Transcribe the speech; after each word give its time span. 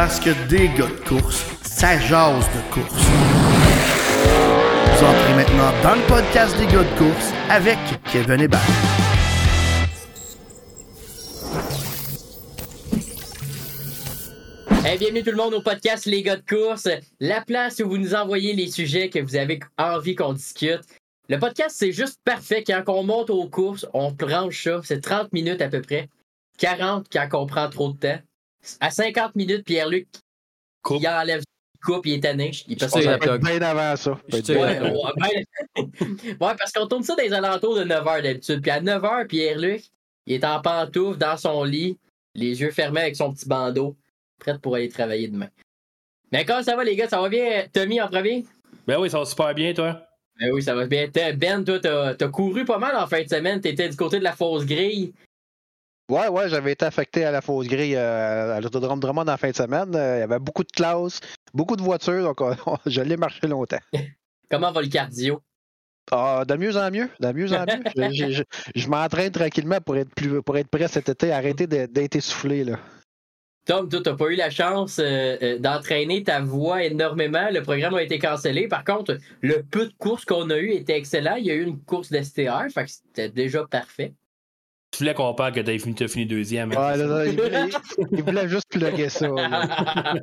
Parce 0.00 0.20
que 0.20 0.30
des 0.48 0.68
gars 0.68 0.86
de 0.86 1.08
course, 1.08 1.44
ça 1.60 1.98
jase 1.98 2.46
de 2.54 2.72
course. 2.72 2.94
Vous 4.92 5.04
entrez 5.04 5.34
maintenant 5.34 5.72
dans 5.82 5.96
le 5.96 6.06
podcast 6.06 6.56
des 6.56 6.66
gars 6.66 6.84
de 6.84 6.98
course 6.98 7.32
avec 7.50 7.78
Kevin 8.04 8.42
Hébert. 8.42 8.60
Hey, 14.84 14.98
bienvenue 14.98 15.24
tout 15.24 15.32
le 15.32 15.36
monde 15.36 15.54
au 15.54 15.62
podcast 15.62 16.06
Les 16.06 16.22
gars 16.22 16.36
de 16.36 16.44
course, 16.48 16.86
la 17.18 17.40
place 17.40 17.80
où 17.80 17.88
vous 17.88 17.98
nous 17.98 18.14
envoyez 18.14 18.52
les 18.52 18.70
sujets 18.70 19.10
que 19.10 19.18
vous 19.18 19.34
avez 19.34 19.58
envie 19.78 20.14
qu'on 20.14 20.32
discute. 20.32 20.82
Le 21.28 21.40
podcast, 21.40 21.74
c'est 21.76 21.90
juste 21.90 22.20
parfait. 22.24 22.62
Quand 22.62 22.84
on 22.86 23.02
monte 23.02 23.30
aux 23.30 23.48
courses, 23.48 23.84
on 23.94 24.14
planche 24.14 24.62
ça. 24.62 24.80
C'est 24.84 25.00
30 25.00 25.32
minutes 25.32 25.60
à 25.60 25.68
peu 25.68 25.82
près. 25.82 26.08
40 26.58 27.08
quand 27.10 27.28
on 27.32 27.46
prend 27.46 27.68
trop 27.68 27.90
de 27.90 27.98
temps. 27.98 28.20
À 28.80 28.90
50 28.90 29.34
minutes, 29.36 29.64
Pierre-Luc, 29.64 30.08
Coupe. 30.82 31.00
il 31.00 31.08
enlève 31.08 31.42
coupe, 31.84 32.06
il 32.06 32.14
est 32.14 32.20
tanné. 32.20 32.50
Il 32.66 32.76
peut 32.76 32.88
Ça, 32.88 33.00
être 33.00 33.36
bien 33.38 33.62
avant 33.62 33.94
ça. 33.96 34.18
Ouais, 34.32 34.42
ouais, 34.50 34.80
ben- 35.16 35.44
ouais, 36.40 36.54
parce 36.58 36.72
qu'on 36.72 36.86
tourne 36.86 37.04
ça 37.04 37.14
dans 37.14 37.22
les 37.22 37.32
alentours 37.32 37.76
de 37.76 37.84
9h 37.84 38.22
d'habitude. 38.22 38.60
Puis 38.62 38.70
à 38.70 38.80
9h, 38.80 39.26
Pierre-Luc, 39.28 39.84
il 40.26 40.34
est 40.34 40.44
en 40.44 40.60
pantoufle 40.60 41.18
dans 41.18 41.36
son 41.36 41.62
lit, 41.64 41.96
les 42.34 42.60
yeux 42.60 42.70
fermés 42.72 43.02
avec 43.02 43.16
son 43.16 43.32
petit 43.32 43.46
bandeau, 43.46 43.96
prêt 44.38 44.58
pour 44.58 44.74
aller 44.74 44.88
travailler 44.88 45.28
demain. 45.28 45.48
Mais 46.32 46.44
comment 46.44 46.62
ça 46.62 46.76
va, 46.76 46.84
les 46.84 46.96
gars? 46.96 47.08
Ça 47.08 47.20
va 47.20 47.28
bien? 47.28 47.66
Tommy 47.72 48.00
en 48.00 48.08
premier? 48.08 48.44
Ben 48.86 48.98
oui, 48.98 49.08
ça 49.08 49.20
va 49.20 49.24
super 49.24 49.54
bien, 49.54 49.72
toi. 49.72 50.02
Ben 50.38 50.50
oui, 50.52 50.62
ça 50.62 50.74
va 50.74 50.86
bien. 50.86 51.08
Ben, 51.08 51.64
toi, 51.64 51.80
t'as 51.80 52.14
t'as 52.14 52.28
couru 52.28 52.64
pas 52.64 52.78
mal 52.78 52.94
en 52.96 53.06
fin 53.06 53.22
de 53.22 53.28
semaine. 53.28 53.60
T'étais 53.60 53.88
du 53.88 53.96
côté 53.96 54.18
de 54.18 54.24
la 54.24 54.32
fausse 54.32 54.66
grille. 54.66 55.12
Ouais, 56.08 56.28
ouais, 56.28 56.48
j'avais 56.48 56.72
été 56.72 56.86
affecté 56.86 57.24
à 57.24 57.30
la 57.30 57.42
fausse 57.42 57.66
grille 57.66 57.94
euh, 57.96 58.56
à 58.56 58.60
l'autodrome 58.60 58.98
Drummond 58.98 59.28
en 59.28 59.36
fin 59.36 59.50
de 59.50 59.56
semaine. 59.56 59.94
Euh, 59.94 60.16
Il 60.16 60.20
y 60.20 60.22
avait 60.22 60.38
beaucoup 60.38 60.64
de 60.64 60.72
classes, 60.72 61.20
beaucoup 61.52 61.76
de 61.76 61.82
voitures, 61.82 62.24
donc 62.24 62.40
on- 62.40 62.56
je 62.86 63.00
l'ai 63.02 63.16
marché 63.18 63.46
longtemps. 63.46 63.78
Comment 64.50 64.72
va 64.72 64.80
le 64.80 64.88
cardio? 64.88 65.42
Ah, 66.10 66.44
de 66.48 66.54
mieux 66.54 66.74
en 66.78 66.90
mieux, 66.90 67.10
de 67.20 67.32
mieux 67.32 67.52
en 67.52 67.66
mieux. 67.66 67.82
Je, 68.14 68.14
je- 68.14 68.30
je- 68.30 68.42
je 68.74 68.88
m'entraîne 68.88 69.30
tranquillement 69.30 69.78
pour 69.82 69.98
être 69.98 70.08
plus 70.14 70.40
pour 70.42 70.56
être 70.56 70.68
prêt 70.68 70.88
cet 70.88 71.10
été, 71.10 71.30
arrêter 71.32 71.66
d'être 71.66 72.16
essoufflé. 72.16 72.64
Là. 72.64 72.78
Tom, 73.66 73.90
toi, 73.90 74.00
t'as 74.02 74.14
pas 74.16 74.28
eu 74.30 74.36
la 74.36 74.48
chance 74.48 74.98
euh, 74.98 75.36
euh, 75.42 75.58
d'entraîner 75.58 76.22
ta 76.24 76.40
voix 76.40 76.82
énormément. 76.82 77.50
Le 77.52 77.60
programme 77.60 77.96
a 77.96 78.02
été 78.02 78.18
cancellé. 78.18 78.66
Par 78.68 78.84
contre, 78.84 79.18
le 79.42 79.62
peu 79.62 79.84
de 79.88 79.92
courses 79.98 80.24
qu'on 80.24 80.48
a 80.48 80.56
eu 80.56 80.70
était 80.70 80.96
excellent. 80.96 81.34
Il 81.36 81.44
y 81.44 81.50
a 81.50 81.54
eu 81.54 81.64
une 81.64 81.78
course 81.84 82.10
d'STR, 82.10 82.70
fait 82.72 82.84
que 82.86 82.90
c'était 82.90 83.28
déjà 83.28 83.66
parfait. 83.66 84.14
Tu 84.90 84.98
voulais 85.00 85.12
qu'on 85.14 85.34
parle 85.34 85.52
que 85.52 85.60
t'as 85.60 85.78
fini, 85.78 85.94
t'as 85.94 86.08
fini 86.08 86.24
deuxième. 86.26 86.72
hein? 86.72 86.92
Ouais, 86.92 86.96
là, 86.96 87.06
là, 87.06 87.26
il, 87.26 87.36
voulait, 87.38 87.68
il 88.12 88.22
voulait 88.22 88.48
juste 88.48 88.64
plugger 88.70 89.08
ça. 89.10 89.28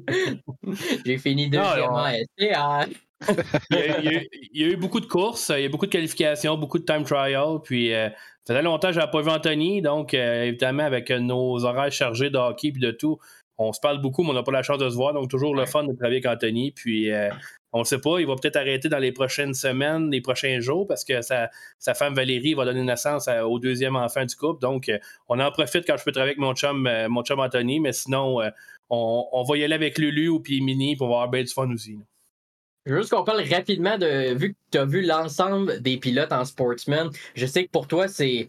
J'ai 1.05 1.17
fini 1.17 1.49
deuxième 1.49 1.91
en 1.91 2.08
STR. 2.08 2.88
il, 3.71 3.77
y 3.77 3.80
a, 3.80 3.99
il 3.99 4.05
y 4.05 4.08
a 4.09 4.13
eu- 4.21 4.27
il 4.53 4.61
y 4.61 4.63
a 4.66 4.67
eu 4.73 4.75
beaucoup 4.75 4.99
de 4.99 5.05
courses, 5.05 5.49
il 5.55 5.61
y 5.61 5.63
a 5.63 5.66
eu 5.66 5.69
beaucoup 5.69 5.86
de 5.86 5.91
qualifications, 5.91 6.58
beaucoup 6.58 6.80
de 6.80 6.83
time 6.83 7.03
trial. 7.03 7.59
Puis, 7.63 7.93
euh, 7.93 8.09
ça 8.43 8.53
faisait 8.53 8.61
longtemps 8.63 8.89
que 8.89 8.93
je 8.95 8.99
n'avais 8.99 9.11
pas 9.11 9.21
vu 9.21 9.30
Anthony. 9.30 9.81
Donc, 9.81 10.13
euh, 10.13 10.43
évidemment, 10.43 10.83
avec 10.83 11.09
euh, 11.11 11.19
nos 11.19 11.63
horaires 11.63 11.91
chargés 11.91 12.30
de 12.30 12.38
hockey 12.38 12.69
et 12.69 12.71
de 12.71 12.91
tout, 12.91 13.17
on 13.58 13.71
se 13.71 13.80
parle 13.80 14.02
beaucoup, 14.02 14.23
mais 14.23 14.31
on 14.31 14.33
n'a 14.33 14.43
pas 14.43 14.52
la 14.52 14.63
chance 14.63 14.80
de 14.80 14.89
se 14.89 14.95
voir. 14.95 15.13
Donc, 15.13 15.30
toujours 15.30 15.55
le 15.55 15.66
fun 15.66 15.83
de 15.86 15.93
travailler 15.93 16.17
avec 16.17 16.25
Anthony. 16.25 16.71
Puis, 16.71 17.11
euh, 17.11 17.30
on 17.75 17.79
ne 17.79 17.83
sait 17.83 17.99
pas, 17.99 18.21
il 18.21 18.25
va 18.25 18.35
peut-être 18.35 18.55
arrêter 18.55 18.87
dans 18.87 18.99
les 18.99 19.11
prochaines 19.11 19.53
semaines, 19.53 20.09
les 20.09 20.21
prochains 20.21 20.61
jours, 20.61 20.87
parce 20.87 21.03
que 21.03 21.21
sa, 21.21 21.49
femme 21.93 22.15
Valérie 22.15 22.53
va 22.53 22.63
donner 22.63 22.81
naissance 22.81 23.27
au 23.27 23.59
deuxième 23.59 23.97
enfant 23.97 24.23
du 24.23 24.33
couple. 24.33 24.61
Donc, 24.61 24.87
euh, 24.87 24.97
on 25.27 25.41
en 25.41 25.51
profite 25.51 25.85
quand 25.85 25.97
je 25.97 26.05
peux 26.05 26.13
travailler 26.13 26.31
avec 26.31 26.39
mon 26.39 26.53
chum, 26.53 26.87
euh, 26.87 27.09
mon 27.09 27.21
chum 27.21 27.37
Anthony. 27.41 27.81
Mais 27.81 27.91
sinon, 27.91 28.41
euh, 28.41 28.49
on, 28.89 29.43
va 29.43 29.57
y 29.57 29.65
aller 29.65 29.73
avec 29.73 29.97
Lulu 29.97 30.29
ou 30.29 30.39
puis 30.39 30.61
Mini 30.61 30.95
pour 30.95 31.07
avoir 31.07 31.27
bien 31.27 31.43
du 31.43 31.51
fun 31.51 31.69
aussi. 31.69 31.97
là. 31.97 32.95
Juste 32.95 33.09
qu'on 33.09 33.25
parle 33.25 33.41
rapidement 33.41 33.97
de. 33.97 34.33
Vu 34.35 34.53
que 34.53 34.57
tu 34.71 34.77
as 34.77 34.85
vu 34.85 35.01
l'ensemble 35.01 35.81
des 35.81 35.97
pilotes 35.97 36.31
en 36.31 36.45
sportsman, 36.45 37.09
je 37.35 37.45
sais 37.45 37.65
que 37.65 37.71
pour 37.71 37.87
toi, 37.87 38.08
c'est 38.08 38.47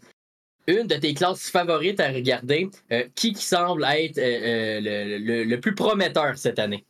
une 0.69 0.87
de 0.87 0.95
tes 0.95 1.15
classes 1.15 1.51
favorites 1.51 1.99
à 1.99 2.13
regarder. 2.13 2.69
Qui 3.17 3.33
qui 3.33 3.43
semble 3.43 3.85
être 3.85 4.21
le 4.21 5.57
plus 5.57 5.75
prometteur 5.75 6.39
cette 6.39 6.61
année? 6.61 6.85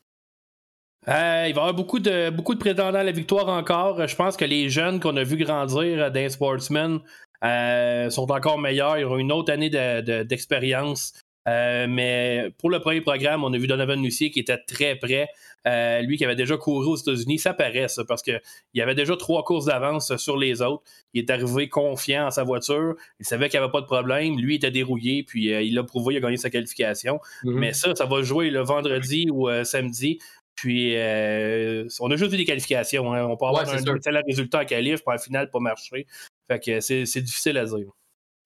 Euh, 1.08 1.44
il 1.48 1.54
va 1.54 1.60
y 1.60 1.62
avoir 1.62 1.74
beaucoup 1.74 2.00
de, 2.00 2.30
beaucoup 2.30 2.54
de 2.54 2.58
prétendants 2.58 2.98
à 2.98 3.04
la 3.04 3.12
victoire 3.12 3.48
encore. 3.48 4.06
Je 4.06 4.16
pense 4.16 4.36
que 4.36 4.44
les 4.44 4.68
jeunes 4.68 4.98
qu'on 5.00 5.16
a 5.16 5.22
vu 5.22 5.36
grandir 5.36 6.10
d'un 6.10 6.28
sportsman 6.28 6.98
euh, 7.44 8.10
sont 8.10 8.30
encore 8.32 8.58
meilleurs. 8.58 8.98
Ils 8.98 9.04
auront 9.04 9.18
une 9.18 9.30
autre 9.32 9.52
année 9.52 9.70
de- 9.70 10.00
de- 10.00 10.22
d'expérience. 10.24 11.12
Euh, 11.48 11.86
mais 11.88 12.48
pour 12.58 12.70
le 12.70 12.80
premier 12.80 13.00
programme, 13.02 13.44
on 13.44 13.52
a 13.52 13.56
vu 13.58 13.68
Donovan 13.68 14.02
Lucier 14.02 14.30
qui 14.32 14.40
était 14.40 14.58
très 14.58 14.96
près. 14.96 15.28
Euh, 15.68 16.00
lui 16.00 16.16
qui 16.16 16.24
avait 16.24 16.36
déjà 16.36 16.56
couru 16.56 16.86
aux 16.86 16.96
États-Unis, 16.96 17.38
ça 17.40 17.52
paraît 17.54 17.88
ça, 17.88 18.04
parce 18.04 18.22
qu'il 18.22 18.40
avait 18.82 18.94
déjà 18.94 19.16
trois 19.16 19.42
courses 19.44 19.64
d'avance 19.66 20.16
sur 20.16 20.36
les 20.36 20.60
autres. 20.62 20.82
Il 21.12 21.22
est 21.22 21.30
arrivé 21.30 21.68
confiant 21.68 22.26
en 22.26 22.30
sa 22.30 22.42
voiture. 22.44 22.94
Il 23.20 23.26
savait 23.26 23.48
qu'il 23.48 23.58
n'y 23.60 23.64
avait 23.64 23.72
pas 23.72 23.80
de 23.80 23.86
problème. 23.86 24.36
Lui 24.38 24.54
il 24.54 24.56
était 24.56 24.70
dérouillé, 24.72 25.22
puis 25.24 25.52
euh, 25.52 25.62
il 25.62 25.74
l'a 25.74 25.82
prouvé, 25.84 26.14
il 26.14 26.16
a 26.18 26.20
gagné 26.20 26.36
sa 26.36 26.50
qualification. 26.50 27.20
Mais 27.44 27.72
ça, 27.72 27.94
ça 27.94 28.06
va 28.06 28.22
jouer 28.22 28.50
le 28.50 28.60
vendredi 28.62 29.26
ou 29.32 29.48
samedi. 29.64 30.18
Puis, 30.56 30.96
euh, 30.96 31.86
on 32.00 32.10
a 32.10 32.16
juste 32.16 32.30
vu 32.30 32.38
des 32.38 32.44
qualifications. 32.44 33.12
hein. 33.12 33.24
On 33.24 33.36
peut 33.36 33.44
avoir 33.46 33.66
Ouais, 33.66 33.74
un 33.74 33.94
excellent 33.94 34.22
résultat 34.26 34.62
en 34.62 34.64
qualif, 34.64 35.02
puis 35.04 35.14
en 35.14 35.18
finale, 35.18 35.50
pas 35.50 35.60
marcher. 35.60 36.06
Fait 36.48 36.58
que 36.58 36.80
c'est 36.80 37.20
difficile 37.20 37.58
à 37.58 37.64
dire. 37.66 37.86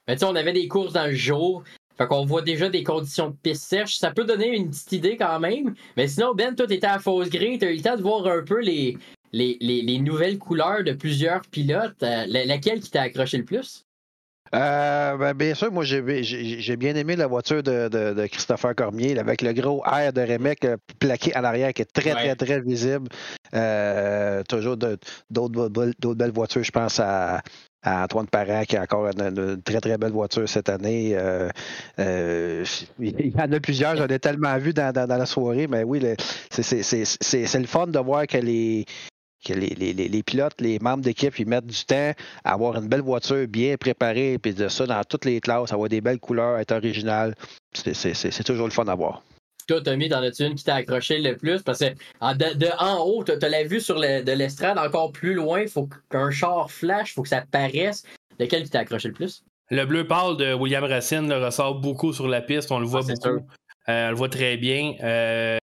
Mais 0.08 0.16
tu 0.16 0.24
on 0.24 0.34
avait 0.34 0.52
des 0.52 0.66
courses 0.66 0.92
dans 0.92 1.06
le 1.06 1.14
jour. 1.14 1.62
Fait 1.96 2.06
qu'on 2.06 2.24
voit 2.24 2.42
déjà 2.42 2.68
des 2.68 2.82
conditions 2.82 3.28
de 3.30 3.36
piste 3.42 3.62
sèche. 3.64 3.96
Ça 3.96 4.10
peut 4.10 4.24
donner 4.24 4.48
une 4.56 4.70
petite 4.70 4.92
idée 4.92 5.16
quand 5.16 5.38
même. 5.38 5.74
Mais 5.96 6.08
sinon, 6.08 6.34
Ben, 6.34 6.54
toi, 6.56 6.66
t'étais 6.66 6.86
à 6.86 6.98
fausse 6.98 7.28
grille. 7.30 7.58
T'as 7.58 7.70
eu 7.70 7.76
le 7.76 7.82
temps 7.82 7.96
de 7.96 8.02
voir 8.02 8.26
un 8.26 8.42
peu 8.42 8.60
les, 8.60 8.96
les, 9.32 9.56
les- 9.60 9.82
les 9.82 9.98
nouvelles 9.98 10.38
couleurs 10.38 10.82
de 10.82 10.92
plusieurs 10.92 11.42
pilotes. 11.42 12.02
Euh, 12.02 12.24
la- 12.26 12.46
laquelle 12.46 12.80
qui 12.80 12.90
t'a 12.90 13.02
accroché 13.02 13.36
le 13.38 13.44
plus? 13.44 13.84
Euh, 14.52 15.16
ben, 15.16 15.32
bien 15.34 15.54
sûr, 15.54 15.70
moi 15.70 15.84
j'ai 15.84 16.76
bien 16.76 16.94
aimé 16.96 17.14
la 17.14 17.28
voiture 17.28 17.62
de, 17.62 17.88
de- 17.88 18.14
de 18.14 18.26
Christopher 18.26 18.74
Cormier 18.74 19.16
avec 19.18 19.42
le 19.42 19.52
gros 19.52 19.80
air 19.86 20.12
de 20.12 20.22
Remec 20.22 20.64
euh, 20.64 20.76
plaqué 20.98 21.32
à 21.34 21.40
l'arrière 21.40 21.72
qui 21.72 21.82
est 21.82 21.92
très, 21.92 22.12
Ouais. 22.14 22.34
très, 22.34 22.46
très 22.46 22.60
visible. 22.60 23.08
Euh, 23.54 24.42
toujours 24.48 24.76
d'autres 24.76 25.06
be- 25.30 25.92
d'autres 26.00 26.14
belles 26.18 26.32
voitures, 26.32 26.64
je 26.64 26.72
pense 26.72 26.98
à, 26.98 27.42
à 27.84 28.02
Antoine 28.04 28.26
Parent 28.26 28.64
qui 28.64 28.76
a 28.76 28.82
encore 28.82 29.06
une, 29.06 29.22
une 29.38 29.62
très, 29.62 29.80
très 29.80 29.96
belle 29.98 30.10
voiture 30.12 30.48
cette 30.48 30.68
année. 30.68 31.12
Euh, 31.14 31.48
euh, 32.00 32.64
il 32.98 33.28
y 33.30 33.40
en 33.40 33.52
a 33.52 33.60
plusieurs, 33.60 33.96
j'en 33.96 34.08
ai 34.08 34.18
tellement 34.18 34.58
vu 34.58 34.72
dans, 34.72 34.92
dans- 34.92 35.06
dans 35.06 35.16
la 35.16 35.26
soirée, 35.26 35.68
mais 35.68 35.84
oui, 35.84 36.02
c'est 36.50 37.58
le 37.58 37.66
fun 37.66 37.86
de 37.86 37.98
voir 38.00 38.26
que 38.26 38.38
les 38.38 38.84
que 39.44 39.52
les, 39.52 39.68
les- 39.70 39.92
les- 39.92 40.08
les 40.08 40.22
pilotes, 40.22 40.60
les 40.60 40.78
membres 40.78 41.02
d'équipe, 41.02 41.38
ils 41.38 41.46
mettent 41.46 41.66
du 41.66 41.84
temps 41.84 42.12
à 42.44 42.52
avoir 42.52 42.76
une 42.76 42.88
belle 42.88 43.00
voiture 43.00 43.46
bien 43.48 43.76
préparée, 43.76 44.38
puis 44.38 44.52
de 44.54 44.68
ça 44.68 44.86
dans 44.86 45.02
toutes 45.04 45.24
les 45.24 45.40
classes, 45.40 45.72
avoir 45.72 45.88
des 45.88 46.00
belles 46.00 46.18
couleurs, 46.20 46.58
être 46.58 46.72
original. 46.72 47.34
C'est- 47.72 47.94
C'est 47.94 48.14
c'est- 48.14 48.30
c'est 48.30 48.44
toujours 48.44 48.66
le 48.66 48.72
fun 48.72 48.86
à 48.86 48.94
voir. 48.94 49.22
Toi, 49.68 49.80
Tommy, 49.82 50.08
t'en 50.08 50.22
as-tu 50.22 50.44
une 50.44 50.54
qui 50.56 50.64
t'a 50.64 50.76
accroché 50.76 51.18
le 51.20 51.36
plus? 51.36 51.62
Parce 51.62 51.78
que 51.78 51.84
en- 52.20 52.34
de, 52.34 52.54
de 52.56 52.66
en 52.80 52.98
haut, 53.04 53.22
t'as 53.22 53.48
la 53.48 53.62
vue 53.64 53.80
sur 53.80 53.98
le, 53.98 54.22
de 54.22 54.32
l'estrade 54.32 54.78
encore 54.78 55.12
plus 55.12 55.34
loin. 55.34 55.66
Faut 55.68 55.88
qu'un 56.10 56.30
char 56.30 56.70
flash, 56.70 57.14
faut 57.14 57.22
que 57.22 57.28
ça 57.28 57.44
paraisse. 57.50 58.02
Lequel 58.40 58.64
qui 58.64 58.70
t'a 58.70 58.80
accroché 58.80 59.08
le 59.08 59.14
plus? 59.14 59.44
Le 59.70 59.84
bleu 59.84 60.06
pâle 60.06 60.36
de 60.36 60.54
William 60.54 60.82
Racine 60.82 61.28
le 61.28 61.44
ressort 61.44 61.76
beaucoup 61.76 62.12
sur 62.12 62.26
la 62.26 62.40
piste. 62.40 62.72
On 62.72 62.80
le 62.80 62.86
voit 62.86 63.02
Ah, 63.04 63.12
beaucoup. 63.12 63.38
sûr. 63.38 63.40
Euh, 63.88 64.06
on 64.08 64.10
le 64.10 64.16
voit 64.16 64.28
très 64.28 64.56
bien. 64.56 64.94
Euh, 65.02 65.58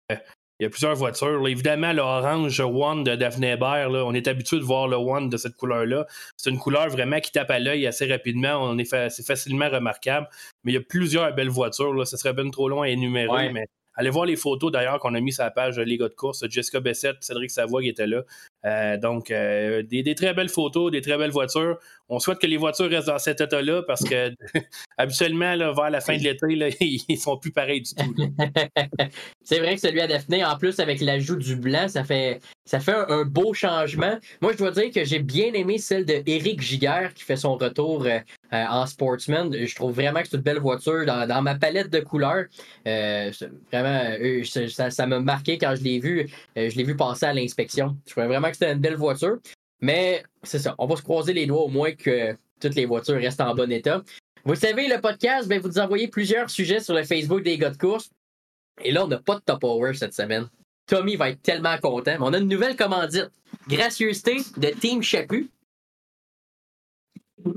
il 0.59 0.63
y 0.63 0.65
a 0.67 0.69
plusieurs 0.69 0.95
voitures. 0.95 1.41
là. 1.41 1.49
Évidemment, 1.49 1.91
l'orange 1.93 2.59
One 2.59 3.03
de 3.03 3.15
Daphne 3.15 3.43
Hébert, 3.43 3.89
là, 3.89 4.05
on 4.05 4.13
est 4.13 4.27
habitué 4.27 4.57
de 4.57 4.63
voir 4.63 4.87
le 4.87 4.95
One 4.95 5.29
de 5.29 5.37
cette 5.37 5.55
couleur-là. 5.55 6.05
C'est 6.37 6.49
une 6.51 6.59
couleur 6.59 6.87
vraiment 6.89 7.19
qui 7.19 7.31
tape 7.31 7.49
à 7.51 7.59
l'œil 7.59 7.87
assez 7.87 8.05
rapidement. 8.05 8.57
On 8.61 8.77
est 8.77 8.85
fa- 8.85 9.09
c'est 9.09 9.25
facilement 9.25 9.69
remarquable. 9.69 10.27
Mais 10.63 10.71
il 10.71 10.75
y 10.75 10.77
a 10.77 10.81
plusieurs 10.81 11.33
belles 11.33 11.49
voitures. 11.49 11.93
Là. 11.93 12.05
Ce 12.05 12.17
serait 12.17 12.33
bien 12.33 12.49
trop 12.49 12.69
long 12.69 12.81
à 12.83 12.89
énumérer. 12.89 13.27
Ouais. 13.29 13.51
Mais 13.51 13.65
allez 13.95 14.09
voir 14.11 14.25
les 14.25 14.35
photos 14.35 14.71
d'ailleurs 14.71 14.99
qu'on 14.99 15.15
a 15.15 15.19
mis 15.19 15.33
sur 15.33 15.43
la 15.43 15.51
page 15.51 15.79
Les 15.79 15.97
gars 15.97 16.07
de 16.09 16.13
course. 16.13 16.47
Jessica 16.49 16.79
Bessette, 16.79 17.17
Cédric 17.21 17.49
Savoie 17.51 17.81
qui 17.81 17.89
était 17.89 18.07
là. 18.07 18.21
Euh, 18.65 18.97
donc, 18.97 19.29
euh, 19.29 19.83
des, 19.83 20.15
très 20.15 20.33
belles 20.33 20.49
photos, 20.49 20.91
des 20.91 21.01
très 21.01 21.17
belles 21.17 21.31
voitures. 21.31 21.77
On 22.09 22.19
souhaite 22.19 22.39
que 22.39 22.47
les 22.47 22.57
voitures 22.57 22.89
restent 22.89 23.07
dans 23.07 23.19
cet 23.19 23.41
état-là 23.41 23.81
parce 23.87 24.03
que 24.03 24.31
habituellement, 24.97 25.55
vers 25.73 25.89
la 25.89 25.99
fin 25.99 26.15
de 26.17 26.23
l'été, 26.23 26.75
ils 27.09 27.17
sont 27.17 27.37
plus 27.37 27.51
pareils 27.51 27.81
du 27.81 27.93
tout. 27.93 28.15
C'est 29.43 29.59
vrai 29.59 29.75
que 29.75 29.81
celui 29.81 29.99
à 29.99 30.07
Daphné, 30.07 30.45
en 30.45 30.57
plus, 30.57 30.79
avec 30.79 31.01
l'ajout 31.01 31.35
du 31.35 31.55
blanc, 31.55 31.87
ça 31.87 32.03
fait, 32.03 32.39
ça 32.65 32.79
fait 32.79 32.93
un, 32.93 33.25
beau 33.25 33.53
changement. 33.53 34.17
Moi, 34.41 34.53
je 34.53 34.57
dois 34.57 34.71
dire 34.71 34.91
que 34.91 35.03
j'ai 35.03 35.19
bien 35.19 35.53
aimé 35.53 35.77
celle 35.77 36.05
de 36.05 36.21
Eric 36.25 36.61
Giguère 36.61 37.13
qui 37.13 37.23
fait 37.23 37.35
son 37.35 37.55
retour 37.55 38.05
euh, 38.05 38.19
en 38.51 38.85
Sportsman. 38.85 39.53
Je 39.53 39.75
trouve 39.75 39.93
vraiment 39.93 40.21
que 40.21 40.27
c'est 40.29 40.37
une 40.37 40.43
belle 40.43 40.59
voiture 40.59 41.05
dans, 41.05 41.41
ma 41.41 41.55
palette 41.55 41.89
de 41.89 41.99
couleurs. 41.99 42.45
Vraiment, 42.85 44.11
ça- 44.45 44.91
ça 44.91 45.07
m'a 45.07 45.19
marqué 45.19 45.57
quand 45.57 45.75
je 45.75 45.83
l'ai 45.83 45.99
vu. 45.99 46.29
Je 46.55 46.75
l'ai 46.75 46.83
vu 46.83 46.95
passer 46.95 47.25
à 47.25 47.33
l'inspection. 47.33 47.97
Je 48.05 48.11
trouvais 48.11 48.27
vraiment 48.27 48.52
que 48.53 48.57
c'était 48.57 48.73
une 48.73 48.79
belle 48.79 48.95
voiture. 48.95 49.37
Mais 49.81 50.23
c'est 50.43 50.59
ça, 50.59 50.75
on 50.77 50.85
va 50.85 50.95
se 50.95 51.01
croiser 51.01 51.33
les 51.33 51.45
doigts 51.45 51.63
au 51.63 51.67
moins 51.67 51.91
que 51.91 52.35
toutes 52.61 52.75
les 52.75 52.85
voitures 52.85 53.15
restent 53.15 53.41
en 53.41 53.53
bon 53.53 53.71
état. 53.71 54.01
Vous 54.45 54.55
savez, 54.55 54.87
le 54.87 54.99
podcast, 54.99 55.47
ben, 55.47 55.59
vous 55.59 55.67
nous 55.67 55.79
envoyez 55.79 56.07
plusieurs 56.07 56.49
sujets 56.49 56.79
sur 56.79 56.93
le 56.93 57.03
Facebook 57.03 57.43
des 57.43 57.57
gars 57.57 57.69
de 57.69 57.77
course. 57.77 58.09
Et 58.81 58.91
là, 58.91 59.05
on 59.05 59.07
n'a 59.07 59.19
pas 59.19 59.35
de 59.35 59.41
top 59.41 59.63
hour 59.63 59.93
cette 59.95 60.13
semaine. 60.13 60.49
Tommy 60.85 61.15
va 61.15 61.29
être 61.29 61.41
tellement 61.41 61.77
content. 61.77 62.15
Mais 62.19 62.25
on 62.25 62.33
a 62.33 62.37
une 62.37 62.47
nouvelle 62.47 62.75
commandite. 62.75 63.31
Gracieuseté 63.67 64.37
de 64.57 64.69
Team 64.69 65.01
Chapu. 65.01 65.49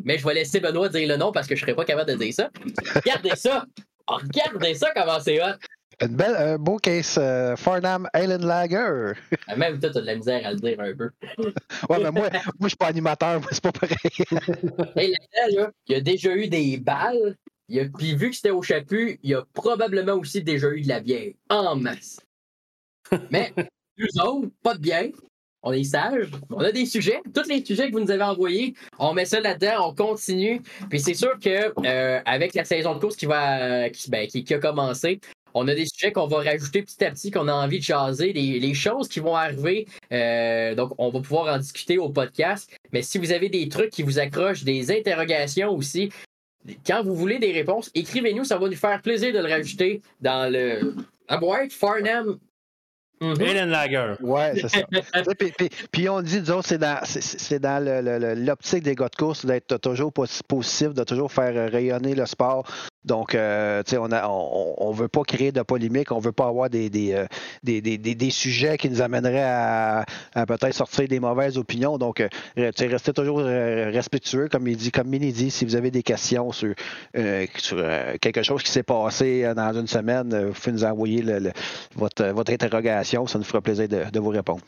Mais 0.05 0.19
je 0.19 0.27
vais 0.27 0.35
laisser 0.35 0.61
Benoît 0.61 0.89
dire 0.89 1.09
le 1.09 1.17
nom 1.17 1.33
parce 1.33 1.47
que 1.47 1.55
je 1.55 1.63
ne 1.63 1.67
serais 1.67 1.77
pas 1.77 1.85
capable 1.85 2.11
de 2.11 2.17
dire 2.17 2.35
ça. 2.35 2.51
Regardez 2.95 3.37
ça! 3.37 3.67
Regardez 4.09 4.75
ça 4.75 4.93
comment 4.95 5.21
c'est 5.21 5.41
hot! 5.43 5.57
Une 6.03 6.15
belle, 6.15 6.37
un 6.37 6.59
beau 6.59 6.77
case 6.77 7.17
euh, 7.19 7.57
Farnham 7.57 8.07
Island 8.15 8.45
Lager. 8.45 9.13
Même 9.57 9.81
toi, 9.81 9.89
tu 9.91 9.99
as 9.99 10.01
de 10.03 10.07
la 10.07 10.17
misère 10.17 10.47
à 10.47 10.53
le 10.53 10.59
dire 10.59 10.79
un 10.79 10.95
peu. 10.95 11.11
ouais, 11.89 11.99
mais 12.03 12.11
moi, 12.11 12.29
moi 12.31 12.31
je 12.63 12.69
suis 12.69 12.77
pas 12.77 12.89
animateur, 12.89 13.41
moi, 13.41 13.49
c'est 13.51 13.63
pas 13.63 13.73
pareil. 13.73 13.97
hey, 14.97 15.11
là, 15.13 15.63
là, 15.63 15.71
il 15.89 15.93
y 15.93 15.95
a 15.95 16.01
déjà 16.03 16.37
eu 16.37 16.49
des 16.49 16.77
balles. 16.77 17.37
Il 17.69 17.81
a, 17.81 17.85
puis 17.87 18.15
vu 18.15 18.29
que 18.31 18.37
c'était 18.37 18.51
au 18.51 18.63
chapu, 18.63 19.19
il 19.23 19.31
y 19.31 19.35
a 19.35 19.43
probablement 19.55 20.13
aussi 20.13 20.43
déjà 20.43 20.69
eu 20.69 20.83
de 20.83 20.89
la 20.89 21.01
bière 21.01 21.33
en 21.49 21.77
masse. 21.77 22.21
Mais 23.31 23.55
nous 23.97 24.23
autres, 24.23 24.51
pas 24.63 24.75
de 24.75 24.81
bière. 24.81 25.13
On 25.63 25.73
est 25.73 25.83
sages. 25.83 26.31
On 26.51 26.61
a 26.61 26.71
des 26.71 26.87
sujets. 26.87 27.21
Tous 27.35 27.49
les 27.49 27.65
sujets 27.65 27.89
que 27.89 27.93
vous 27.93 28.05
nous 28.05 28.11
avez 28.11 28.23
envoyés, 28.23 28.75
on 28.99 29.15
met 29.15 29.25
ça 29.25 29.41
là-dedans, 29.41 29.89
on 29.89 29.95
continue. 29.95 30.61
Puis 30.91 31.01
c'est 31.01 31.15
sûr 31.15 31.39
que 31.41 31.73
euh, 31.85 32.21
avec 32.25 32.55
la 32.55 32.65
saison 32.65 32.95
de 32.95 33.01
course 33.01 33.17
qui 33.17 33.27
va 33.27 33.89
qui, 33.91 34.11
ben, 34.11 34.29
qui, 34.29 34.45
qui 34.45 34.55
a 34.55 34.59
commencé, 34.59 35.21
on 35.59 35.67
a 35.69 35.75
des 35.75 35.87
sujets 35.87 36.13
qu'on 36.13 36.27
va 36.27 36.39
rajouter 36.43 36.83
petit 36.83 37.03
à 37.05 37.11
petit, 37.11 37.31
qu'on 37.31 37.49
a 37.49 37.53
envie 37.53 37.79
de 37.79 37.85
jaser, 37.85 38.33
les, 38.33 38.61
les 38.61 38.75
choses 38.75 39.09
qui 39.09 39.21
vont 39.21 39.35
arriver. 39.35 39.87
Euh, 40.13 40.75
donc, 40.75 40.93
on 40.99 41.11
va 41.11 41.21
pouvoir 41.21 41.55
en 41.55 41.59
discuter 41.59 41.97
au 41.99 42.11
podcast. 42.11 42.71
Mais 42.93 43.03
si 43.03 43.17
vous 43.19 43.33
avez 43.33 43.49
des 43.49 43.69
trucs 43.69 43.91
qui 43.91 44.03
vous 44.03 44.19
accrochent, 44.19 44.65
des 44.65 44.91
interrogations 44.91 45.71
aussi, 45.75 46.11
quand 46.87 47.03
vous 47.03 47.15
voulez 47.15 47.39
des 47.39 47.53
réponses, 47.53 47.91
écrivez-nous, 47.95 48.45
ça 48.45 48.59
va 48.59 48.69
nous 48.69 48.77
faire 48.77 49.01
plaisir 49.01 49.33
de 49.33 49.39
le 49.39 49.49
rajouter 49.49 50.03
dans 50.21 50.53
le. 50.53 50.95
À 51.29 51.39
boîte, 51.39 51.73
Farnham. 51.73 52.39
Mhm. 53.21 53.41
Helen 53.41 53.71
Lager. 53.71 54.13
Ouais, 54.21 54.53
c'est 54.61 54.69
ça. 54.69 54.83
puis, 55.39 55.51
puis, 55.57 55.71
puis 55.91 56.09
on 56.11 56.21
dit, 56.21 56.39
disons, 56.41 56.61
c'est 56.61 56.77
dans, 56.77 57.01
c'est, 57.05 57.23
c'est 57.23 57.59
dans 57.59 57.83
le- 57.83 58.03
le- 58.03 58.19
le- 58.19 58.35
l'optique 58.35 58.83
des 58.83 58.95
gars 58.95 59.09
de 59.09 59.17
course 59.17 59.47
d'être 59.47 59.79
toujours 59.79 60.13
pos- 60.13 60.43
positif, 60.47 60.93
de 60.93 61.03
toujours 61.03 61.33
faire 61.33 61.73
rayonner 61.73 62.15
le 62.15 62.27
sport. 62.27 62.71
Donc, 63.07 63.35
euh, 63.35 63.83
tu 63.85 63.91
sais, 63.93 63.99
on, 63.99 64.11
a- 64.11 64.29
on, 64.29 64.91
veut 64.91 65.09
pas 65.09 65.23
créer 65.23 65.53
de 65.53 65.63
polémique, 65.63 66.11
on 66.11 66.19
veut 66.19 66.33
pas 66.33 66.49
avoir 66.49 66.69
des, 66.69 66.91
euh, 67.15 67.27
des, 67.63 67.81
des, 67.81 67.99
des- 67.99 68.15
des 68.15 68.31
sujets 68.31 68.77
qui 68.77 68.91
nous 68.91 69.01
amèneraient 69.01 69.45
à, 69.45 70.05
peut-être 70.47 70.75
sortir 70.75 71.07
des 71.07 71.21
mauvaises 71.21 71.57
opinions. 71.57 71.99
Donc, 71.99 72.21
euh, 72.21 72.29
restez 72.57 73.13
toujours 73.13 73.41
euh, 73.41 73.91
respectueux, 73.91 74.49
comme 74.49 74.67
il 74.67 74.77
dit, 74.77 74.91
comme 74.91 75.09
Mini 75.09 75.33
dit, 75.33 75.51
si 75.51 75.65
vous 75.65 75.77
avez 75.77 75.91
des 75.91 76.03
questions 76.03 76.51
sur, 76.53 76.75
quelque 77.13 78.43
chose 78.43 78.63
qui 78.63 78.71
s'est 78.71 78.83
passé 78.83 79.53
dans 79.55 79.73
une 79.79 79.87
semaine, 79.87 80.47
vous 80.47 80.53
pouvez 80.53 80.73
nous 80.73 80.85
envoyer 80.85 81.25
votre, 81.95 82.25
votre 82.27 82.53
interrogation, 82.53 83.27
ça 83.27 83.39
nous 83.39 83.45
fera 83.45 83.61
plaisir 83.61 83.89
de, 83.89 84.19
vous 84.19 84.31
répondre. 84.31 84.63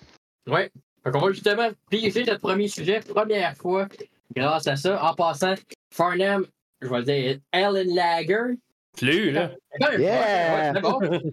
Ouais. 0.47 0.71
Donc, 1.05 1.17
on 1.17 1.21
va 1.27 1.33
justement 1.33 1.69
piger 1.91 2.25
notre 2.25 2.41
premier 2.41 2.69
sujet, 2.69 3.01
première 3.01 3.57
fois, 3.57 3.89
grâce 4.35 4.67
à 4.67 4.77
ça. 4.77 5.03
En 5.05 5.15
passant, 5.15 5.55
Farnham, 5.93 6.45
je 6.81 6.89
vais 6.89 6.99
le 6.99 7.05
dire, 7.05 7.39
Ellen 7.53 7.95
Lager. 7.95 8.59
Plus, 8.97 9.31
là. 9.31 9.53
Ben, 9.79 9.99
Yeah! 9.99 10.73
ouais, 10.73 10.73
c'est 10.75 10.81
bon. 10.81 11.33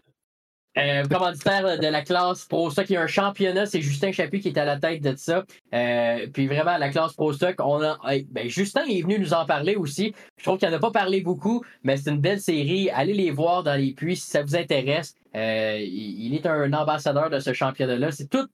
Euh, 0.77 1.05
commanditaire 1.05 1.79
de 1.79 1.87
la 1.87 2.01
classe 2.01 2.43
Pro 2.45 2.69
Stock, 2.69 2.89
il 2.89 2.93
y 2.93 2.97
a 2.97 3.01
un 3.01 3.07
championnat, 3.07 3.65
c'est 3.65 3.79
Justin 3.79 4.11
Chaput 4.11 4.41
qui 4.41 4.49
est 4.49 4.57
à 4.57 4.65
la 4.65 4.77
tête 4.77 5.01
de 5.01 5.15
ça. 5.15 5.45
Euh, 5.73 6.27
puis 6.33 6.47
vraiment, 6.47 6.77
la 6.77 6.89
classe 6.89 7.13
Pro 7.13 7.31
Stock, 7.31 7.55
on 7.59 7.81
a, 7.81 7.97
ben, 8.29 8.49
Justin 8.49 8.83
est 8.89 9.01
venu 9.01 9.17
nous 9.17 9.33
en 9.33 9.45
parler 9.45 9.75
aussi. 9.75 10.13
Je 10.35 10.43
trouve 10.43 10.57
qu'il 10.57 10.69
n'en 10.69 10.75
a 10.75 10.79
pas 10.79 10.91
parlé 10.91 11.21
beaucoup, 11.21 11.63
mais 11.83 11.95
c'est 11.95 12.09
une 12.09 12.19
belle 12.19 12.41
série. 12.41 12.89
Allez 12.89 13.13
les 13.13 13.31
voir 13.31 13.63
dans 13.63 13.75
les 13.75 13.93
puits 13.93 14.17
si 14.17 14.29
ça 14.29 14.43
vous 14.43 14.57
intéresse. 14.57 15.15
Euh, 15.33 15.77
il, 15.79 16.25
il 16.25 16.35
est 16.35 16.45
un 16.45 16.73
ambassadeur 16.73 17.29
de 17.29 17.39
ce 17.39 17.53
championnat-là. 17.53 18.11
C'est 18.11 18.29
tout. 18.29 18.45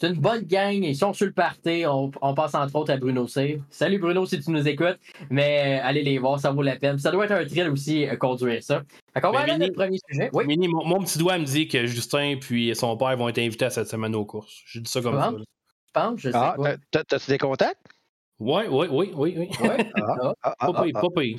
C'est 0.00 0.08
une 0.08 0.20
bonne 0.20 0.42
gang, 0.42 0.82
ils 0.82 0.96
sont 0.96 1.12
sur 1.12 1.26
le 1.26 1.32
party. 1.32 1.84
On, 1.86 2.10
on 2.22 2.34
passe 2.34 2.54
entre 2.54 2.74
autres 2.76 2.92
à 2.92 2.96
Bruno 2.96 3.28
Save. 3.28 3.60
Salut 3.70 3.98
Bruno 3.98 4.26
si 4.26 4.40
tu 4.40 4.50
nous 4.50 4.66
écoutes, 4.66 4.98
mais 5.30 5.78
euh, 5.80 5.86
allez 5.86 6.02
les 6.02 6.18
voir, 6.18 6.40
ça 6.40 6.50
vaut 6.50 6.62
la 6.62 6.76
peine. 6.76 6.98
Ça 6.98 7.10
doit 7.12 7.26
être 7.26 7.32
un 7.32 7.44
thrill 7.44 7.68
aussi, 7.68 8.08
euh, 8.08 8.16
conduire 8.16 8.62
ça. 8.64 8.82
Fait 9.14 9.20
qu'on 9.20 9.30
va 9.30 9.40
aller 9.40 9.52
à 9.52 9.58
notre 9.58 9.74
premier 9.74 9.98
sujet. 10.10 10.30
Oui. 10.32 10.44
Mini, 10.46 10.66
mon, 10.66 10.84
mon 10.84 10.98
petit 11.04 11.18
doigt 11.18 11.38
me 11.38 11.44
dit 11.44 11.68
que 11.68 11.86
Justin 11.86 12.36
puis 12.40 12.74
son 12.74 12.96
père 12.96 13.16
vont 13.16 13.28
être 13.28 13.38
invités 13.38 13.66
à 13.66 13.70
cette 13.70 13.86
semaine 13.88 14.14
aux 14.16 14.24
courses. 14.24 14.62
J'ai 14.66 14.80
dit 14.80 14.90
ça 14.90 15.00
comme 15.02 15.14
Ah. 15.16 15.30
ça. 15.30 15.36
Je 15.38 16.00
pense, 16.00 16.20
je 16.20 16.30
sais 16.30 16.36
Ah, 16.36 16.54
pas. 16.56 16.76
t'as- 16.90 17.04
t'as-tu 17.04 17.30
des 17.30 17.38
contacts? 17.38 17.78
Ouais, 18.40 18.66
ouais, 18.66 18.88
oui, 18.90 19.12
oui, 19.14 19.34
oui. 19.38 19.48
Ouais, 19.60 19.90
Ah, 19.94 20.34
ah, 20.42 20.54
Pas 20.58 20.72
ah, 20.74 20.82
pire, 20.82 20.92
ah. 20.96 21.00
pas 21.00 21.08
pire. 21.20 21.38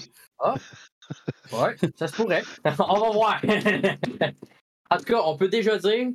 ouais, 1.52 1.76
ça 1.98 2.08
se 2.08 2.16
pourrait. 2.16 2.44
on 2.80 3.00
va 3.00 3.10
voir. 3.12 3.42
en 4.92 4.98
tout 4.98 5.04
cas, 5.06 5.22
on 5.26 5.36
peut 5.36 5.50
déjà 5.50 5.78
dire, 5.80 6.10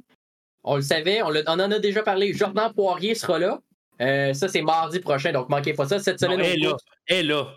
on 0.69 0.77
le 0.77 0.83
savait, 0.83 1.23
on, 1.23 1.29
on 1.29 1.61
en 1.61 1.71
a 1.73 1.79
déjà 1.79 2.03
parlé. 2.03 2.33
Jordan 2.33 2.73
Poirier 2.75 3.15
sera 3.15 3.39
là. 3.39 3.61
Euh, 4.01 4.33
ça, 4.33 4.49
c'est 4.49 4.63
mardi 4.63 5.01
prochain, 5.01 5.33
donc 5.33 5.49
manquez 5.49 5.75
pas 5.75 5.89
ça. 5.89 5.99
Cette 5.99 6.21
Non, 6.23 6.33
semaine, 6.33 6.41
elle 6.47 6.53
est 6.63 6.65
là. 6.67 6.77
Elle 7.07 7.17
est 7.17 7.23
là. 7.25 7.55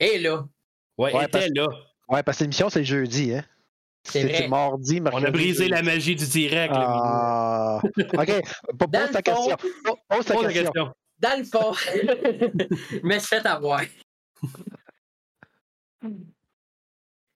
est 0.00 0.18
là. 0.18 0.44
Ouais, 0.98 1.14
Ouais, 1.14 1.20
elle 1.32 1.42
était 1.42 1.48
là. 1.54 1.66
Ouais, 2.08 2.22
parce 2.22 2.38
que 2.38 2.44
l'émission, 2.44 2.68
c'est 2.70 2.84
jeudi, 2.84 3.34
hein? 3.34 3.44
C'est 4.04 4.48
mardi, 4.48 4.98
On 5.00 5.02
mercredi. 5.02 5.26
a 5.26 5.30
brisé 5.30 5.68
la 5.68 5.82
magie 5.82 6.16
du 6.16 6.26
direct. 6.26 6.72
Ah. 6.74 7.80
OK. 7.84 7.92
Pose 8.78 8.88
le 8.92 9.12
ta 9.12 9.22
question. 9.22 9.56
fond- 9.84 9.96
Pose 10.08 10.24
ta 10.24 10.34
question. 10.34 10.52
question. 10.52 10.92
Dans 11.18 11.38
le 11.38 11.44
fond, 11.44 11.72
mais 13.02 13.20
se 13.20 13.26
fait 13.26 13.44
avoir. 13.44 13.82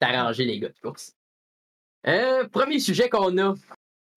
T'as 0.00 0.08
arrangé, 0.18 0.44
les 0.44 0.58
gars 0.58 0.68
de 0.68 0.78
course. 0.80 1.12
Euh, 2.06 2.46
premier 2.48 2.80
sujet 2.80 3.08
qu'on 3.08 3.36
a. 3.38 3.54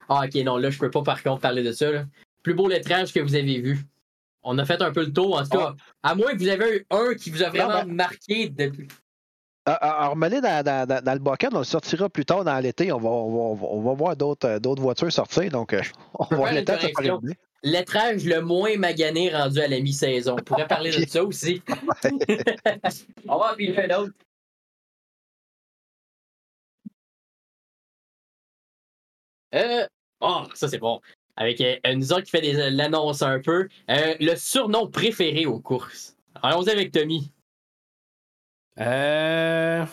Ah, 0.09 0.25
ok, 0.25 0.35
non, 0.43 0.57
là, 0.57 0.69
je 0.69 0.79
peux 0.79 0.91
pas 0.91 1.03
par 1.03 1.23
contre 1.23 1.41
parler 1.41 1.63
de 1.63 1.71
ça. 1.71 1.91
là. 1.91 2.05
Plus 2.43 2.53
beau 2.53 2.67
lettrage 2.67 3.13
que 3.13 3.19
vous 3.19 3.35
avez 3.35 3.59
vu. 3.59 3.79
On 4.43 4.57
a 4.59 4.65
fait 4.65 4.81
un 4.81 4.91
peu 4.91 5.03
le 5.05 5.11
tour, 5.11 5.37
en 5.37 5.43
tout 5.43 5.57
cas. 5.57 5.73
À 6.03 6.13
moins 6.13 6.33
que 6.33 6.37
vous 6.37 6.47
avez 6.47 6.77
eu 6.77 6.85
un 6.91 7.15
qui 7.15 7.31
vous 7.31 7.41
a 7.41 7.49
vraiment 7.49 7.83
ben- 7.83 7.93
marqué 7.93 8.49
depuis. 8.49 8.87
Ah, 9.67 9.79
ah, 9.81 9.95
ah, 10.01 10.07
remets-les 10.09 10.41
dans, 10.41 10.63
dans, 10.63 11.13
le 11.13 11.19
bucket, 11.19 11.51
on 11.51 11.57
le 11.57 11.63
sortira 11.63 12.07
plus 12.07 12.23
tard 12.23 12.43
dans 12.43 12.59
l'été. 12.59 12.91
On 12.91 12.99
va, 12.99 13.09
on 13.09 13.55
va, 13.55 13.65
on 13.65 13.81
va 13.81 13.93
voir 13.93 14.15
d'autres 14.15 14.47
euh, 14.47 14.59
d'autres 14.59 14.83
voitures 14.83 15.11
sortir. 15.11 15.49
Donc, 15.49 15.73
euh, 15.73 15.81
on 16.19 16.25
va 16.25 16.51
faire 16.51 16.53
le 16.53 16.63
temps. 16.63 17.21
Lettrage 17.63 18.25
le 18.25 18.41
moins 18.41 18.77
magané 18.77 19.35
rendu 19.35 19.59
à 19.59 19.67
la 19.67 19.79
mi-saison. 19.79 20.35
On 20.37 20.43
pourrait 20.43 20.67
parler 20.67 20.91
de 20.91 21.09
ça 21.09 21.23
aussi. 21.23 21.63
On 23.27 23.39
va 23.39 23.53
en 23.53 23.57
un 23.57 24.03
autre. 24.03 24.13
Euh, 29.55 29.87
oh, 30.25 30.43
ça 30.53 30.67
c'est 30.67 30.77
bon. 30.79 30.99
Avec 31.37 31.59
euh, 31.61 31.75
nous 31.93 32.11
autres 32.13 32.23
qui 32.23 32.31
fait 32.31 32.41
des- 32.41 32.71
l'annonce 32.71 33.21
un 33.21 33.39
peu. 33.39 33.67
Euh, 33.89 34.15
le 34.19 34.35
surnom 34.35 34.87
préféré 34.89 35.45
aux 35.45 35.59
courses. 35.59 36.15
Allons-y 36.41 36.69
avec 36.69 36.91
Tommy. 36.91 37.31
Euh... 38.79 39.85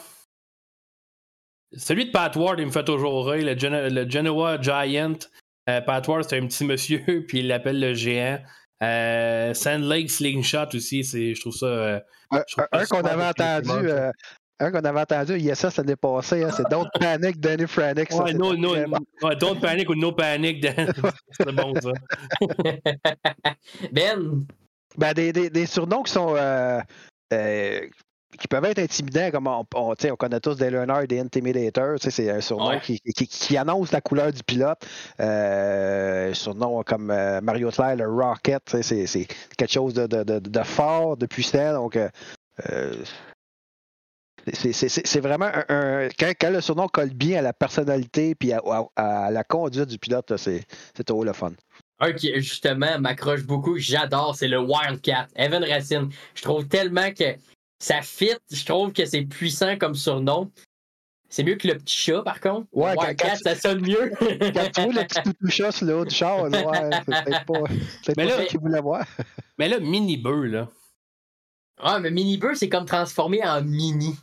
Celui 1.76 2.06
de 2.06 2.10
Pat 2.10 2.34
Ward, 2.36 2.58
il 2.60 2.66
me 2.66 2.70
fait 2.70 2.84
toujours 2.84 3.26
rire. 3.28 3.44
Le, 3.44 3.88
le 3.88 4.08
Genoa 4.10 4.60
Giant. 4.60 5.14
Euh, 5.68 5.80
Pat 5.80 6.06
Ward, 6.06 6.24
c'est 6.28 6.38
un 6.38 6.46
petit 6.46 6.64
monsieur, 6.64 7.24
puis 7.28 7.38
il 7.40 7.48
l'appelle 7.48 7.80
le 7.80 7.94
géant. 7.94 8.40
Euh, 8.82 9.54
Sand 9.54 9.84
Lake 9.84 10.10
Slingshot 10.10 10.74
aussi, 10.74 11.04
c'est, 11.04 11.34
je 11.34 11.40
trouve 11.40 11.54
ça. 11.54 11.66
euh, 11.66 12.00
Un, 12.32 12.42
Je 12.48 12.54
trouve 12.56 12.66
un- 12.72 12.84
ça 12.84 12.96
un 12.96 13.00
qu'on 13.00 13.08
avait 13.08 13.24
entendu. 13.24 13.88
euh, 13.88 14.10
un 14.60 14.70
qu'on 14.70 14.78
avait 14.80 15.00
entendu, 15.00 15.38
ISS 15.38 15.76
l'année 15.76 15.96
passée, 15.96 16.44
hein, 16.44 16.50
c'est 16.56 16.68
Don't 16.70 16.88
Panic, 17.00 17.40
Danny 17.40 17.66
Franick. 17.66 18.10
Ouais, 18.12 18.32
no, 18.32 18.54
no, 18.56 18.74
très 18.74 18.86
bon. 18.86 18.98
ouais, 19.22 19.36
don't 19.36 19.58
panic 19.60 19.88
ou 19.90 19.94
no 19.96 20.12
panic. 20.12 20.60
Dan. 20.62 20.92
c'est 21.32 21.52
bon, 21.52 21.74
ça. 21.80 21.90
Ben, 23.92 24.44
Ben, 24.96 25.12
des, 25.14 25.32
des, 25.32 25.50
des 25.50 25.66
surnoms 25.66 26.02
qui 26.02 26.12
sont. 26.12 26.34
euh, 26.36 26.80
euh, 27.32 27.80
qui 28.38 28.48
peuvent 28.48 28.64
être 28.64 28.78
intimidants, 28.78 29.30
comme 29.30 29.46
on, 29.46 29.94
connaît 30.16 30.40
tous 30.40 30.56
des 30.56 30.70
learners, 30.70 31.06
des 31.06 31.20
intimidators. 31.20 31.96
C'est 32.00 32.30
un 32.30 32.40
surnom 32.40 32.68
Ouais. 32.70 32.80
qui, 32.80 32.98
qui, 33.14 33.26
qui 33.26 33.56
annonce 33.58 33.92
la 33.92 34.00
couleur 34.00 34.32
du 34.32 34.42
pilote. 34.42 34.78
Euh, 35.20 36.30
un 36.30 36.34
surnom 36.34 36.82
comme 36.82 37.10
euh, 37.10 37.42
Mario 37.42 37.70
Claire, 37.70 37.96
le 37.96 38.08
Rocket, 38.08 38.62
c'est 38.80 39.26
quelque 39.58 39.70
chose 39.72 39.92
de, 39.92 40.06
de, 40.06 40.22
de, 40.24 40.38
de 40.38 40.62
fort, 40.62 41.18
de 41.18 41.26
puissant. 41.26 41.74
Donc, 41.74 41.96
euh, 41.96 42.08
c'est- 44.52 44.72
c'est 44.72 44.88
c'est- 44.88 45.06
c'est 45.06 45.20
vraiment 45.20 45.46
un, 45.52 45.64
un- 45.68 46.08
quand, 46.18 46.32
quand 46.40 46.50
le 46.50 46.60
surnom 46.60 46.88
colle 46.88 47.10
bien 47.10 47.38
à 47.38 47.42
la 47.42 47.52
personnalité 47.52 48.34
puis 48.34 48.52
à, 48.52 48.60
à- 48.96 49.26
à 49.26 49.30
la 49.30 49.44
conduite 49.44 49.88
du 49.88 49.98
pilote, 49.98 50.36
c'est 50.36 50.64
c'est 50.96 51.04
trop 51.04 51.24
le 51.24 51.32
fun. 51.32 51.52
un 52.00 52.12
qui 52.12 52.32
justement 52.40 52.98
m'accroche 52.98 53.44
beaucoup, 53.44 53.78
j'adore, 53.78 54.34
c'est 54.34 54.48
le 54.48 54.58
Wildcat. 54.58 55.28
Evan 55.36 55.62
Racine. 55.64 56.10
Je 56.34 56.42
trouve 56.42 56.66
tellement 56.66 57.12
que 57.12 57.36
ça 57.78 58.02
fit. 58.02 58.32
Je 58.50 58.64
trouve 58.64 58.92
que 58.92 59.04
c'est 59.06 59.22
puissant 59.22 59.76
comme 59.78 59.94
surnom. 59.94 60.50
C'est 61.28 61.44
mieux 61.44 61.54
que 61.54 61.66
le 61.68 61.76
petit 61.78 61.96
chat, 61.96 62.22
par 62.22 62.40
contre. 62.40 62.66
Ouais, 62.72 62.94
Wildcat, 62.98 63.30
quand- 63.30 63.36
ça 63.44 63.54
sonne 63.54 63.80
mieux. 63.80 64.10
Quand 64.20 64.70
tu 64.74 64.80
vois 64.82 64.92
le 65.02 65.06
petit 65.06 65.22
toutou 65.22 65.48
chat 65.48 65.72
sur 65.72 65.86
le 65.86 65.96
haut 65.96 66.04
du 66.04 66.14
char, 66.14 66.48
là, 66.50 66.66
ouais, 66.66 66.90
c'est 66.92 67.24
peut-être 67.24 67.46
pas, 67.46 67.60
peut-être 67.60 68.16
Mais 68.16 68.26
pas 68.26 68.36
là- 68.36 68.42
ce 68.42 68.48
qu'il 68.48 68.60
voulait 68.60 68.80
voir. 68.82 69.06
Mais 69.58 69.68
là, 69.68 69.78
mini 69.78 70.16
beu 70.18 70.46
là. 70.46 70.68
ah, 71.80 71.98
mais 72.00 72.10
Mini 72.10 72.36
Beur, 72.36 72.54
c'est 72.56 72.68
comme 72.68 72.84
transformé 72.84 73.42
en 73.44 73.62
mini. 73.62 74.14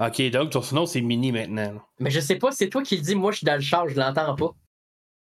Ok, 0.00 0.30
donc 0.30 0.50
ton 0.50 0.62
surnom, 0.62 0.86
c'est 0.86 1.00
Mini 1.00 1.30
maintenant. 1.32 1.72
là. 1.74 1.84
Mais 1.98 2.10
je 2.10 2.20
sais 2.20 2.36
pas, 2.36 2.50
c'est 2.52 2.68
toi 2.68 2.82
qui 2.82 2.96
le 2.96 3.02
dis, 3.02 3.14
moi 3.14 3.32
je 3.32 3.38
suis 3.38 3.44
dans 3.44 3.54
le 3.54 3.60
char, 3.60 3.88
je 3.88 3.96
l'entends 3.98 4.34
pas. 4.34 4.54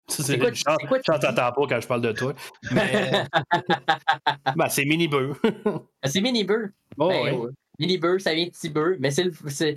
Ça, 0.08 0.24
C'est 0.24 0.38
quoi- 0.40 0.51
je 0.51 0.56
chante- 0.66 0.78
c'est 0.82 0.88
quoi 0.88 1.00
tu 1.00 1.12
t'entends 1.12 1.34
pas 1.51 1.68
quand 1.68 1.80
je 1.82 1.88
parle 1.88 2.01
de 2.01 2.12
toi. 2.12 2.34
Mais. 2.72 3.24
ben, 4.56 4.68
c'est 4.70 4.86
Mini 4.86 5.08
Beu. 5.08 5.34
Ah, 6.04 6.08
c'est 6.10 6.22
Mini 6.22 6.44
Beur. 6.44 6.70
oh, 6.98 7.10
Ben, 7.10 7.24
ouais. 7.24 7.32
ouais. 7.32 7.50
Mini 7.80 7.98
Beur, 7.98 8.20
ça 8.20 8.34
vient 8.34 8.46
de 8.46 8.50
Petit 8.51 8.72
mais 9.00 9.12
c'est 9.12 9.24
le- 9.25 9.34
c'est- 9.48 9.75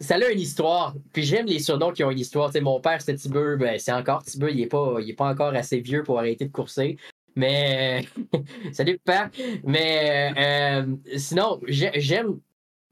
ça 0.00 0.14
a 0.16 0.30
une 0.30 0.40
histoire. 0.40 0.94
Puis 1.12 1.22
j'aime 1.24 1.46
les 1.46 1.58
surnoms 1.58 1.92
qui 1.92 2.02
ont 2.02 2.10
une 2.10 2.18
histoire. 2.18 2.48
Tu 2.48 2.54
sais, 2.54 2.60
mon 2.60 2.80
père, 2.80 3.00
c'était 3.00 3.14
Petit 3.14 3.28
Beur, 3.28 3.56
ben, 3.58 3.78
c'est 3.78 3.92
encore 3.92 4.22
Petit 4.24 4.38
Beur, 4.38 4.48
il 4.50 4.60
est, 4.62 4.66
pas, 4.66 4.96
il 5.00 5.10
est 5.10 5.14
pas 5.14 5.28
encore 5.28 5.54
assez 5.54 5.80
vieux 5.80 6.02
pour 6.02 6.18
arrêter 6.18 6.46
de 6.46 6.52
courser. 6.52 6.96
Mais. 7.36 8.06
Salut, 8.72 8.98
père. 9.04 9.30
Mais 9.64 10.32
euh, 10.36 10.86
sinon, 11.18 11.60
j'ai- 11.66 11.92
j'aime. 12.00 12.40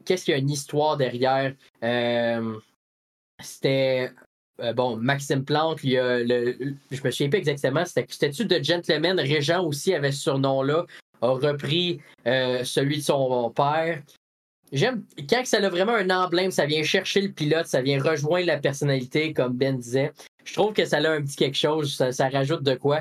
Qu'est-ce 0.04 0.24
qu'il 0.24 0.32
y 0.32 0.34
a 0.36 0.40
une 0.40 0.50
histoire 0.50 0.96
derrière? 0.96 1.54
Euh, 1.82 2.54
c'était. 3.42 4.10
euh, 4.60 4.72
bon, 4.74 4.96
Maxime 4.96 5.44
Plante, 5.44 5.80
il 5.84 5.90
y 5.90 5.98
a 5.98 6.18
le, 6.18 6.56
je 6.90 7.02
me 7.02 7.10
souviens 7.10 7.30
pas 7.30 7.38
exactement, 7.38 7.84
c'était- 7.86 8.06
c'était-tu 8.08 8.44
de 8.44 8.62
Gentleman? 8.62 9.18
Régent 9.18 9.64
aussi 9.64 9.94
avait 9.94 10.12
ce 10.12 10.20
surnom-là, 10.22 10.84
a 11.22 11.28
repris 11.28 12.00
euh, 12.26 12.62
celui 12.64 12.98
de 12.98 13.02
son 13.02 13.50
père. 13.50 14.02
J'aime 14.72 15.04
quand 15.28 15.44
ça 15.46 15.56
a 15.58 15.68
vraiment 15.68 15.94
un 15.94 16.10
emblème, 16.10 16.50
ça 16.50 16.66
vient 16.66 16.82
chercher 16.82 17.22
le 17.22 17.32
pilote, 17.32 17.66
ça 17.66 17.80
vient 17.82 18.02
rejoindre 18.02 18.46
la 18.46 18.58
personnalité, 18.58 19.32
comme 19.32 19.54
Ben 19.54 19.78
disait. 19.78 20.12
Je 20.44 20.54
trouve 20.54 20.72
que 20.72 20.84
ça 20.84 20.98
a 20.98 21.10
un 21.10 21.22
petit 21.22 21.36
quelque 21.36 21.56
chose, 21.56 21.94
ça, 21.94 22.28
rajoute 22.28 22.62
de 22.62 22.74
quoi. 22.74 23.00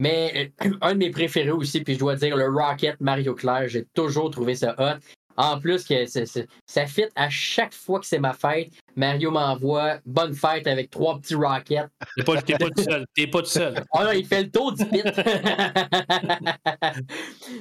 Mais 0.00 0.52
un 0.80 0.92
de 0.94 0.98
mes 0.98 1.10
préférés 1.10 1.50
aussi, 1.50 1.82
puis 1.82 1.94
je 1.94 1.98
dois 1.98 2.16
dire 2.16 2.36
le 2.36 2.48
Rocket 2.48 3.00
Mario 3.00 3.34
Claire, 3.34 3.68
j'ai 3.68 3.84
toujours 3.94 4.30
trouvé 4.30 4.54
ça 4.54 4.74
hot. 4.78 4.98
En 5.40 5.58
plus, 5.58 5.84
que 5.84 6.04
ça 6.04 6.86
fit 6.86 7.06
à 7.16 7.30
chaque 7.30 7.72
fois 7.72 7.98
que 7.98 8.06
c'est 8.06 8.18
ma 8.18 8.34
fête. 8.34 8.68
Mario 8.94 9.30
m'envoie 9.30 9.98
bonne 10.04 10.34
fête 10.34 10.66
avec 10.66 10.90
trois 10.90 11.18
petits 11.18 11.34
rockets. 11.34 11.86
T'es 12.16 12.24
pas, 12.24 12.34
pas 12.34 12.70
tout 12.70 12.82
seul. 12.82 13.06
T'es 13.14 13.26
pas 13.26 13.40
tout 13.40 13.46
seul. 13.46 13.82
Oh 13.94 14.00
non, 14.02 14.10
il 14.12 14.26
fait 14.26 14.42
le 14.42 14.50
tour 14.50 14.72
du 14.72 14.84
pit. 14.84 15.02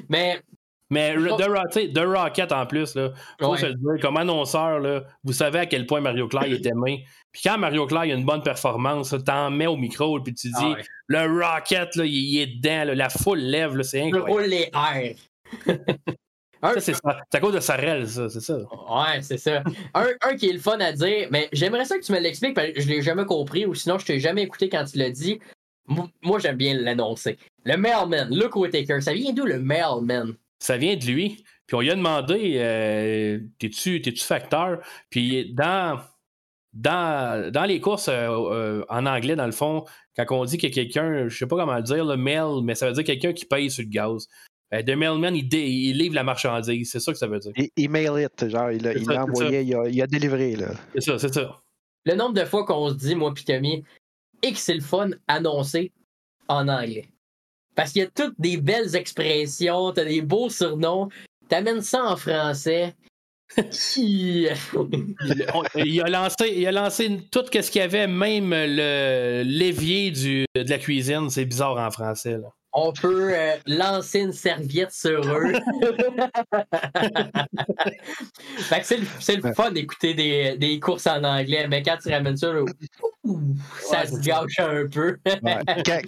Mais 0.10 0.42
Mais 0.90 1.16
sais, 1.72 1.92
The 1.94 2.00
Rocket 2.00 2.52
en 2.52 2.66
plus, 2.66 2.96
là, 2.96 3.12
faut 3.40 3.52
Ouais. 3.52 3.58
se 3.60 3.68
le 3.68 3.76
dire, 3.76 4.02
comme 4.02 4.18
annonceur, 4.18 4.80
là, 4.80 5.04
vous 5.24 5.34
savez 5.34 5.60
à 5.60 5.66
quel 5.66 5.86
point 5.86 6.02
Mario 6.02 6.28
il 6.46 6.54
est 6.54 6.66
aimé. 6.66 7.06
Puis 7.32 7.44
quand 7.46 7.58
Mario 7.58 7.88
il 7.90 7.98
a 7.98 8.06
une 8.06 8.26
bonne 8.26 8.42
performance, 8.42 9.16
t'en 9.26 9.52
mets 9.52 9.68
au 9.68 9.78
micro, 9.78 10.20
puis 10.20 10.34
tu 10.34 10.48
dis 10.48 10.54
Ah 10.58 10.72
ouais. 10.72 10.84
le 11.08 11.46
Rocket, 11.46 11.96
là, 11.96 12.06
il, 12.06 12.40
est 12.40 12.48
dedans, 12.48 12.86
là, 12.88 12.96
la 12.96 13.10
foule 13.10 13.40
lève, 13.40 13.78
là, 13.78 13.84
c'est 13.84 14.02
incroyable. 14.02 14.32
roule 14.32 14.46
les 14.46 14.70
airs. 14.74 15.16
Un- 16.62 16.74
Ça, 16.80 16.82
c'est 16.82 17.38
à 17.38 17.39
cause 17.39 17.54
de 17.54 17.60
Sorel, 17.60 18.08
ça, 18.08 18.28
c'est 18.30 18.42
ça. 18.42 18.58
Ouais, 18.58 19.22
c'est 19.22 19.38
ça. 19.38 19.63
Un, 19.94 20.08
un 20.22 20.36
qui 20.36 20.50
est 20.50 20.54
le 20.54 20.60
fun 20.60 20.80
à 20.80 20.92
dire, 20.92 21.28
mais 21.32 21.48
j'aimerais 21.54 21.86
ça 21.86 21.98
que 21.98 22.04
tu 22.04 22.12
me 22.12 22.20
l'expliques, 22.20 22.54
parce 22.56 22.72
que 22.72 22.82
je 22.82 22.88
l'ai 22.89 23.01
jamais 23.01 23.25
compris, 23.25 23.66
ou 23.66 23.74
sinon 23.75 23.98
je 23.98 24.06
t'ai 24.06 24.20
jamais 24.20 24.44
écouté 24.44 24.68
quand 24.70 24.84
tu 24.86 24.98
l'as 24.98 25.10
dit. 25.12 25.39
Mo- 25.88 26.10
Moi, 26.22 26.39
j'aime 26.39 26.58
bien 26.58 26.74
l'annoncer. 26.75 27.38
Le 27.63 27.75
mailman, 27.78 28.28
Luke 28.30 28.56
Whittaker, 28.56 29.01
ça 29.01 29.13
vient 29.13 29.32
d'où 29.34 29.46
le 29.46 29.60
mailman? 29.60 30.34
Ça 30.60 30.78
vient 30.78 30.96
de 30.96 31.06
lui. 31.06 31.44
Puis 31.66 31.75
on 31.75 31.82
lui 31.82 31.92
a 31.92 31.96
demandé 31.96 32.56
euh, 32.58 33.39
T'es-tu 33.60 34.01
t'es-tu 34.01 34.24
facteur? 34.24 34.80
Puis 35.10 35.54
dans, 35.54 36.00
dans, 36.74 37.51
dans 37.51 37.63
les 37.66 37.80
courses 37.80 38.08
euh, 38.10 38.28
euh, 38.30 38.86
en 38.89 39.06
anglais, 39.06 39.36
dans 39.36 39.46
le 39.46 39.51
fond, 39.51 39.86
quand 40.16 40.25
on 40.32 40.46
dit 40.46 40.58
qu'il 40.58 40.70
y 40.70 40.72
a 40.72 40.75
quelqu'un, 40.75 41.28
je 41.28 41.38
sais 41.38 41.48
pas 41.48 41.56
comment 41.56 41.75
le 41.75 41.84
dire, 41.84 42.06
le 42.06 42.18
mail, 42.18 42.62
mais 42.63 42.75
ça 42.75 42.88
veut 42.88 42.94
dire 42.94 43.04
quelqu'un 43.04 43.34
qui 43.34 43.46
paye 43.46 43.72
sur 43.72 43.84
le 43.84 43.89
gaz. 43.89 44.28
Euh, 44.74 44.84
the 44.84 44.92
mailman, 44.92 45.34
il, 45.36 45.48
dé- 45.50 45.68
il 45.68 45.98
livre 45.98 46.14
la 46.16 46.24
marchandise. 46.24 46.90
C'est 46.92 47.00
ça 47.00 47.12
que 47.12 47.18
ça 47.18 47.28
veut 47.28 47.40
dire. 47.40 47.52
Il, 47.56 47.70
il 47.76 47.90
mail 47.90 48.12
it, 48.24 48.50
genre, 48.50 48.72
il 48.72 48.84
l'a 48.84 49.24
envoyé, 49.24 49.62
il 49.62 49.76
a, 49.76 49.88
il 49.88 50.02
a 50.02 50.08
délivré, 50.08 50.56
là. 50.56 50.72
C'est 50.94 51.02
ça, 51.02 51.18
c'est 51.20 51.34
ça. 51.34 51.60
Le 52.06 52.16
nombre 52.16 52.34
de 52.36 52.46
fois 52.46 52.66
qu'on 52.66 52.90
se 52.90 52.94
dit, 52.96 53.16
moi 53.16 53.34
pis 53.34 53.46
Tommy, 53.46 53.84
et 54.44 54.52
que 54.54 54.58
c'est 54.58 54.76
le 54.76 54.82
fun 54.82 55.10
annoncé 55.28 55.92
en 56.48 56.68
anglais. 56.68 57.08
Parce 57.76 57.92
qu'il 57.94 58.02
y 58.04 58.06
a 58.06 58.10
toutes 58.10 58.36
des 58.40 58.58
belles 58.58 58.96
expressions, 58.96 59.92
t'as 59.92 60.06
des 60.06 60.22
beaux 60.22 60.50
surnoms, 60.50 61.10
t'amènes 61.48 61.82
ça 61.82 62.04
en 62.04 62.16
français. 62.16 62.94
Il, 63.98 64.52
il 65.76 66.02
a 66.02 66.08
lancé, 66.10 66.54
il 66.56 66.68
a 66.68 66.72
lancé 66.72 67.20
tout 67.32 67.44
ce 67.52 67.72
qu'il 67.72 67.80
y 67.82 67.84
avait, 67.84 68.06
même 68.08 68.52
le 68.52 69.42
l'évier 69.44 70.12
du- 70.12 70.46
de 70.56 70.70
la 70.70 70.78
cuisine. 70.78 71.30
C'est 71.30 71.46
bizarre 71.46 71.78
en 71.78 71.90
français. 71.90 72.38
Là. 72.38 72.50
On 72.72 72.94
peut 72.94 73.32
euh, 73.34 73.56
lancer 73.66 74.20
une 74.20 74.32
serviette 74.32 74.92
sur 74.92 75.22
eux. 75.28 75.54
fait 78.58 78.80
que 78.82 78.86
c'est 78.86 78.98
le, 78.98 79.08
c'est 79.20 79.36
le 79.38 79.54
fun 79.54 79.72
d'écouter 79.72 80.14
des, 80.14 80.56
des 80.58 80.80
courses 80.80 81.08
en 81.08 81.24
anglais, 81.24 81.68
mais 81.68 81.82
quand 81.82 81.98
tu 82.02 82.10
ramènes 82.12 82.38
ça, 82.38 82.54
là, 82.54 82.62
ouh, 83.24 83.40
ça 83.82 84.02
Ouais, 84.02 84.06
se 84.08 84.14
ça. 84.16 84.20
gâche 84.22 84.60
un 84.60 84.88
peu. 84.88 85.18
Ouais. 85.26 85.58
Quand- 85.86 86.02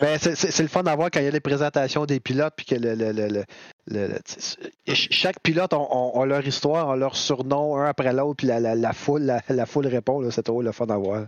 ben, 0.00 0.18
c'est- 0.18 0.34
c'est 0.34 0.50
c'est 0.50 0.62
le 0.62 0.68
fun 0.68 0.82
d'avoir 0.82 1.10
quand 1.10 1.20
il 1.20 1.24
y 1.24 1.28
a 1.28 1.30
les 1.30 1.40
présentations 1.40 2.04
des 2.06 2.20
pilotes, 2.20 2.54
puis 2.56 2.66
que 2.66 2.74
le, 2.74 2.94
le- 2.94 3.12
le- 3.12 3.28
le- 3.28 3.44
le- 3.86 4.08
le- 4.08 4.18
ch- 4.26 5.08
chaque 5.10 5.40
pilote 5.42 5.72
a, 5.72 5.76
a- 5.76 6.22
a 6.22 6.26
leur 6.26 6.46
histoire, 6.46 6.90
a 6.90 6.96
leur 6.96 7.16
surnom, 7.16 7.76
un 7.78 7.86
après 7.86 8.12
l'autre, 8.12 8.36
puis 8.38 8.46
la, 8.46 8.60
la- 8.60 8.74
la 8.74 8.92
foule, 8.92 9.22
la, 9.22 9.40
la 9.48 9.66
foule 9.66 9.86
répond. 9.86 10.20
là, 10.20 10.30
C'est 10.30 10.42
trop 10.42 10.60
le 10.62 10.72
fun 10.72 10.86
d'avoir. 10.86 11.26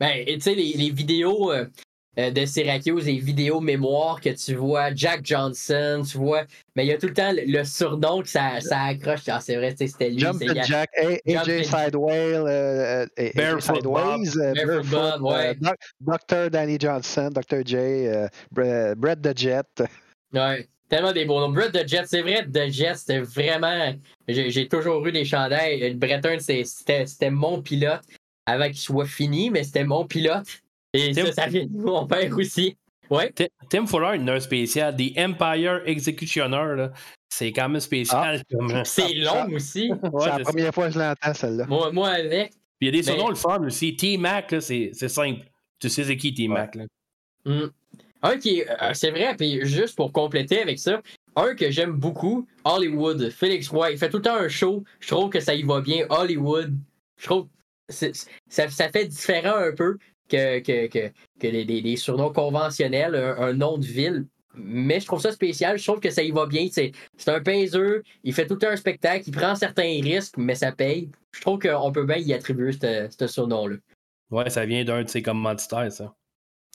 Ben, 0.00 0.24
tu 0.26 0.40
sais, 0.40 0.54
les, 0.54 0.72
les 0.74 0.90
vidéos 0.90 1.50
euh, 1.52 1.66
euh, 2.18 2.30
de 2.30 2.44
Syracuse, 2.44 3.06
les 3.06 3.18
vidéos 3.18 3.60
mémoires 3.60 4.20
que 4.20 4.30
tu 4.30 4.54
vois, 4.54 4.92
Jack 4.94 5.20
Johnson, 5.24 6.02
tu 6.10 6.18
vois, 6.18 6.44
mais 6.74 6.84
il 6.84 6.88
y 6.88 6.92
a 6.92 6.98
tout 6.98 7.06
le 7.06 7.14
temps 7.14 7.30
le, 7.32 7.42
le 7.46 7.64
surnom 7.64 8.22
que 8.22 8.28
ça, 8.28 8.60
ça 8.60 8.80
accroche. 8.82 9.20
Ah, 9.28 9.40
c'est 9.40 9.56
vrai, 9.56 9.74
c'était 9.78 10.10
lui. 10.10 10.20
C'est- 10.38 10.64
Jack, 10.64 10.90
AJ 11.26 11.64
Sidewell, 11.64 12.44
euh, 12.46 13.06
euh, 13.18 13.30
Barefoot 13.36 13.76
Sideways, 13.76 14.36
euh, 14.38 14.54
Barefoot 14.54 14.90
Barefoot, 14.90 15.20
ouais. 15.22 15.48
euh, 15.48 15.54
Doc- 15.60 16.20
Dr. 16.28 16.50
Danny 16.50 16.76
Johnson, 16.80 17.30
Dr. 17.32 17.62
J, 17.64 17.76
euh, 17.76 18.26
Bre- 18.54 18.94
Brett 18.96 19.20
the 19.22 19.38
Jet. 19.38 19.82
Ouais, 20.32 20.66
tellement 20.88 21.12
des 21.12 21.24
beaux 21.24 21.40
noms. 21.40 21.50
Brett 21.50 21.72
the 21.72 21.86
Jet, 21.88 22.04
c'est 22.06 22.22
vrai, 22.22 22.44
The 22.46 22.70
Jet, 22.70 22.94
c'était 22.96 23.20
vraiment. 23.20 23.94
J'ai 24.26 24.50
j'ai 24.50 24.66
toujours 24.68 25.06
eu 25.06 25.12
des 25.12 25.24
chandails. 25.24 25.96
C'était 26.40 27.06
c'était 27.06 27.30
mon 27.30 27.62
pilote 27.62 28.00
avant 28.44 28.66
qu'il 28.66 28.78
soit 28.78 29.06
fini, 29.06 29.50
mais 29.50 29.62
c'était 29.62 29.84
mon 29.84 30.04
pilote. 30.06 30.46
Et 30.98 31.12
Tim- 31.12 31.26
ça, 31.26 31.32
ça 31.32 31.46
vient 31.46 31.66
de 31.66 31.76
mon 31.76 32.06
père 32.06 32.36
aussi. 32.36 32.76
Ouais. 33.10 33.32
Tim- 33.34 33.46
Tim 33.70 33.86
Fuller, 33.86 34.18
il 34.20 34.28
a 34.28 34.34
un 34.34 34.40
spécial. 34.40 34.94
The 34.96 35.18
Empire 35.18 35.82
Executioner. 35.86 36.74
là. 36.76 36.92
C'est 37.30 37.52
quand 37.52 37.68
même 37.68 37.80
spécial. 37.80 38.42
comme- 38.50 38.84
C'est 38.84 39.14
long 39.14 39.48
aussi. 39.52 39.90
Ouais, 39.90 39.98
c'est 40.24 40.38
la 40.38 40.44
première 40.44 40.74
fois 40.74 40.88
que 40.88 40.94
je 40.94 40.98
l'entends, 40.98 41.34
celle-là. 41.34 41.66
Moi, 41.66 41.90
moi 41.92 42.08
avec. 42.10 42.50
Puis 42.50 42.58
il 42.82 42.86
y 42.86 42.88
a 42.88 42.92
des 42.92 42.98
Mais- 42.98 43.02
surnoms 43.02 43.28
le 43.28 43.34
fun 43.34 43.64
aussi. 43.64 43.96
T-Mac, 43.96 44.52
là, 44.52 44.60
c'est 44.60 44.90
c'est 44.92 45.08
simple. 45.08 45.40
Tu 45.80 45.88
sais 45.88 46.04
c'est 46.04 46.16
qui 46.16 46.32
T-Mac. 46.34 46.74
là? 46.74 46.84
Hmm. 47.44 47.68
Un 48.22 48.36
qui 48.38 48.60
est. 48.60 48.68
euh, 48.70 48.90
c'est 48.94 49.10
vrai, 49.10 49.34
puis 49.36 49.64
juste 49.64 49.96
pour 49.96 50.12
compléter 50.12 50.60
avec 50.60 50.78
ça, 50.78 51.00
un 51.36 51.54
que 51.54 51.70
j'aime 51.70 51.92
beaucoup, 51.92 52.46
Hollywood, 52.64 53.30
Félix 53.30 53.70
White. 53.70 53.92
Il 53.92 53.98
fait 53.98 54.10
tout 54.10 54.16
le 54.18 54.22
temps 54.24 54.36
un 54.36 54.48
show. 54.48 54.82
Je 55.00 55.08
trouve 55.08 55.30
que 55.30 55.40
ça 55.40 55.54
y 55.54 55.62
va 55.62 55.80
bien. 55.80 56.04
Hollywood. 56.10 56.74
Je 57.16 57.26
trouve. 57.26 57.46
Ça, 57.88 58.08
ça 58.68 58.88
fait 58.90 59.06
différent 59.06 59.56
un 59.56 59.72
peu 59.72 59.96
que, 60.28 60.58
que, 60.60 60.86
que, 60.86 61.08
que 61.40 61.46
les, 61.46 61.64
les- 61.64 61.80
les 61.80 61.96
surnoms 61.96 62.32
conventionnels, 62.32 63.14
un, 63.14 63.36
un 63.38 63.52
nom 63.52 63.78
de 63.78 63.86
ville. 63.86 64.26
Mais 64.54 64.98
je 64.98 65.06
trouve 65.06 65.20
ça 65.20 65.30
spécial. 65.30 65.78
Je 65.78 65.84
trouve 65.84 66.00
que 66.00 66.10
ça 66.10 66.22
y 66.22 66.30
va 66.32 66.46
bien. 66.46 66.66
C'est 66.72 66.92
un 67.28 67.40
paiseux. 67.40 68.02
Il 68.24 68.32
fait 68.34 68.46
tout 68.46 68.58
un 68.62 68.74
spectacle. 68.76 69.24
Il 69.28 69.32
prend 69.32 69.54
certains 69.54 70.00
risques, 70.02 70.36
mais 70.36 70.54
ça 70.56 70.72
paye. 70.72 71.10
Je 71.32 71.40
trouve 71.42 71.60
qu'on 71.60 71.92
peut 71.92 72.04
bien 72.04 72.16
y 72.16 72.32
attribuer 72.32 72.72
ce 72.72 73.08
ce 73.16 73.26
surnom-là. 73.26 73.76
Ouais, 74.30 74.50
ça 74.50 74.66
vient 74.66 74.84
d'un 74.84 75.04
de 75.04 75.08
ses 75.08 75.22
commanditaires, 75.22 75.92
ça. 75.92 76.14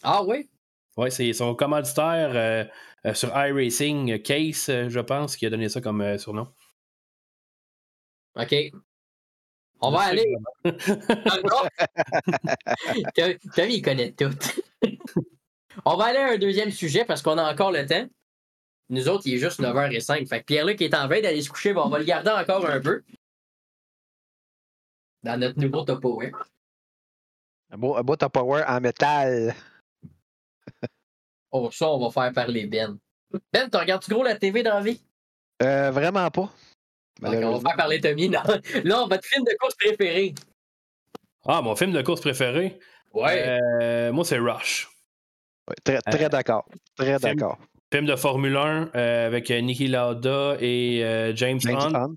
Ah 0.01 0.23
oui? 0.23 0.49
Ouais, 0.95 1.09
c'est 1.09 1.33
son 1.33 1.55
commanditaire 1.55 2.31
euh, 2.35 2.63
euh, 3.05 3.13
sur 3.13 3.29
iRacing, 3.35 4.11
euh, 4.13 4.17
Case, 4.17 4.67
je 4.67 4.99
pense, 4.99 5.35
qui 5.35 5.45
a 5.45 5.49
donné 5.49 5.67
ça 5.67 5.81
comme 5.81 6.01
euh, 6.01 6.17
surnom. 6.17 6.47
OK. 8.35 8.53
On 9.85 9.91
va 9.91 9.99
aller. 9.99 10.37
Tommy, 13.13 13.75
il 13.75 13.81
connaît 13.81 14.13
tout. 14.13 14.31
On 15.85 15.97
va 15.97 16.05
aller 16.05 16.19
à 16.19 16.31
un 16.31 16.37
deuxième 16.37 16.71
sujet 16.71 17.03
parce 17.03 17.21
qu'on 17.21 17.37
a 17.37 17.51
encore 17.51 17.73
le 17.73 17.85
temps. 17.85 18.07
Nous 18.89 19.09
autres, 19.09 19.23
il 19.25 19.33
est 19.33 19.39
juste 19.39 19.59
9h05. 19.59 20.25
Fait 20.27 20.39
que 20.39 20.45
Pierre-Luc 20.45 20.81
est 20.81 20.93
en 20.93 21.07
veille 21.09 21.21
d'aller 21.21 21.41
se 21.41 21.49
coucher. 21.49 21.73
Bon, 21.73 21.83
on 21.83 21.89
va 21.89 21.99
le 21.99 22.05
garder 22.05 22.29
encore 22.29 22.65
un 22.65 22.79
peu. 22.79 23.03
Dans 25.23 25.37
notre 25.37 25.59
nouveau 25.59 25.83
topo, 25.83 26.21
hein. 26.21 26.31
Un 27.71 27.77
beau, 27.77 27.97
un 27.97 28.03
beau 28.03 28.15
top 28.15 28.31
power 28.33 28.63
en 28.67 28.79
métal. 28.79 29.53
Oh, 31.55 31.69
ça, 31.71 31.87
on 31.87 31.99
va 31.99 32.09
faire 32.09 32.33
parler 32.33 32.65
Ben. 32.65 32.97
Ben, 33.51 33.69
tu 33.69 33.77
regardes-tu 33.77 34.09
gros 34.09 34.23
la 34.23 34.35
TV 34.35 34.63
dans 34.63 34.73
la 34.73 34.81
vie? 34.81 34.99
Euh, 35.61 35.91
vraiment 35.91 36.31
pas. 36.31 36.51
On 37.21 37.57
va 37.57 37.73
parler 37.75 37.99
Tommy. 38.01 38.29
Non. 38.29 38.41
Là, 38.83 39.05
votre 39.09 39.25
film 39.25 39.43
de 39.45 39.55
course 39.59 39.75
préféré. 39.75 40.33
Ah, 41.45 41.61
mon 41.61 41.75
film 41.75 41.91
de 41.91 42.01
course 42.01 42.21
préféré? 42.21 42.79
Ouais. 43.13 43.45
Euh, 43.81 44.11
moi, 44.11 44.25
c'est 44.25 44.37
Rush. 44.39 44.89
Ouais, 45.69 45.75
très 45.83 45.99
très 46.01 46.25
Euh, 46.25 46.29
d'accord. 46.29 46.65
Très 46.97 47.19
film- 47.19 47.35
d'accord. 47.35 47.57
Film 47.91 48.05
de 48.05 48.15
Formule 48.15 48.57
1 48.57 48.89
euh, 48.95 49.27
avec 49.27 49.49
Niki 49.51 49.87
Lauda 49.87 50.57
et 50.59 51.03
euh, 51.03 51.35
James, 51.35 51.59
James 51.61 51.77
Hunt. 51.77 51.93
Hunt. 51.95 52.15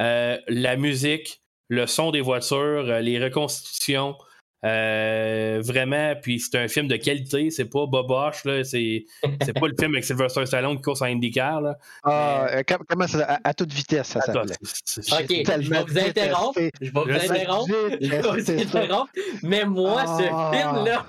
Euh, 0.00 0.36
la 0.48 0.76
musique, 0.76 1.40
le 1.68 1.86
son 1.86 2.10
des 2.10 2.20
voitures, 2.20 2.88
euh, 2.88 3.00
les 3.00 3.22
reconstitutions. 3.22 4.16
Euh, 4.64 5.60
vraiment, 5.64 6.14
puis 6.22 6.38
c'est 6.38 6.56
un 6.56 6.68
film 6.68 6.86
de 6.86 6.96
qualité, 6.96 7.50
c'est 7.50 7.64
pas 7.64 7.86
Boboche, 7.86 8.44
là, 8.44 8.62
c'est, 8.64 9.04
c'est 9.44 9.52
pas 9.58 9.66
le 9.66 9.74
film 9.78 9.92
avec 9.92 10.04
Sylvester 10.04 10.46
Stallone 10.46 10.76
qui 10.76 10.82
course 10.82 11.02
en 11.02 11.06
IndyCar. 11.06 11.60
Là. 11.60 11.78
Ah, 12.04 12.46
euh, 12.50 12.62
com- 12.66 12.84
comment 12.88 13.06
ça 13.08 13.24
à, 13.24 13.48
à 13.48 13.54
toute 13.54 13.72
vitesse, 13.72 14.08
ça 14.08 14.20
Attends, 14.20 14.44
s'appelait. 14.84 15.42
Ok, 15.44 15.62
je 15.62 15.70
vais 15.70 15.82
vous 15.82 15.98
interrompre. 15.98 16.60
Je 16.80 16.84
vais 16.86 16.90
vous 16.92 17.32
interrompre. 17.32 17.74
Je 18.00 18.06
vais 18.08 18.20
vous 18.22 18.50
interrompre. 18.50 19.12
Mais 19.42 19.64
moi, 19.64 20.04
ce 20.06 20.24
Ah. 20.32 20.50
film-là, 20.52 21.06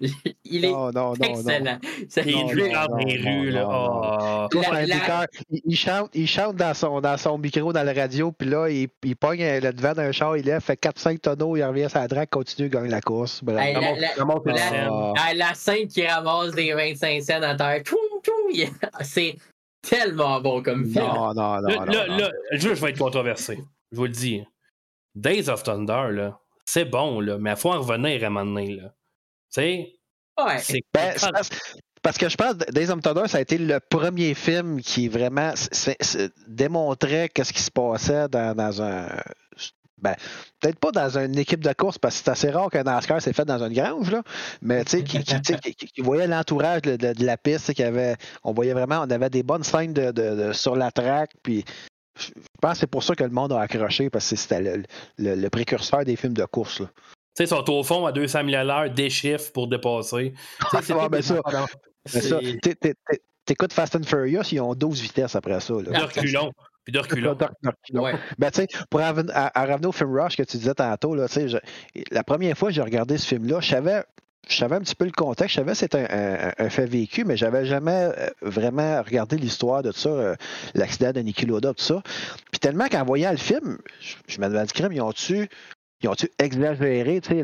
il 0.44 0.64
est 0.64 0.70
Non, 0.70 0.90
non, 0.90 0.92
non, 0.92 1.14
non. 1.18 1.28
excellent. 1.28 1.78
Ça- 2.08 2.22
Il 2.22 2.32
Non, 2.36 2.48
joue 2.48 2.68
dans 2.68 2.96
les 2.96 3.16
rues, 3.16 3.50
là. 3.50 3.66
Ah. 3.70 4.48
La- 4.52 4.68
en 4.68 4.72
la- 4.72 4.78
IndyCar, 4.80 5.26
il, 5.50 5.60
il 5.64 5.76
chante, 5.76 6.10
il 6.14 6.26
chante 6.26 6.56
dans 6.56 6.74
son, 6.74 7.00
dans 7.00 7.16
son 7.16 7.38
micro 7.38 7.72
dans 7.72 7.82
la 7.82 7.92
radio, 7.92 8.32
puis 8.32 8.48
là, 8.48 8.68
il, 8.68 8.88
il 9.04 9.16
pogne 9.16 9.42
euh, 9.42 9.60
le 9.60 9.72
devant 9.72 9.92
d'un 9.92 10.12
char, 10.12 10.36
il 10.36 10.44
lève, 10.44 10.60
fait 10.60 10.80
4-5 10.80 11.18
tonneaux, 11.18 11.56
il 11.56 11.64
revient 11.64 11.84
à 11.84 11.88
sa 11.88 12.06
drague, 12.08 12.28
continue, 12.30 12.68
gagne 12.68 12.88
la 12.90 13.00
course. 13.00 13.42
Hey, 13.48 13.74
la, 13.74 13.94
la- 13.96 14.08
Ça 14.16 14.24
monte 14.24 14.46
la- 14.46 14.52
la 14.54 14.58
scène. 14.58 14.88
Ah. 14.90 15.12
ah, 15.16 15.34
la 15.34 15.54
scène 15.54 15.86
qui 15.88 16.06
ramasse 16.06 16.52
des 16.52 16.72
25 16.72 17.22
cents 17.22 17.42
à 17.42 17.54
terre, 17.54 17.82
il- 18.52 18.68
c'est 19.02 19.36
tellement 19.82 20.40
bon 20.40 20.62
comme 20.62 20.84
film. 20.86 21.04
Non, 21.04 21.32
non, 21.34 21.60
non. 21.60 21.68
Là, 21.68 21.76
non, 21.78 21.84
là, 21.92 22.06
non. 22.08 22.16
là, 22.18 22.30
je 22.52 22.58
je 22.60 22.68
vais 22.74 22.90
être 22.90 22.98
controversé. 22.98 23.58
Je 23.92 23.96
vous 23.96 24.04
le 24.04 24.10
dis. 24.10 24.42
Days 25.14 25.48
of 25.48 25.62
Thunder, 25.62 26.08
là, 26.12 26.38
c'est 26.64 26.84
bon, 26.84 27.20
là, 27.20 27.38
mais 27.38 27.50
il 27.50 27.56
faut 27.56 27.72
en 27.72 27.80
revenir 27.80 28.22
à 28.22 28.26
un 28.26 28.30
moment 28.30 28.44
donné, 28.54 28.74
là. 28.76 28.92
Tu 29.52 29.60
sais, 29.60 29.92
Ouais. 30.38 30.58
c'est 30.58 30.80
Ben, 30.94 31.12
c'est 31.16 31.30
parce, 31.32 31.50
parce 32.02 32.18
que 32.18 32.28
je 32.28 32.36
pense 32.36 32.54
que 32.54 32.70
Days 32.70 32.90
of 32.90 33.00
Thunder, 33.02 33.26
ça 33.26 33.38
a 33.38 33.40
été 33.40 33.58
le 33.58 33.80
premier 33.80 34.34
film 34.34 34.80
qui 34.80 35.08
vraiment 35.08 35.52
c'est- 35.56 35.96
c'est- 36.00 36.32
démontrait 36.46 37.28
qu'est-ce 37.28 37.52
qui 37.52 37.62
se 37.62 37.70
passait 37.70 38.28
dans, 38.28 38.54
dans 38.54 38.82
un. 38.82 39.08
Ben, 40.00 40.14
peut-être 40.60 40.78
pas 40.78 40.92
dans 40.92 41.18
une 41.18 41.36
équipe 41.36 41.58
de 41.64 41.72
course, 41.72 41.98
parce 41.98 42.18
que 42.18 42.24
c'est 42.24 42.30
assez 42.30 42.50
rare 42.50 42.70
qu'un 42.70 42.84
NASCAR 42.84 43.20
s'est 43.20 43.32
fait 43.32 43.44
dans 43.44 43.60
une 43.64 43.72
grange, 43.72 44.12
là, 44.12 44.22
mais 44.62 44.84
tu 44.84 44.90
sais, 44.92 45.02
qui, 45.02 45.18
qui, 45.24 45.40
tu 45.40 45.52
sais, 45.52 45.58
qui- 45.58 45.74
qui 45.74 46.00
voyait 46.02 46.28
l'entourage 46.28 46.82
de, 46.82 46.94
de- 46.94 47.12
de 47.14 47.26
la 47.26 47.36
piste, 47.36 47.76
y 47.76 47.82
avait, 47.82 48.14
on 48.44 48.52
voyait 48.52 48.74
vraiment, 48.74 49.00
on 49.00 49.10
avait 49.10 49.28
des 49.28 49.42
bonnes 49.42 49.64
scènes 49.64 49.92
de, 49.92 50.12
de- 50.12 50.36
de- 50.36 50.52
sur 50.52 50.76
la 50.76 50.92
track, 50.92 51.32
puis 51.42 51.64
je 52.16 52.30
pense 52.62 52.74
que 52.74 52.78
c'est 52.78 52.86
pour 52.86 53.02
ça 53.02 53.16
que 53.16 53.24
le 53.24 53.30
monde 53.30 53.52
a 53.52 53.60
accroché, 53.60 54.08
parce 54.08 54.30
que 54.30 54.36
c'était 54.36 54.60
le, 54.60 54.84
le- 55.16 55.34
le 55.34 55.50
précurseur 55.50 56.04
des 56.04 56.14
films 56.14 56.34
de 56.34 56.44
course. 56.44 56.78
Là. 56.78 56.86
Tu 57.38 57.44
sais, 57.46 57.54
ils 57.54 57.56
sont 57.56 57.70
au 57.70 57.84
fond 57.84 58.04
à 58.04 58.10
200 58.12 58.40
000 58.46 58.56
à 58.56 58.64
l'heure, 58.64 58.90
des 58.90 59.10
chiffres 59.10 59.52
pour 59.52 59.68
dépasser. 59.68 60.34
C'est 62.04 62.20
ben 62.20 62.28
ça, 62.30 62.40
t'é- 62.74 62.94
T'écoutes 63.44 63.72
Fast 63.72 63.94
and 63.96 64.02
Furious, 64.02 64.42
ils 64.52 64.60
ont 64.60 64.74
12 64.74 65.00
vitesses 65.00 65.36
après 65.36 65.60
ça. 65.60 65.72
Là. 65.74 65.80
De 66.00 66.04
reculons. 66.04 66.52
Puis 66.84 66.92
de 66.92 66.98
reculons. 66.98 67.34
De- 67.34 67.46
de 67.62 67.68
reculons. 67.68 68.02
Ouais. 68.02 68.14
Ben, 68.38 68.50
pour 68.90 69.00
à, 69.00 69.12
à 69.60 69.66
revenir 69.66 69.88
au 69.88 69.92
film 69.92 70.18
Rush 70.18 70.36
que 70.36 70.42
tu 70.42 70.56
disais 70.56 70.74
tantôt, 70.74 71.14
là, 71.14 71.26
je- 71.28 71.58
la 72.10 72.24
première 72.24 72.58
fois 72.58 72.70
que 72.70 72.74
j'ai 72.74 72.82
regardé 72.82 73.16
ce 73.18 73.26
film-là, 73.26 73.60
je 73.60 73.68
savais, 73.70 74.02
je 74.48 74.56
savais 74.56 74.76
un 74.76 74.80
petit 74.80 74.94
peu 74.94 75.04
le 75.04 75.12
contexte, 75.12 75.54
je 75.54 75.60
savais 75.60 75.72
que 75.72 75.78
c'était 75.78 76.06
un, 76.10 76.48
un- 76.48 76.52
un 76.66 76.68
fait 76.70 76.86
vécu, 76.86 77.24
mais 77.24 77.36
j'avais 77.36 77.64
jamais 77.66 78.10
euh, 78.18 78.28
vraiment 78.42 79.00
regardé 79.02 79.36
l'histoire 79.36 79.82
de 79.82 79.92
tout 79.92 79.98
ça, 79.98 80.08
euh, 80.10 80.34
l'accident 80.74 81.12
de 81.12 81.20
Niki 81.20 81.46
Lauda, 81.46 81.72
tout 81.72 81.84
ça. 81.84 82.02
Puis 82.50 82.58
tellement 82.58 82.88
qu'en 82.88 83.04
voyant 83.04 83.30
le 83.30 83.36
film, 83.38 83.78
je, 84.00 84.14
je 84.26 84.40
me 84.40 84.48
demandais, 84.48 84.66
crème, 84.72 84.92
ils 84.92 85.00
ont-tu 85.00 85.48
ils 86.02 86.08
ont-tu 86.08 86.30
exagéré, 86.38 87.20
tu 87.20 87.42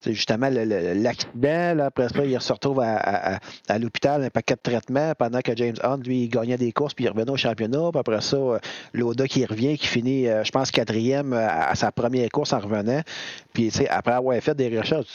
sais, 0.00 0.12
justement, 0.12 0.48
l'accident, 0.50 1.78
après 1.78 2.08
ça, 2.08 2.24
il 2.24 2.40
se 2.40 2.52
retrouve 2.52 2.80
à, 2.80 3.38
l'hôpital, 3.78 4.24
un 4.24 4.30
paquet 4.30 4.54
de 4.54 4.60
traitements, 4.60 5.12
pendant 5.16 5.40
que 5.40 5.56
James 5.56 5.76
Hunt, 5.82 5.98
lui, 6.04 6.24
il 6.24 6.28
gagnait 6.28 6.56
des 6.56 6.72
courses, 6.72 6.94
puis 6.94 7.04
il 7.04 7.08
revenait 7.08 7.30
au 7.30 7.36
championnat, 7.36 7.90
puis 7.92 8.00
après 8.00 8.20
ça, 8.20 8.36
euh, 8.36 8.58
Lauda 8.92 9.28
qui 9.28 9.44
revient, 9.44 9.78
qui 9.78 9.86
finit, 9.86 10.26
euh, 10.26 10.42
je 10.42 10.50
pense, 10.50 10.72
quatrième 10.72 11.32
euh, 11.32 11.46
à, 11.48 11.74
sa 11.76 11.92
première 11.92 12.28
course 12.30 12.52
en 12.52 12.58
revenant, 12.58 13.02
puis, 13.52 13.70
tu 13.70 13.78
sais, 13.78 13.88
après 13.88 14.14
avoir 14.14 14.36
fait 14.42 14.54
des 14.54 14.76
recherches, 14.76 15.06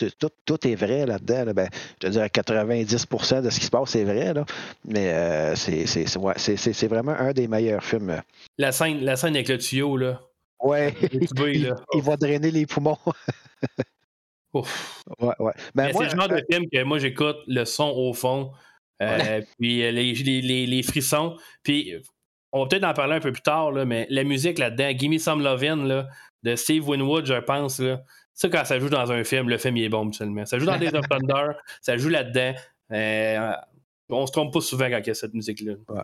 tout, 0.45 0.67
est 0.67 0.75
vrai 0.75 1.05
là-dedans, 1.05 1.45
là. 1.45 1.53
ben, 1.53 1.69
je 2.01 2.07
te 2.07 2.11
dirais 2.11 2.27
90% 2.27 3.41
de 3.41 3.49
ce 3.49 3.59
qui 3.59 3.65
se 3.65 3.71
passe, 3.71 3.89
c'est 3.89 4.05
vrai, 4.05 4.33
mais 4.85 5.55
c'est 5.55 6.87
vraiment 6.87 7.15
un 7.19 7.33
des 7.33 7.49
meilleurs 7.49 7.83
films. 7.83 8.21
La 8.57 8.71
scène, 8.71 9.01
la 9.01 9.17
scène 9.17 9.35
avec 9.35 9.49
le 9.49 9.57
tuyau, 9.57 9.97
là. 9.97 10.21
Ouais, 10.61 10.93
il, 11.13 12.01
va 12.01 12.17
drainer 12.17 12.51
les 12.51 12.65
poumons. 12.65 12.97
Ouf. 14.53 15.03
ouais, 15.19 15.35
ouais. 15.39 15.53
Ben, 15.75 15.91
c'est 15.93 16.03
le 16.05 16.09
genre 16.09 16.27
de 16.27 16.43
film 16.51 16.65
que 16.71 16.83
moi 16.83 16.97
j'écoute 16.97 17.37
le 17.47 17.65
son 17.65 17.89
au 17.89 18.13
fond, 18.13 18.51
euh, 19.01 19.41
puis 19.59 19.83
euh, 19.83 19.91
les, 19.91 20.13
les, 20.13 20.41
les, 20.41 20.65
les 20.65 20.83
frissons. 20.83 21.37
Puis 21.63 21.95
on 22.51 22.63
va 22.63 22.67
peut-être 22.67 22.83
en 22.83 22.93
parler 22.93 23.15
un 23.15 23.19
peu 23.19 23.31
plus 23.31 23.43
tard, 23.43 23.71
là, 23.71 23.85
mais 23.85 24.07
la 24.09 24.23
musique 24.23 24.57
là-dedans, 24.57 24.91
Gimme 24.97 25.19
Some 25.19 25.43
Lovin' 25.43 25.85
là, 25.85 26.07
de 26.43 26.55
Steve 26.55 26.87
Winwood, 26.87 27.25
je 27.25 27.35
pense. 27.35 27.79
Là, 27.79 28.01
ça, 28.33 28.49
quand 28.49 28.65
ça 28.65 28.79
joue 28.79 28.89
dans 28.89 29.11
un 29.11 29.23
film, 29.23 29.49
le 29.49 29.57
film 29.57 29.77
il 29.77 29.83
est 29.83 29.89
bon 29.89 30.07
absolument. 30.07 30.45
Ça 30.45 30.57
joue 30.57 30.65
dans 30.65 30.77
Days 30.77 30.95
of 30.95 31.07
Thunder, 31.07 31.51
ça 31.81 31.97
joue 31.97 32.09
là-dedans. 32.09 32.53
Euh, 32.91 33.51
on 34.09 34.25
se 34.27 34.31
trompe 34.31 34.51
pas 34.53 34.61
souvent 34.61 34.89
quand 34.89 34.99
il 34.99 35.07
y 35.07 35.09
a 35.11 35.13
cette 35.13 35.33
musique-là. 35.33 35.73
ben, 35.87 36.01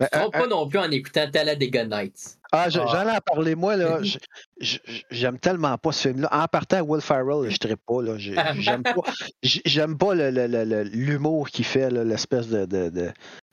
Je 0.00 0.04
un- 0.12 0.20
trompe 0.20 0.32
pas 0.32 0.46
non 0.46 0.68
plus 0.68 0.78
en 0.78 0.90
écoutant 0.90 1.30
Talladega 1.30 1.84
Nights. 1.84 2.38
Ah, 2.52 2.64
Ah. 2.66 2.68
j'en 2.70 3.08
ai 3.08 3.18
parlé, 3.24 3.54
moi, 3.54 3.76
là. 3.76 3.98
J'aime 5.10 5.38
tellement 5.38 5.76
pas 5.78 5.92
ce 5.92 6.08
film-là. 6.08 6.28
En 6.32 6.46
partant, 6.48 6.80
Will 6.82 7.00
Ferrell, 7.00 7.50
je 7.50 7.68
ne 7.68 7.74
pas, 7.74 8.02
là. 8.02 8.18
J'ai- 8.18 8.36
J'aime 8.60 8.82
pas, 8.82 8.92
j'aime 9.42 9.98
pas 9.98 10.14
le- 10.14 10.30
le- 10.30 10.46
le- 10.46 10.64
le- 10.64 10.82
l'humour 10.84 11.48
qu'il 11.48 11.64
fait, 11.64 11.90
l'espèce 11.90 12.48
de, 12.48 12.64
de, 12.64 12.88
de, 12.90 13.12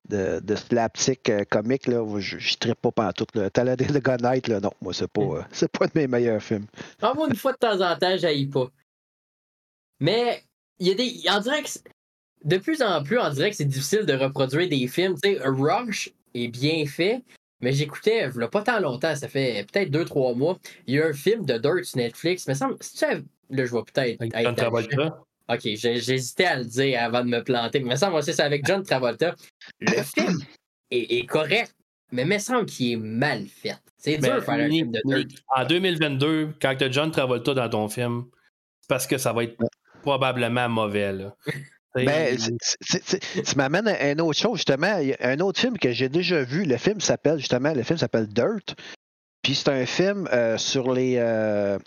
de, 0.10 0.40
de 0.40 0.56
slapstick 0.56 1.30
euh, 1.30 1.44
comique, 1.50 1.88
là. 1.88 2.04
Je 2.20 2.36
ne 2.38 2.58
trippe 2.60 2.82
pas 2.82 2.92
pantoute, 2.92 3.36
là. 3.36 3.50
Talladega 3.50 4.18
Night, 4.18 4.48
là, 4.48 4.60
non. 4.60 4.72
Moi, 4.82 4.94
c'est 4.94 5.08
pas, 5.12 5.22
euh, 5.22 5.42
c'est 5.52 5.72
pas 5.72 5.88
de 5.88 5.92
mes 5.96 6.08
meilleurs 6.08 6.42
films. 6.44 6.66
En 7.02 7.16
moi, 7.16 7.28
une 7.30 7.36
fois 7.36 7.54
de 7.54 7.58
temps 7.58 7.82
en 7.82 7.96
temps, 7.98 8.16
j'haïs 8.18 8.48
pas. 8.48 8.68
Mais 10.00 10.44
il 10.80 10.88
y 10.88 10.92
a 10.92 10.94
des. 10.96 11.22
On 11.30 11.40
dirait 11.40 11.62
que 11.64 11.70
c'est- 11.70 11.84
de 12.44 12.58
plus 12.58 12.82
en 12.82 13.04
plus, 13.04 13.20
on 13.20 13.30
dirait 13.30 13.50
que 13.52 13.56
c'est 13.56 13.66
difficile 13.66 14.06
de 14.06 14.14
reproduire 14.14 14.68
des 14.70 14.88
films. 14.88 15.16
Tu 15.22 15.36
sais, 15.36 15.40
Rush 15.44 16.10
est 16.34 16.48
bien 16.48 16.86
fait, 16.86 17.22
mais 17.62 17.72
j'écoutais, 17.74 18.24
a 18.24 18.48
pas 18.48 18.64
tant 18.64 18.80
longtemps, 18.80 19.16
ça 19.16 19.28
fait 19.28 19.66
peut-être 19.72 19.92
deux, 19.92 20.06
trois 20.06 20.34
mois. 20.34 20.58
Il 20.88 20.96
y 20.96 21.02
a 21.02 21.08
un 21.08 21.14
film 21.14 21.46
de 21.46 21.58
Dirt 21.58 21.84
sur 21.84 21.98
Netflix. 21.98 22.48
Mais 22.48 22.56
ça, 22.56 22.68
me- 22.70 22.78
là, 23.50 23.66
je 23.66 23.70
vois 23.70 23.86
peut-être. 23.86 24.22
Avec 24.22 24.34
John 24.44 24.56
Travolta. 24.56 25.20
Ok, 25.50 25.62
j'hésitais 25.64 26.46
à 26.46 26.58
le 26.58 26.66
dire 26.66 27.02
avant 27.04 27.22
de 27.24 27.30
me 27.30 27.44
planter. 27.44 27.82
Mais 27.82 27.98
ça, 27.98 28.10
moi, 28.10 28.22
c'est 28.22 28.34
ça 28.34 28.46
avec 28.46 28.66
John 28.66 28.84
Travolta. 28.84 29.36
Le 29.82 30.02
film 30.04 30.40
est, 30.90 31.18
est 31.20 31.26
correct, 31.26 31.76
mais 32.12 32.22
il 32.22 32.28
me 32.30 32.38
semble 32.40 32.66
qu'il 32.66 32.94
est 32.94 32.96
mal 32.98 33.46
fait. 33.48 33.76
C'est 33.98 34.18
dur 34.18 34.36
de 34.36 34.40
faire 34.42 34.54
un 34.56 34.70
film 34.70 34.92
de 34.92 35.02
Dirt. 35.06 35.28
en 35.56 35.66
2022, 35.66 36.54
quand 36.62 36.76
tu 36.76 36.84
as 36.86 36.92
John 36.92 37.12
Travolta 37.12 37.54
dans 37.54 37.70
ton 37.70 37.90
film, 37.90 38.26
c'est 38.80 38.88
parce 38.88 39.06
que 39.06 39.18
ça 39.18 39.34
va 39.34 39.44
être 39.44 39.58
probablement 40.02 40.70
mauvais. 40.70 41.12
Là. 41.12 41.36
Ben, 41.96 42.38
c'est- 42.40 42.54
c'est- 42.82 43.04
c'est- 43.24 43.42
tu 43.44 43.56
m'amènes 43.56 43.88
à 43.88 44.12
une 44.12 44.22
autre 44.22 44.40
chose, 44.40 44.58
justement. 44.58 44.98
Il 45.00 45.10
y 45.10 45.14
a 45.14 45.18
un 45.28 45.40
autre 45.40 45.60
film 45.60 45.78
que 45.78 45.92
j'ai 45.92 46.10
déjà 46.10 46.42
vu. 46.44 46.64
Le 46.64 46.78
film 46.78 47.02
s'appelle, 47.02 47.38
justement, 47.40 47.74
le 47.74 47.84
film 47.84 47.98
s'appelle 48.00 48.28
Dirt. 48.28 48.76
Puis 49.44 49.56
c'est 49.56 49.70
un 49.70 49.86
film 49.86 50.28
euh, 50.32 50.58
sur 50.58 50.94
les 50.94 51.16
euh, 51.18 51.78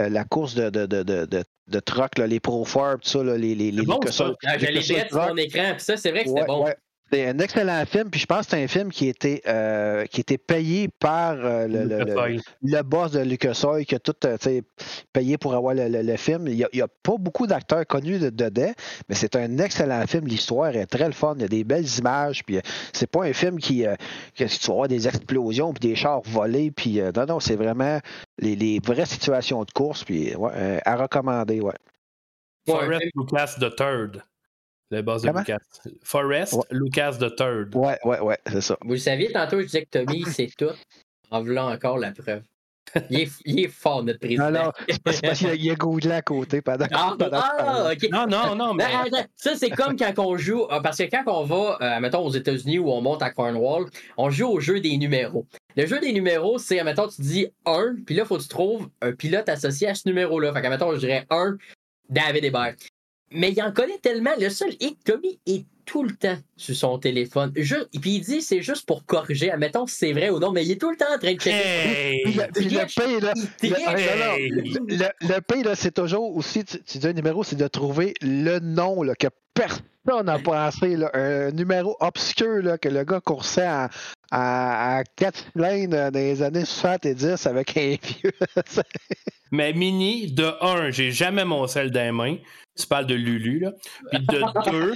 euh, 0.00 0.08
la 0.08 0.24
course 0.24 0.54
de, 0.54 0.68
de, 0.70 0.86
de, 0.86 1.02
de, 1.02 1.24
de, 1.24 1.44
de 1.68 1.80
truck, 1.80 2.18
là, 2.18 2.26
les 2.26 2.40
Pro 2.40 2.64
tout 2.64 2.98
ça, 3.02 3.22
là, 3.22 3.38
les, 3.38 3.54
les, 3.54 3.70
les, 3.70 3.82
bon, 3.82 3.98
les 4.04 4.12
ça. 4.12 4.32
Ah, 4.44 4.58
sur 4.58 5.26
mon 5.28 5.36
écran, 5.36 5.72
puis 5.74 5.84
ça, 5.84 5.96
c'est 5.96 6.10
vrai 6.10 6.24
que 6.24 6.28
c'était 6.28 6.40
Ouais, 6.42 6.46
bon. 6.46 6.64
ouais. 6.64 6.76
C'est 7.12 7.28
un 7.28 7.38
excellent 7.38 7.84
film, 7.86 8.10
puis 8.10 8.18
je 8.18 8.26
pense 8.26 8.46
que 8.46 8.50
c'est 8.50 8.64
un 8.64 8.66
film 8.66 8.90
qui 8.90 9.06
était, 9.06 9.40
euh, 9.46 10.06
qui 10.06 10.20
était 10.20 10.38
payé 10.38 10.88
par 10.88 11.34
euh, 11.34 11.68
le, 11.68 11.84
le- 11.84 11.98
le- 11.98 12.04
Lucas 12.04 12.42
le 12.62 12.82
boss 12.82 13.12
de 13.12 13.20
Lucas 13.20 13.60
Oil 13.64 13.86
qui 13.86 13.94
a 13.94 14.00
tout 14.00 14.16
euh, 14.24 14.36
payé 15.12 15.38
pour 15.38 15.54
avoir 15.54 15.72
le, 15.74 15.88
le- 15.88 16.02
le 16.02 16.16
film. 16.16 16.48
Il 16.48 16.66
n'y 16.72 16.80
a, 16.82 16.88
pas 16.88 17.16
beaucoup 17.16 17.46
d'acteurs 17.46 17.86
connus 17.86 18.18
de- 18.18 18.30
dedans, 18.30 18.72
mais 19.08 19.14
c'est 19.14 19.36
un 19.36 19.58
excellent 19.58 20.04
film. 20.08 20.26
L'histoire 20.26 20.74
est 20.74 20.86
très 20.86 21.06
le 21.06 21.12
fun. 21.12 21.34
Il 21.36 21.42
y 21.42 21.44
a 21.44 21.48
des 21.48 21.62
belles 21.62 21.86
images. 21.98 22.42
Puis 22.44 22.56
euh, 22.56 22.60
c'est 22.92 23.08
pas 23.08 23.22
un 23.24 23.32
film 23.32 23.58
qui, 23.60 23.86
euh, 23.86 23.94
que 24.34 24.42
tu 24.44 24.66
vas 24.66 24.72
avoir 24.72 24.88
des 24.88 25.06
explosions 25.06 25.72
puis 25.72 25.88
des 25.88 25.94
chars 25.94 26.22
volés. 26.22 26.72
Puis 26.72 27.00
euh, 27.00 27.12
non, 27.14 27.24
non, 27.26 27.38
c'est 27.40 27.56
vraiment 27.56 28.00
les, 28.40 28.56
les 28.56 28.80
vraies 28.84 29.06
situations 29.06 29.62
de 29.62 29.70
course. 29.70 30.02
Puis 30.02 30.34
ouais, 30.34 30.50
euh, 30.54 30.78
à 30.84 30.96
recommander, 30.96 31.60
ouais. 31.60 31.72
Ouais, 32.66 32.74
Forrest 32.74 33.04
Lucas 33.14 33.54
the 33.60 33.76
Third. 33.76 34.22
Le 34.90 35.02
boss 35.02 35.22
de 35.22 35.28
Comment? 35.28 35.40
Lucas. 35.40 35.58
Forrest 36.04 36.52
Ouais. 36.54 36.62
Lucas 36.70 37.12
the 37.18 37.34
Third. 37.34 37.74
Ouais, 37.74 37.98
ouais, 38.04 38.20
ouais, 38.20 38.38
c'est 38.50 38.60
ça. 38.60 38.76
Vous 38.82 38.92
le 38.92 38.98
saviez, 38.98 39.32
tantôt, 39.32 39.58
je 39.60 39.66
disais 39.66 39.84
que 39.84 39.98
Tommy, 40.04 40.22
c'est 40.30 40.50
tout. 40.56 40.70
En 41.30 41.42
voulant 41.42 41.72
encore 41.72 41.98
la 41.98 42.12
preuve. 42.12 42.42
Il 43.10 43.18
est, 43.22 43.28
il 43.44 43.58
est 43.58 43.68
fort, 43.68 44.04
notre 44.04 44.20
président. 44.20 44.48
Non, 44.48 44.64
non, 44.66 44.72
c'est 44.88 45.02
parce 45.02 45.18
qu'il 45.38 45.48
y 45.48 45.50
a- 45.50 45.54
il 45.56 45.64
y 45.64 45.70
a 45.70 45.74
Goudelin 45.74 46.14
à 46.18 46.22
côté 46.22 46.62
pendant, 46.62 46.86
Ah, 46.92 47.14
pendant 47.18 47.40
ah, 47.42 47.54
parlais. 47.58 47.96
ok. 47.96 48.10
Non, 48.12 48.26
non, 48.28 48.54
non, 48.54 48.74
mais. 48.74 48.84
Ben, 49.10 49.26
ça, 49.34 49.56
c'est 49.56 49.70
comme 49.70 49.96
quand 49.96 50.16
on 50.20 50.36
joue, 50.36 50.62
euh, 50.70 50.80
parce 50.80 50.98
que 50.98 51.02
quand 51.10 51.24
on 51.26 51.42
va, 51.42 51.78
euh, 51.82 52.00
mettons, 52.00 52.24
aux 52.24 52.30
États-Unis 52.30 52.78
où 52.78 52.88
on 52.92 53.00
monte 53.00 53.22
à 53.22 53.30
Cornwall, 53.30 53.86
on 54.16 54.30
joue 54.30 54.46
au 54.46 54.60
jeu 54.60 54.78
des 54.78 54.96
numéros. 54.98 55.46
Le 55.76 55.84
jeu 55.84 55.98
des 55.98 56.12
numéros, 56.12 56.58
c'est, 56.58 56.82
mettons, 56.84 57.08
tu 57.08 57.20
dis 57.22 57.48
1, 57.66 57.96
puis 58.06 58.14
là, 58.14 58.24
faut 58.24 58.36
que 58.36 58.42
tu 58.42 58.48
trouves 58.48 58.88
un 59.02 59.10
pilote 59.12 59.48
associé 59.48 59.88
à 59.88 59.94
ce 59.96 60.08
numéro-là. 60.08 60.52
Fait 60.52 60.62
que, 60.62 60.68
mettons, 60.68 60.94
je 60.94 61.00
dirais 61.00 61.26
1, 61.28 61.56
David 62.08 62.44
Hébert. 62.44 62.76
Mais 63.30 63.50
il 63.52 63.62
en 63.62 63.72
connaît 63.72 63.98
tellement, 63.98 64.30
le 64.38 64.48
seul 64.50 64.74
hic, 64.80 64.98
Tommy 65.04 65.38
est 65.46 65.64
tout 65.84 66.02
le 66.02 66.14
temps 66.14 66.36
sur 66.56 66.74
son 66.74 66.98
téléphone. 66.98 67.52
Juste, 67.56 67.88
puis 68.00 68.16
il 68.16 68.20
dit 68.20 68.42
c'est 68.42 68.60
juste 68.60 68.86
pour 68.86 69.06
corriger, 69.06 69.50
admettons 69.50 69.86
si 69.86 69.96
c'est 69.96 70.12
vrai 70.12 70.30
ou 70.30 70.38
non, 70.38 70.52
mais 70.52 70.64
il 70.64 70.72
est 70.72 70.80
tout 70.80 70.90
le 70.90 70.96
temps 70.96 71.12
en 71.14 71.18
train 71.18 71.34
de 71.34 71.40
checker. 71.40 71.50
Hey! 71.50 72.22
Puis 72.24 72.34
le, 73.70 75.08
le 75.20 75.40
pire, 75.40 75.76
c'est 75.76 75.94
toujours 75.94 76.36
aussi, 76.36 76.64
tu, 76.64 76.82
tu 76.82 76.98
dis 76.98 77.06
un 77.06 77.12
numéro, 77.12 77.44
c'est 77.44 77.56
de 77.56 77.68
trouver 77.68 78.14
le 78.20 78.58
nom 78.58 79.02
là, 79.02 79.14
que 79.14 79.28
personne 79.56 80.26
n'a 80.26 80.38
pensé. 80.38 80.96
Là, 80.96 81.10
un 81.14 81.50
numéro 81.50 81.96
obscur 82.00 82.62
là, 82.62 82.78
que 82.78 82.88
le 82.88 83.02
gars 83.04 83.20
coursait 83.20 83.62
à, 83.66 83.88
à, 84.30 84.98
à 84.98 85.04
quatre 85.04 85.44
cylindres 85.52 86.10
dans 86.12 86.14
les 86.14 86.42
années 86.42 86.64
70 86.64 87.46
avec 87.46 87.76
un 87.76 87.96
vieux. 88.00 88.32
Mais 89.52 89.72
Mini, 89.72 90.32
de 90.32 90.52
un, 90.60 90.90
j'ai 90.90 91.10
jamais 91.12 91.44
mon 91.44 91.66
sel 91.66 91.90
dans 91.90 92.00
les 92.04 92.12
mains. 92.12 92.36
Tu 92.78 92.86
parles 92.86 93.06
de 93.06 93.14
Lulu, 93.14 93.60
là. 93.60 93.72
Puis 94.12 94.20
de 94.26 94.70
deux, 94.70 94.94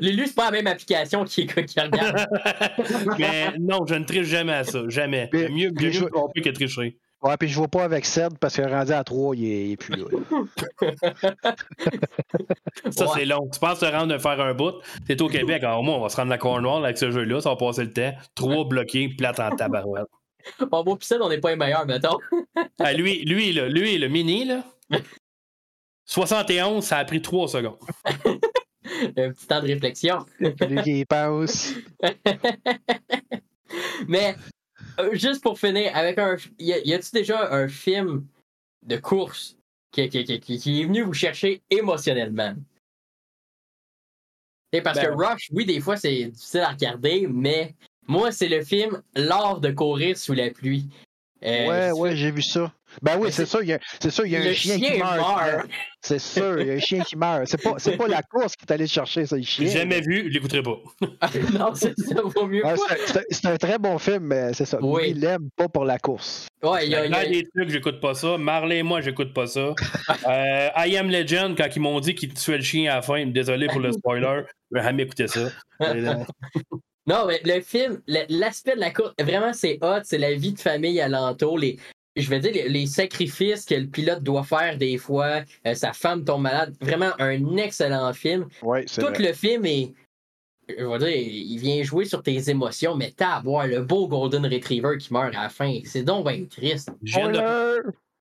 Lulu, 0.00 0.26
c'est 0.26 0.34
pas 0.34 0.46
la 0.46 0.50
même 0.52 0.66
application 0.66 1.24
qui, 1.24 1.46
qui 1.46 1.80
regarde. 1.80 2.26
mais 3.18 3.52
non, 3.60 3.80
je 3.86 3.94
ne 3.94 4.04
triche 4.04 4.26
jamais 4.28 4.54
à 4.54 4.64
ça. 4.64 4.80
Jamais. 4.88 5.28
Puis- 5.30 5.48
mieux 5.50 5.70
puis 5.72 5.86
mieux 5.86 5.92
je- 5.92 6.04
tromper 6.04 6.40
que 6.40 6.50
tricher. 6.50 6.96
Ouais, 7.22 7.36
puis 7.38 7.48
je 7.48 7.56
vois 7.56 7.68
pas 7.68 7.84
avec 7.84 8.04
Ced 8.04 8.38
parce 8.38 8.56
que 8.56 8.62
rendu 8.62 8.92
à 8.92 9.04
3, 9.04 9.36
il 9.36 9.44
est, 9.44 9.64
il 9.66 9.72
est 9.72 9.76
plus 9.76 9.94
là. 9.96 10.04
Ça, 12.90 13.04
Ouais. 13.06 13.10
c'est 13.14 13.24
long. 13.24 13.48
Tu 13.52 13.58
penses 13.60 13.80
te 13.80 13.84
rendre 13.86 14.12
de 14.12 14.18
faire 14.18 14.40
un 14.40 14.54
bout? 14.54 14.74
T'es 15.06 15.20
au 15.22 15.28
Québec, 15.28 15.62
alors 15.64 15.82
moi, 15.82 15.96
on 15.96 16.00
va 16.00 16.08
se 16.08 16.16
rendre 16.16 16.32
à 16.32 16.38
Cornwall 16.38 16.84
avec 16.84 16.98
ce 16.98 17.10
jeu-là. 17.10 17.40
Ça 17.40 17.50
va 17.50 17.56
passer 17.56 17.84
le 17.84 17.92
temps. 17.92 18.12
Trois 18.34 18.64
bloqués, 18.64 19.08
plate 19.08 19.40
en 19.40 19.50
tabarouette. 19.54 20.06
Bon, 20.72 20.82
moi, 20.84 20.98
ça, 21.00 21.16
on 21.20 21.28
n'est 21.28 21.38
pas 21.38 21.50
les 21.50 21.56
meilleurs, 21.56 21.86
mettons. 21.86 22.18
Ah, 22.80 22.92
lui, 22.92 23.24
lui, 23.24 23.52
là, 23.52 23.68
lui, 23.68 23.96
le 23.96 24.08
mini, 24.08 24.44
là. 24.44 24.64
71, 26.04 26.82
ça 26.84 26.98
a 26.98 27.04
pris 27.04 27.22
3 27.22 27.46
secondes. 27.48 27.78
Un 29.16 29.30
petit 29.30 29.46
temps 29.46 29.60
de 29.62 29.68
réflexion. 29.68 30.26
Lui 30.40 30.82
qui 30.82 30.98
y 31.00 31.04
pense. 31.04 31.72
Mais 34.08 34.34
juste 35.12 35.42
pour 35.42 35.58
finir, 35.58 35.94
avec 35.94 36.18
un. 36.18 36.36
Y 36.58 36.72
a- 36.72 36.78
y 36.84 36.92
a-tu 36.94 37.10
déjà 37.12 37.52
un 37.52 37.68
film 37.68 38.26
de 38.84 38.96
course 38.96 39.56
qui, 39.90 40.08
qui- 40.08 40.24
qui- 40.40 40.80
est 40.80 40.84
venu 40.84 41.02
vous 41.02 41.12
chercher 41.14 41.62
émotionnellement? 41.70 42.54
Et 44.72 44.80
parce 44.80 44.98
Ben, 44.98 45.10
que 45.10 45.14
Rush, 45.14 45.50
oui, 45.52 45.66
des 45.66 45.80
fois, 45.80 45.96
c'est 45.96 46.26
difficile 46.26 46.60
à 46.60 46.70
regarder, 46.70 47.26
mais 47.26 47.74
moi, 48.08 48.32
c'est 48.32 48.48
le 48.48 48.64
film 48.64 49.02
L'art 49.14 49.60
de 49.60 49.70
courir 49.70 50.16
sous 50.16 50.32
la 50.32 50.50
pluie. 50.50 50.88
Euh, 51.44 51.68
ouais, 51.68 51.90
ouais, 51.92 52.16
j'ai 52.16 52.30
vu 52.30 52.42
ça. 52.42 52.72
Ben 53.00 53.12
oui, 53.16 53.24
Mais 53.26 53.30
c'est 53.30 53.46
sûr, 53.46 53.62
il 53.62 53.70
y 53.70 53.72
a, 53.72 53.78
c'est 54.02 54.10
sûr, 54.10 54.26
il 54.26 54.32
y 54.32 54.36
a 54.36 54.40
un 54.40 54.52
chien, 54.52 54.76
qui 54.78 54.98
meurt. 54.98 55.16
meurt. 55.16 55.66
C'est 56.02 56.18
sûr, 56.18 56.60
il 56.60 56.66
y 56.66 56.70
a 56.70 56.74
un 56.74 56.78
chien 56.78 57.02
qui 57.02 57.16
meurt. 57.16 57.46
C'est 57.46 57.60
pas, 57.62 57.74
c'est 57.78 57.96
pas 57.96 58.06
la 58.06 58.20
course 58.22 58.54
qui 58.54 58.66
est 58.68 58.72
allé 58.72 58.86
chercher, 58.86 59.24
ça, 59.24 59.36
le 59.36 59.42
chien. 59.42 59.66
Jamais 59.66 60.02
vu, 60.02 60.24
je 60.28 60.34
l'écouterai 60.34 60.62
pas. 60.62 60.76
non, 61.58 61.74
c'est 61.74 61.98
ça, 61.98 62.20
vaut 62.22 62.46
mieux 62.46 62.60
Ah, 62.66 62.74
c'est, 62.76 62.98
c'est 63.06 63.16
un- 63.18 63.22
c'est 63.30 63.46
un 63.46 63.56
très 63.56 63.78
bon 63.78 63.96
film, 63.98 64.24
mais 64.24 64.52
c'est 64.52 64.66
ça. 64.66 64.78
Oui. 64.82 65.04
Lui, 65.04 65.10
il 65.12 65.20
l'aime 65.20 65.48
pas 65.56 65.68
pour 65.70 65.86
la 65.86 65.98
course. 65.98 66.48
Ouais, 66.62 66.84
il 66.86 66.92
y 66.92 66.94
a- 66.94 67.06
il 67.06 67.10
y 67.10 67.14
a- 67.14 67.24
Dans 67.24 67.30
des 67.30 67.48
trucs, 67.56 67.70
j'écoute 67.70 67.98
pas 68.00 68.12
ça. 68.12 68.36
Marley 68.36 68.78
et 68.78 68.82
moi, 68.82 69.00
j'écoute 69.00 69.32
pas 69.32 69.46
ça. 69.46 69.74
Euh, 70.28 70.68
I 70.76 70.96
Am 70.98 71.08
Legend, 71.08 71.56
quand 71.56 71.68
ils 71.74 71.80
m'ont 71.80 71.98
dit 71.98 72.14
qu'ils 72.14 72.34
tuaient 72.34 72.58
le 72.58 72.62
chien 72.62 72.92
à 72.92 72.96
la 72.96 73.02
fin, 73.02 73.24
désolé 73.26 73.68
pour 73.68 73.80
le 73.80 73.90
spoiler, 73.92 74.42
j'ai 74.70 74.82
jamais 74.82 75.02
écouté 75.04 75.26
ça. 75.28 75.48
Non, 77.06 77.26
mais 77.26 77.40
le 77.44 77.60
film, 77.60 78.00
l'aspect 78.06 78.74
de 78.76 78.80
la 78.80 78.90
course, 78.92 79.12
vraiment, 79.20 79.52
c'est 79.52 79.78
hot. 79.82 80.00
C'est 80.04 80.18
la 80.18 80.34
vie 80.34 80.52
de 80.52 80.60
famille 80.60 81.00
alentour. 81.00 81.58
Les, 81.58 81.76
je 82.14 82.28
vais 82.30 82.38
dire, 82.38 82.52
les, 82.52 82.68
les 82.68 82.86
sacrifices 82.86 83.64
que 83.64 83.74
le 83.74 83.86
pilote 83.86 84.22
doit 84.22 84.44
faire 84.44 84.78
des 84.78 84.98
fois. 84.98 85.40
euh, 85.66 85.74
sa 85.74 85.92
femme 85.92 86.24
tombe 86.24 86.42
malade. 86.42 86.74
Vraiment 86.80 87.10
un 87.18 87.56
excellent 87.56 88.12
film. 88.12 88.46
C'est 88.86 89.00
Tout 89.00 89.08
vrai. 89.08 89.18
le 89.28 89.32
film 89.32 89.66
est. 89.66 89.92
Je 90.68 90.84
vais 90.86 90.98
dire, 90.98 91.08
il 91.08 91.58
vient 91.58 91.82
jouer 91.82 92.04
sur 92.04 92.22
tes 92.22 92.48
émotions, 92.48 92.94
mais 92.94 93.12
t'as 93.14 93.34
à 93.34 93.40
voir 93.42 93.66
le 93.66 93.82
beau 93.82 94.06
Golden 94.06 94.46
Retriever 94.46 94.96
qui 94.96 95.12
meurt 95.12 95.34
à 95.34 95.42
la 95.42 95.48
fin. 95.48 95.80
C'est 95.84 96.04
donc 96.04 96.26
bien 96.28 96.44
triste. 96.44 96.90
je 97.02 97.16
viens 97.18 97.30
de- 97.30 97.82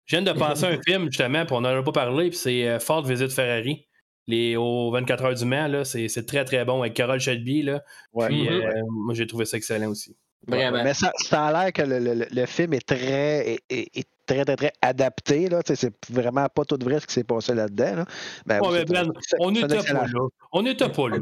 je 0.07 0.17
viens 0.17 0.23
de 0.23 0.39
penser 0.39 0.65
à 0.65 0.69
un 0.71 0.79
film, 0.87 1.07
justement, 1.07 1.45
puis 1.45 1.55
on 1.57 1.61
n'en 1.61 1.77
a 1.79 1.83
pas 1.83 1.93
parlé, 1.93 2.31
puis 2.31 2.39
c'est 2.39 2.69
euh, 2.69 2.79
Ford 2.81 3.03
Visite 3.05 3.33
Ferrari. 3.33 3.87
Les, 4.31 4.57
aux 4.57 4.91
24 4.91 5.25
heures 5.25 5.35
du 5.35 5.45
Mans, 5.45 5.67
là, 5.69 5.85
c'est, 5.85 6.09
c'est 6.09 6.25
très 6.25 6.45
très 6.45 6.65
bon 6.65 6.81
avec 6.81 6.95
Carole 6.95 7.21
Shelby. 7.21 7.63
Là. 7.63 7.83
Ouais. 8.13 8.29
Puis, 8.29 8.43
Mhm. 8.45 8.49
euh, 8.63 8.73
moi, 8.91 9.15
j'ai 9.15 9.27
trouvé 9.27 9.45
ça 9.45 9.57
excellent 9.57 9.89
aussi. 9.91 10.17
Vraiment. 10.47 10.83
Mais 10.83 10.95
ça, 10.95 11.13
ça 11.17 11.47
a 11.47 11.53
l'air 11.65 11.73
que 11.73 11.83
le, 11.83 11.99
le- 11.99 12.27
le 12.31 12.47
film 12.47 12.73
est 12.75 12.87
très, 12.87 13.55
est, 13.55 13.61
est- 13.69 13.97
est 13.99 14.09
très, 14.35 14.45
très, 14.45 14.57
très 14.57 14.73
adapté. 14.83 15.49
Là. 15.49 15.61
C'est 15.65 15.93
vraiment 16.11 16.47
pas 16.49 16.65
tout 16.65 16.79
vrai 16.83 17.01
ce 17.01 17.07
qui 17.07 17.15
s'est 17.15 17.25
passé 17.25 17.55
là-dedans. 17.55 17.97
Là. 17.97 18.05
Ben, 18.47 18.61
Ouais, 18.61 18.85
Ben, 18.85 19.11
c'est- 19.21 19.37
on 19.41 19.49
un 19.49 19.53
n'était 19.53 19.79
pas 19.83 20.07
là. 20.07 20.21
On 20.53 20.63
n'était 20.63 20.89
pas 20.89 21.09
là. 21.09 21.19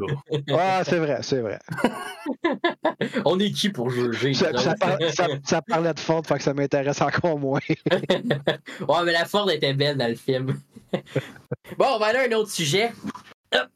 Ah, 0.51 0.81
c'est 0.85 0.99
vrai, 0.99 1.19
c'est 1.21 1.41
vrai. 1.41 1.59
On 3.25 3.39
est 3.39 3.51
qui 3.51 3.69
pour 3.69 3.89
juger? 3.89 4.33
Ça, 4.33 4.51
nous 4.51 4.59
ça 4.59 4.71
autres? 4.71 4.79
par- 4.79 4.97
ça- 5.13 5.27
ça 5.43 5.61
parlait 5.61 5.93
de 5.93 5.99
Ford, 5.99 6.23
fait 6.25 6.37
que 6.37 6.43
ça 6.43 6.53
m'intéresse 6.53 7.01
encore 7.01 7.37
moins. 7.39 7.59
Ouais, 8.87 9.03
mais 9.05 9.11
la 9.11 9.25
Ford 9.25 9.49
était 9.51 9.73
belle 9.73 9.97
dans 9.97 10.07
le 10.07 10.15
film. 10.15 10.59
bon, 11.77 11.85
on 11.95 11.99
va 11.99 12.07
aller 12.07 12.19
à 12.19 12.23
un 12.23 12.31
autre 12.39 12.51
sujet. 12.51 12.91
Hop. 13.53 13.67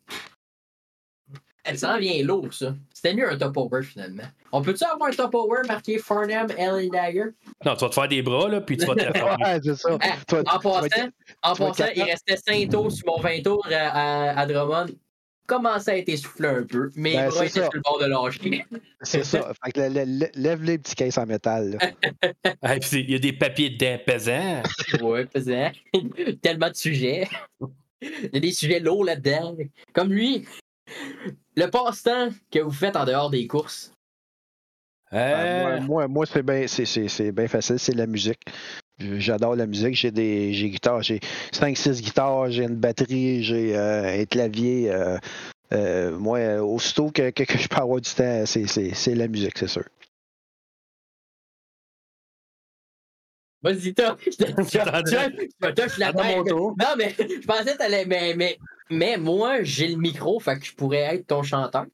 Elle 1.63 1.80
s'en 1.80 1.98
vient 1.98 2.22
lourd, 2.24 2.54
ça. 2.54 2.74
C'était 3.04 3.16
mieux 3.16 3.30
un 3.30 3.38
top 3.38 3.58
over, 3.58 3.82
finalement. 3.84 4.24
On 4.54 4.62
peut-tu 4.62 4.84
avoir 4.86 5.10
un 5.10 5.13
top 5.13 5.36
over 5.36 5.62
marqué 5.68 5.98
Farnham, 5.98 6.48
Ellen 6.58 6.89
Dagger? 6.89 7.26
Non, 7.66 7.76
tu 7.76 7.84
vas 7.84 7.89
te 7.89 7.94
faire 7.96 8.08
des 8.08 8.22
bras, 8.22 8.48
là, 8.48 8.62
puis 8.62 8.78
tu 8.78 8.86
vas 8.86 8.96
te 8.96 9.02
faire. 9.18 9.38
Ouais, 9.39 9.60
c'est 9.62 9.76
ça. 9.76 9.98
Ah, 10.02 10.08
Toi- 10.26 10.44
En 10.50 10.60
passant, 10.60 11.10
en 11.44 11.54
passant 11.56 11.86
il 11.96 12.04
restait 12.04 12.38
5 12.38 12.70
tours 12.70 12.92
sur 12.92 13.06
mon 13.08 13.20
20 13.20 13.42
tours 13.44 13.68
à, 13.70 13.76
à, 14.32 14.39
à 14.39 14.46
Drummond. 14.46 14.86
Commençait 15.46 15.92
à 15.92 15.98
être 15.98 16.08
essoufflé 16.08 16.48
un 16.48 16.63
peu. 16.63 16.89
Mes 16.96 17.16
Ben, 17.16 17.28
bras 17.28 17.39
c'est 17.39 17.48
étaient 17.48 17.60
ça. 17.60 17.66
sur 17.66 17.74
le 17.74 17.82
bord 17.82 18.00
de 18.00 18.06
lâcher. 18.06 18.66
C'est 19.02 19.26
ça. 19.26 19.52
Fait 19.66 19.72
que 19.74 19.82
le- 19.82 19.89
le- 19.89 20.06
le- 20.06 20.30
lève 20.42 20.63
les 20.63 20.78
petits 20.78 20.96
caisses 20.96 21.18
en 21.18 21.26
métal. 21.26 21.78
là. 21.82 22.32
Ah, 22.62 22.76
il 22.94 23.12
y 23.12 23.16
a 23.16 23.20
des 23.20 23.34
papiers 23.34 23.70
dedans 23.72 23.98
pesants. 24.06 24.63
Ouais, 25.02 25.26
pesant. 25.26 25.70
Tellement 26.42 26.70
de 26.70 26.76
sujets. 26.76 27.28
Il 28.02 28.30
y 28.34 28.38
a 28.38 28.39
des 28.39 28.52
sujets 28.54 28.80
lourds 28.80 29.04
là-dedans. 29.04 29.58
Comme 29.92 30.13
lui, 30.13 30.46
le 31.56 31.67
passe-temps 31.67 32.30
que 32.52 32.60
vous 32.60 32.72
faites 32.72 32.96
en 32.96 33.06
dehors 33.06 33.30
des 33.30 33.48
courses. 33.48 33.91
Ben, 35.12 35.19
Euh, 35.19 35.60
moi, 35.60 35.80
moi, 35.80 36.08
moi, 36.08 36.26
c'est 36.26 36.41
bien 36.43 36.65
c'est- 36.67 36.86
c'est- 36.86 37.08
c'est 37.08 37.32
bien 37.32 37.48
facile, 37.48 37.78
c'est 37.78 37.93
la 37.93 38.08
musique. 38.08 38.39
J'adore 39.00 39.56
la 39.56 39.67
musique. 39.67 39.96
J'ai 39.96 40.12
des 40.12 40.54
j'ai 40.54 40.69
guitares, 40.69 41.02
j'ai 41.04 41.19
5-6 41.52 42.02
guitares, 42.02 42.50
j'ai 42.52 42.63
une 42.63 42.76
batterie, 42.76 43.43
j'ai 43.43 43.76
euh, 43.78 44.22
un 44.22 44.26
clavier. 44.26 44.91
euh, 44.91 45.17
euh, 45.72 46.17
moi, 46.17 46.39
euh, 46.39 46.60
aussitôt 46.62 47.10
que, 47.12 47.30
que, 47.32 47.43
que 47.43 47.58
je 47.58 47.67
peux 47.67 47.78
avoir 47.78 48.00
du 48.02 48.10
temps, 48.10 48.46
c'est- 48.46 48.67
c'est 48.67 48.93
c'est 48.93 49.15
la 49.15 49.28
musique, 49.28 49.58
c'est 49.58 49.67
sûr. 49.67 49.84
Vas-y, 53.62 53.93
toi. 53.93 54.17
Je 54.26 54.32
te- 54.32 56.00
la 56.00 56.12
tête. 56.13 56.46
Non, 56.80 56.96
mais 56.98 57.15
je 57.17 57.46
pensais 57.46 57.74
que 57.74 57.78
t'allais. 57.78 58.06
Mais, 58.06 58.34
mais, 58.36 58.58
mais 58.93 59.17
moi, 59.17 59.63
j'ai 59.63 59.88
le 59.89 59.97
micro, 59.97 60.39
fait 60.39 60.60
que 60.60 60.65
je 60.65 60.73
pourrais 60.75 61.15
être 61.15 61.27
ton 61.27 61.43
chanteur. 61.43 61.86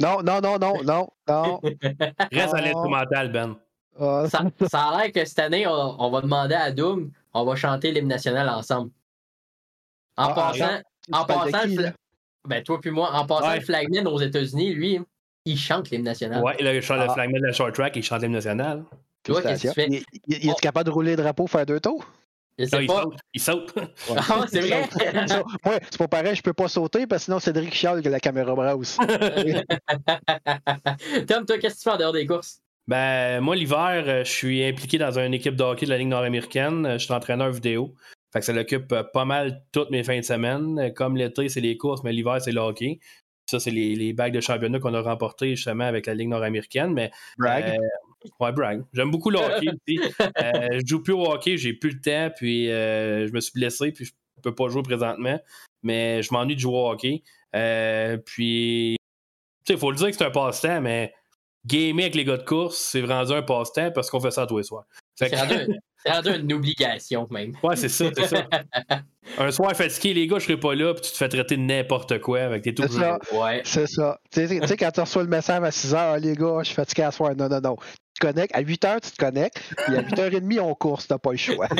Non, 0.00 0.22
non, 0.22 0.40
non, 0.40 0.58
non, 0.58 0.82
non, 0.84 1.08
non. 1.28 1.60
Reste 2.32 2.54
à 2.54 2.60
l'instrumental, 2.60 3.32
Ben. 3.32 3.56
Ah, 3.98 4.24
Ça, 4.30 4.44
ça 4.70 4.80
a 4.88 5.02
l'air 5.02 5.12
que 5.12 5.24
cette 5.24 5.38
année, 5.38 5.66
on, 5.66 5.96
on 5.98 6.10
va 6.10 6.20
demander 6.20 6.54
à 6.54 6.70
Doom, 6.70 7.10
on 7.32 7.44
va 7.44 7.56
chanter 7.56 7.92
l'hymne 7.92 8.08
national 8.08 8.48
ensemble. 8.50 8.90
En 10.18 10.28
Ah, 10.30 10.34
passant, 10.34 10.80
en 11.12 11.24
passant, 11.24 11.62
qui, 11.68 11.76
le 11.76 11.92
ben 12.46 12.62
toi 12.62 12.80
puis 12.80 12.90
moi, 12.90 13.10
en 13.12 13.26
passant 13.26 13.48
Ouais. 13.48 13.58
le 13.58 13.64
flagman 13.64 14.06
aux 14.06 14.20
États-Unis, 14.20 14.74
lui, 14.74 15.00
il 15.46 15.58
chante 15.58 15.90
l'hymne 15.90 16.04
national. 16.04 16.42
Ouais, 16.42 16.56
le, 16.60 16.80
chant- 16.82 16.96
le 16.96 17.02
Ah. 17.08 17.14
flagman 17.14 17.40
de 17.40 17.46
la 17.46 17.52
short 17.52 17.74
track, 17.74 17.96
il 17.96 18.02
chante 18.02 18.20
l'hymne 18.22 18.32
national. 18.32 18.84
Toi, 19.22 19.40
qu'est-ce 19.42 19.62
que 19.62 19.68
tu 19.68 19.74
fais? 19.74 19.86
Il, 19.88 20.04
il- 20.28 20.44
il 20.44 20.50
est 20.50 20.60
capable 20.60 20.86
de 20.86 20.90
rouler 20.92 21.16
le 21.16 21.22
drapeau, 21.22 21.46
faire 21.46 21.64
deux 21.66 21.80
tours? 21.80 22.04
Non, 22.58 22.80
il 22.80 22.88
saute. 22.88 23.14
Il 23.34 23.40
saute. 23.40 23.74
Ah, 24.16 24.46
c'est 24.48 24.60
vrai? 24.60 24.88
Ouais, 25.64 25.80
c'est 25.90 25.98
pas 25.98 26.08
pareil, 26.08 26.34
je 26.34 26.42
peux 26.42 26.54
pas 26.54 26.68
sauter 26.68 27.06
parce 27.06 27.22
que 27.22 27.24
sinon 27.26 27.38
Cédric 27.38 27.74
chiale 27.74 28.02
que 28.02 28.08
la 28.08 28.20
caméra 28.20 28.54
brasse. 28.54 28.96
Tom, 31.28 31.44
toi, 31.44 31.58
qu'est-ce 31.58 31.74
que 31.74 31.78
tu 31.80 31.84
fais 31.84 31.90
en 31.90 31.96
dehors 31.98 32.12
des 32.12 32.26
courses? 32.26 32.60
Ben, 32.86 33.40
moi, 33.40 33.56
l'hiver, 33.56 34.04
euh, 34.06 34.24
je 34.24 34.30
suis 34.30 34.64
impliqué 34.64 34.96
dans 34.96 35.18
une 35.18 35.34
équipe 35.34 35.56
de 35.56 35.64
hockey 35.64 35.86
de 35.86 35.90
la 35.90 35.98
Ligue 35.98 36.08
nord-américaine. 36.08 36.86
Euh, 36.86 36.98
Je 36.98 37.04
suis 37.04 37.12
entraîneur 37.12 37.50
vidéo. 37.50 37.94
Fait 38.32 38.38
que 38.38 38.44
ça 38.44 38.52
l'occupe 38.52 38.92
euh, 38.92 39.02
pas 39.02 39.24
mal 39.24 39.62
toutes 39.72 39.90
mes 39.90 40.04
fins 40.04 40.18
de 40.18 40.24
semaine. 40.24 40.92
Comme 40.94 41.16
l'été, 41.16 41.48
c'est 41.48 41.60
les 41.60 41.76
courses, 41.76 42.04
mais 42.04 42.12
l'hiver, 42.12 42.40
c'est 42.40 42.52
le 42.52 42.60
hockey. 42.60 43.00
Ça, 43.50 43.60
c'est 43.60 43.70
les, 43.70 43.94
les 43.94 44.12
bagues 44.12 44.34
de 44.34 44.40
championnat 44.40 44.78
qu'on 44.78 44.94
a 44.94 45.00
remportées 45.00 45.56
justement 45.56 45.84
avec 45.84 46.06
la 46.06 46.14
Ligue 46.14 46.28
nord-américaine. 46.28 46.92
Mais 46.92 47.10
Brag. 47.38 47.64
Euh, 47.64 47.78
ouais, 48.40 48.52
brag. 48.52 48.84
J'aime 48.92 49.10
beaucoup 49.10 49.30
le 49.30 49.38
hockey 49.38 49.68
aussi. 49.68 50.00
Euh, 50.42 50.80
je 50.80 50.86
joue 50.86 51.02
plus 51.02 51.12
au 51.12 51.26
hockey, 51.30 51.56
j'ai 51.56 51.72
plus 51.72 51.90
le 51.90 52.00
temps, 52.00 52.34
puis 52.36 52.70
euh, 52.70 53.26
je 53.26 53.32
me 53.32 53.40
suis 53.40 53.52
blessé, 53.54 53.92
puis 53.92 54.04
je 54.04 54.12
peux 54.42 54.54
pas 54.54 54.68
jouer 54.68 54.82
présentement. 54.82 55.38
Mais 55.82 56.22
je 56.22 56.32
m'ennuie 56.32 56.54
de 56.54 56.60
jouer 56.60 56.76
au 56.76 56.90
hockey. 56.90 57.22
Euh, 57.54 58.16
puis, 58.18 58.96
tu 59.64 59.72
sais, 59.72 59.74
il 59.74 59.78
faut 59.78 59.90
le 59.90 59.96
dire 59.96 60.08
que 60.08 60.16
c'est 60.16 60.24
un 60.24 60.30
passe-temps, 60.30 60.80
mais 60.80 61.12
gamer 61.66 62.04
avec 62.04 62.14
les 62.14 62.24
gars 62.24 62.36
de 62.36 62.44
course, 62.44 62.76
c'est 62.76 63.00
vraiment 63.00 63.28
un 63.30 63.42
passe-temps 63.42 63.90
parce 63.92 64.10
qu'on 64.10 64.20
fait 64.20 64.30
ça 64.30 64.46
tous 64.46 64.58
les 64.58 64.64
soirs. 64.64 64.84
C'est 65.14 65.30
que- 65.30 65.36
rendu, 65.36 65.80
rendu 66.06 66.30
une 66.40 66.52
obligation, 66.52 67.26
même. 67.30 67.54
Ouais, 67.62 67.76
c'est 67.76 67.88
ça, 67.88 68.06
c'est 68.14 68.26
ça. 68.26 68.46
Un 69.38 69.50
soir 69.50 69.74
fatigué, 69.74 70.14
les 70.14 70.26
gars, 70.28 70.38
je 70.38 70.44
serai 70.44 70.56
pas 70.56 70.74
là, 70.74 70.94
puis 70.94 71.02
tu 71.02 71.10
te 71.10 71.16
fais 71.16 71.28
traiter 71.28 71.56
de 71.56 71.62
n'importe 71.62 72.20
quoi 72.20 72.42
avec 72.42 72.62
tes 72.62 72.72
tout 72.72 72.84
C'est 72.84 73.00
ça. 73.00 73.18
Ouais. 73.32 73.60
C'est 73.64 73.88
ça. 73.88 74.20
Tu 74.30 74.46
sais, 74.46 74.60
tu 74.60 74.66
sais, 74.66 74.76
quand 74.76 74.90
tu 74.92 75.00
reçois 75.00 75.24
le 75.24 75.28
message 75.28 75.62
à 75.62 75.70
6 75.72 75.92
h, 75.92 75.96
ah, 75.98 76.18
les 76.18 76.34
gars, 76.34 76.58
je 76.60 76.66
suis 76.66 76.74
fatigué 76.74 77.02
à 77.02 77.10
soir. 77.10 77.34
Non, 77.36 77.48
non, 77.48 77.60
non. 77.60 77.76
Tu 78.16 78.20
te 78.20 78.26
connectes. 78.32 78.56
À 78.56 78.60
8 78.60 78.82
h, 78.84 79.00
tu 79.02 79.10
te 79.10 79.16
connectes. 79.18 79.60
Puis 79.84 79.94
à 79.94 80.00
8 80.00 80.14
h 80.14 80.40
30, 80.58 80.66
on 80.66 80.74
course. 80.74 81.06
T'as 81.06 81.18
pas 81.18 81.32
le 81.32 81.36
choix. 81.36 81.68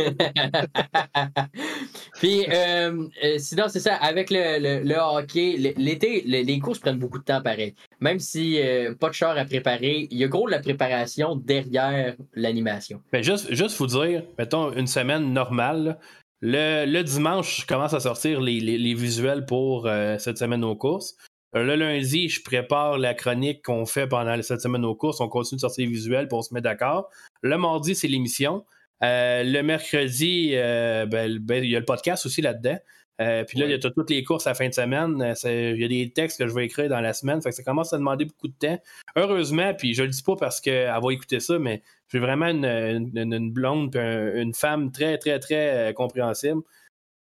Puis, 2.19 2.45
euh, 2.51 3.07
euh, 3.25 3.39
sinon, 3.39 3.65
c'est 3.69 3.81
ça, 3.81 3.95
avec 3.97 4.31
le, 4.31 4.59
le- 4.59 4.83
le 4.87 4.97
hockey, 4.97 5.57
l'été, 5.77 6.23
le- 6.27 6.43
les 6.43 6.59
courses 6.59 6.79
prennent 6.79 6.99
beaucoup 6.99 7.19
de 7.19 7.25
temps 7.25 7.41
pareil. 7.43 7.75
Même 8.01 8.19
si 8.19 8.61
euh, 8.61 8.95
pas 8.95 9.09
de 9.09 9.15
char 9.15 9.37
à 9.39 9.45
préparer, 9.45 10.09
il 10.11 10.19
y 10.19 10.25
a 10.25 10.29
gros 10.29 10.47
de 10.47 10.51
la 10.51 10.59
préparation 10.61 11.37
derrière 11.37 12.15
l'animation. 12.35 13.01
Mais 13.13 13.23
juste, 13.23 13.53
juste 13.55 13.77
vous 13.79 13.87
dire, 13.87 14.23
mettons 14.39 14.73
une 14.73 14.87
semaine 14.87 15.33
normale, 15.33 15.99
là, 16.43 16.85
le, 16.85 16.93
le 16.93 17.03
dimanche, 17.03 17.63
je 17.63 17.67
commence 17.67 17.95
à 17.95 18.01
sortir 18.01 18.41
les, 18.43 18.61
les- 18.61 18.79
les 18.79 18.95
visuels 18.95 19.47
pour 19.47 19.87
euh, 19.87 20.19
cette 20.19 20.37
semaine 20.39 20.65
aux 20.65 20.77
courses. 20.77 21.17
Le 21.63 21.75
lundi, 21.75 22.29
je 22.29 22.43
prépare 22.43 22.99
la 22.99 23.15
chronique 23.15 23.63
qu'on 23.65 23.87
fait 23.87 24.07
pendant 24.07 24.41
cette 24.43 24.61
semaine 24.61 24.85
aux 24.85 24.95
courses. 24.95 25.21
On 25.21 25.29
continue 25.29 25.57
de 25.57 25.61
sortir 25.63 25.87
les 25.87 25.91
visuels 25.91 26.29
pour 26.29 26.45
se 26.45 26.53
mettre 26.53 26.65
d'accord. 26.65 27.09
Le 27.43 27.57
mardi, 27.57 27.95
c'est 27.95 28.09
l'émission. 28.09 28.65
Euh, 29.03 29.43
le 29.43 29.63
mercredi, 29.63 30.51
euh, 30.55 31.07
ben, 31.07 31.39
ben, 31.39 31.65
il 31.65 31.71
y 31.71 31.77
a 31.77 31.79
le 31.79 31.85
podcast 31.85 32.27
aussi 32.27 32.43
là-dedans. 32.43 32.77
Euh, 33.23 33.45
puis 33.45 33.59
là, 33.59 33.65
il 33.65 33.71
y 33.71 33.75
a 33.75 33.79
tout- 33.79 33.89
toutes 33.91 34.11
les 34.11 34.23
courses 34.25 34.47
à 34.47 34.51
la 34.51 34.55
fin 34.55 34.69
de 34.69 34.75
semaine. 34.75 35.35
Il 35.45 35.81
y 35.81 35.85
a 35.85 35.89
des 35.89 36.13
textes 36.15 36.39
que 36.39 36.47
je 36.47 36.55
vais 36.55 36.67
écrire 36.67 36.91
dans 36.91 37.01
la 37.01 37.15
semaine. 37.15 37.41
Fait 37.41 37.49
que 37.49 37.55
ça 37.55 37.63
commence 37.63 37.93
à 37.95 37.97
demander 37.97 38.27
beaucoup 38.27 38.49
de 38.49 38.55
temps. 38.59 38.79
Heureusement, 39.17 39.73
puis 39.73 39.95
je 39.95 40.03
le 40.03 40.11
dis 40.11 40.23
pas 40.23 40.37
parce 40.37 40.61
qu'elle 40.61 40.89
va 40.89 41.13
écouter 41.13 41.41
ça, 41.41 41.59
mais 41.59 41.83
j'ai 42.13 42.19
vraiment 42.19 42.49
une, 42.49 42.67
une- 42.67 43.33
une 43.33 43.51
blonde 43.51 43.93
puis 43.93 44.01
un- 44.01 44.35
une 44.37 44.53
femme 44.53 44.93
très, 44.93 45.17
très, 45.17 45.39
très 45.41 45.95
compréhensible. 45.95 46.61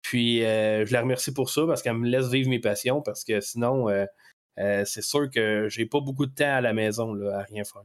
Puis 0.03 0.41
je 0.41 0.93
la 0.93 1.01
remercie 1.03 1.33
pour 1.33 1.49
ça 1.51 1.63
parce 1.67 1.83
qu'elle 1.83 1.95
me 1.97 2.09
laisse 2.09 2.29
vivre 2.29 2.51
mes 2.51 2.59
passions 2.59 3.01
parce 3.01 3.23
que 3.23 3.41
sinon, 3.41 3.87
euh, 4.59 4.63
euh, 4.63 4.85
c'est 4.85 5.03
sûr 5.03 5.31
que 5.31 5.69
j'ai 5.69 5.87
pas 5.87 6.01
beaucoup 6.01 6.27
de 6.27 6.35
temps 6.35 6.55
à 6.57 6.61
la 6.61 6.73
maison 6.73 7.13
là, 7.15 7.39
à 7.41 7.43
rien 7.43 7.65
faire. 7.65 7.83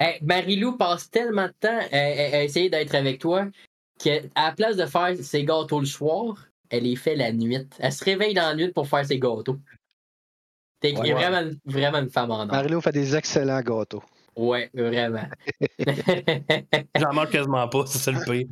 Hey, 0.00 0.18
Marie-Lou 0.22 0.76
passe 0.76 1.10
tellement 1.10 1.46
de 1.46 1.54
temps 1.60 1.78
à, 1.92 1.96
à- 1.96 2.36
à 2.38 2.42
essayer 2.42 2.68
d'être 2.70 2.94
avec 2.94 3.20
toi 3.20 3.46
qu'à 3.98 4.20
la 4.36 4.52
place 4.52 4.76
de 4.76 4.86
faire 4.86 5.14
ses 5.20 5.44
gâteaux 5.44 5.80
le 5.80 5.86
soir, 5.86 6.46
elle 6.70 6.84
les 6.84 6.96
fait 6.96 7.14
la 7.16 7.32
nuit. 7.32 7.68
Elle 7.78 7.92
se 7.92 8.04
réveille 8.04 8.34
dans 8.34 8.42
la 8.48 8.54
nuit 8.54 8.72
pour 8.72 8.88
faire 8.88 9.04
ses 9.06 9.18
gâteaux. 9.18 9.58
T'es 10.80 10.98
Ouais. 10.98 11.12
vraiment, 11.12 11.48
vraiment 11.64 11.98
une 11.98 12.10
femme 12.10 12.30
en 12.32 12.40
or. 12.40 12.46
Mario 12.46 12.80
fait 12.80 12.90
des 12.92 13.14
excellents 13.14 13.60
gâteaux. 13.60 14.02
Ouais, 14.34 14.70
vraiment. 14.74 15.22
J'en 16.98 17.12
mange 17.12 17.30
quasiment 17.30 17.68
pas, 17.68 17.84
c'est 17.86 17.98
ça 17.98 18.10
le 18.10 18.24
pire. 18.24 18.48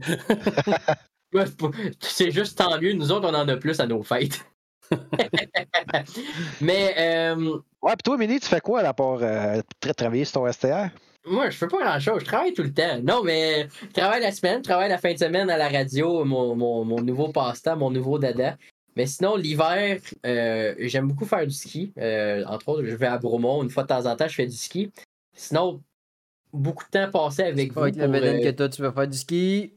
C'est 2.00 2.30
juste 2.32 2.58
tant 2.58 2.80
mieux, 2.80 2.92
nous 2.92 3.10
autres, 3.12 3.28
on 3.28 3.34
en 3.34 3.48
a 3.48 3.56
plus 3.56 3.78
à 3.80 3.86
nos 3.86 4.02
fêtes. 4.02 4.44
Mais 6.60 6.94
euh, 6.98 7.58
Ouais, 7.82 7.92
puis 7.92 8.02
toi, 8.04 8.16
Mini, 8.18 8.40
tu 8.40 8.46
fais 8.48 8.60
quoi 8.60 8.80
à 8.80 8.92
part 8.92 9.18
euh, 9.22 9.60
tra- 9.82 9.94
travailler 9.94 10.24
sur 10.24 10.40
ton 10.42 10.52
STR? 10.52 10.88
moi, 11.26 11.50
je 11.50 11.56
fais 11.56 11.68
pas 11.68 11.78
grand-chose. 11.78 12.20
Je 12.20 12.24
travaille 12.24 12.52
tout 12.54 12.62
le 12.62 12.72
temps. 12.72 12.98
Non, 13.02 13.22
mais 13.22 13.68
je 13.82 13.92
travaille 14.00 14.22
la 14.22 14.32
semaine, 14.32 14.58
je 14.58 14.64
travaille 14.68 14.88
la 14.88 14.98
fin 14.98 15.12
de 15.12 15.18
semaine 15.18 15.50
à 15.50 15.56
la 15.56 15.68
radio, 15.68 16.24
mon, 16.24 16.56
mon- 16.56 16.84
mon 16.84 17.00
nouveau 17.02 17.28
passe-temps, 17.28 17.76
mon 17.76 17.90
nouveau 17.90 18.18
dada. 18.18 18.56
Mais 18.96 19.06
sinon, 19.06 19.36
l'hiver, 19.36 20.00
euh, 20.26 20.74
j'aime 20.78 21.06
beaucoup 21.08 21.24
faire 21.26 21.46
du 21.46 21.52
ski. 21.54 21.92
Euh, 21.98 22.44
entre 22.46 22.68
autres, 22.70 22.84
je 22.86 22.96
vais 22.96 23.06
à 23.06 23.18
Bromont. 23.18 23.62
Une 23.62 23.70
fois 23.70 23.84
de 23.84 23.88
temps 23.88 24.06
en 24.06 24.16
temps, 24.16 24.28
je 24.28 24.34
fais 24.34 24.46
du 24.46 24.56
ski. 24.56 24.90
Sinon, 25.34 25.80
beaucoup 26.52 26.84
de 26.84 26.90
temps 26.90 27.10
passé 27.10 27.42
avec 27.44 27.72
vous. 27.72 27.80
Avec 27.80 27.96
la 27.96 28.04
euh, 28.06 28.42
que 28.42 28.50
toi, 28.50 28.68
tu 28.68 28.82
vas 28.82 28.90
faire 28.92 29.06
du 29.08 29.16
ski. 29.16 29.74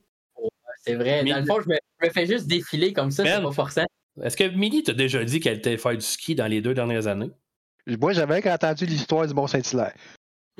c'est 0.81 0.95
vrai. 0.95 1.23
Mais- 1.23 1.31
Dans 1.31 1.39
le 1.39 1.45
fond, 1.45 1.61
je 1.61 1.69
me, 1.69 1.75
je 2.01 2.07
me 2.07 2.11
fais 2.11 2.25
juste 2.25 2.47
défiler 2.47 2.91
comme 2.93 3.11
ça, 3.11 3.23
c'est 3.25 3.43
pas 3.43 3.51
forçant. 3.51 3.85
Est-ce 4.21 4.37
que 4.37 4.43
Millie 4.43 4.83
t'a 4.83 4.93
déjà 4.93 5.23
dit 5.23 5.39
qu'elle 5.39 5.57
était 5.57 5.77
faire 5.77 5.93
du 5.93 6.01
ski 6.01 6.35
dans 6.35 6.47
les 6.47 6.61
deux 6.61 6.73
dernières 6.73 7.07
années? 7.07 7.31
Moi, 7.87 8.13
j'avais 8.13 8.47
entendu 8.51 8.85
l'histoire 8.85 9.27
du 9.27 9.33
Mont-Saint-Hilaire. 9.33 9.93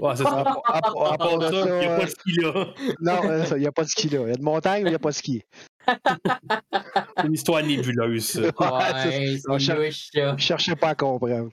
Ouais, 0.02 0.16
c'est 0.16 0.26
À, 0.26 0.30
ça. 0.30 0.62
à- 0.66 0.78
à 1.14 1.18
part 1.18 1.38
de 1.38 1.46
Ça, 1.46 1.52
ça, 1.52 1.68
il 1.70 1.80
n'y 1.80 1.86
a 1.86 1.90
pas 1.96 2.02
euh, 2.02 2.06
de 2.06 2.10
ski 2.10 2.32
là. 2.42 2.74
non, 3.00 3.30
euh, 3.30 3.46
ça, 3.46 3.58
il 3.58 3.62
n'y 3.62 3.68
a 3.68 3.72
pas 3.72 3.84
de 3.84 3.90
ski 3.90 4.10
là. 4.10 4.22
Il 4.24 4.30
y 4.30 4.32
a 4.32 4.36
de 4.36 4.42
montagne, 4.42 4.82
mais 4.84 4.90
il 4.90 4.92
n'y 4.92 4.96
a 4.96 5.00
pas 5.00 5.12
de 5.12 5.16
ski. 5.16 5.44
C'est 5.88 7.26
une 7.28 7.34
histoire 7.34 7.62
nébuleuse. 7.64 8.26
ça. 8.26 8.42
Ouais, 8.42 9.38
On 9.48 9.54
louche, 9.54 10.10
ça. 10.12 10.36
Je 10.36 10.44
cherchais 10.44 10.76
pas 10.76 10.90
à 10.90 10.96
comprendre. 10.96 11.50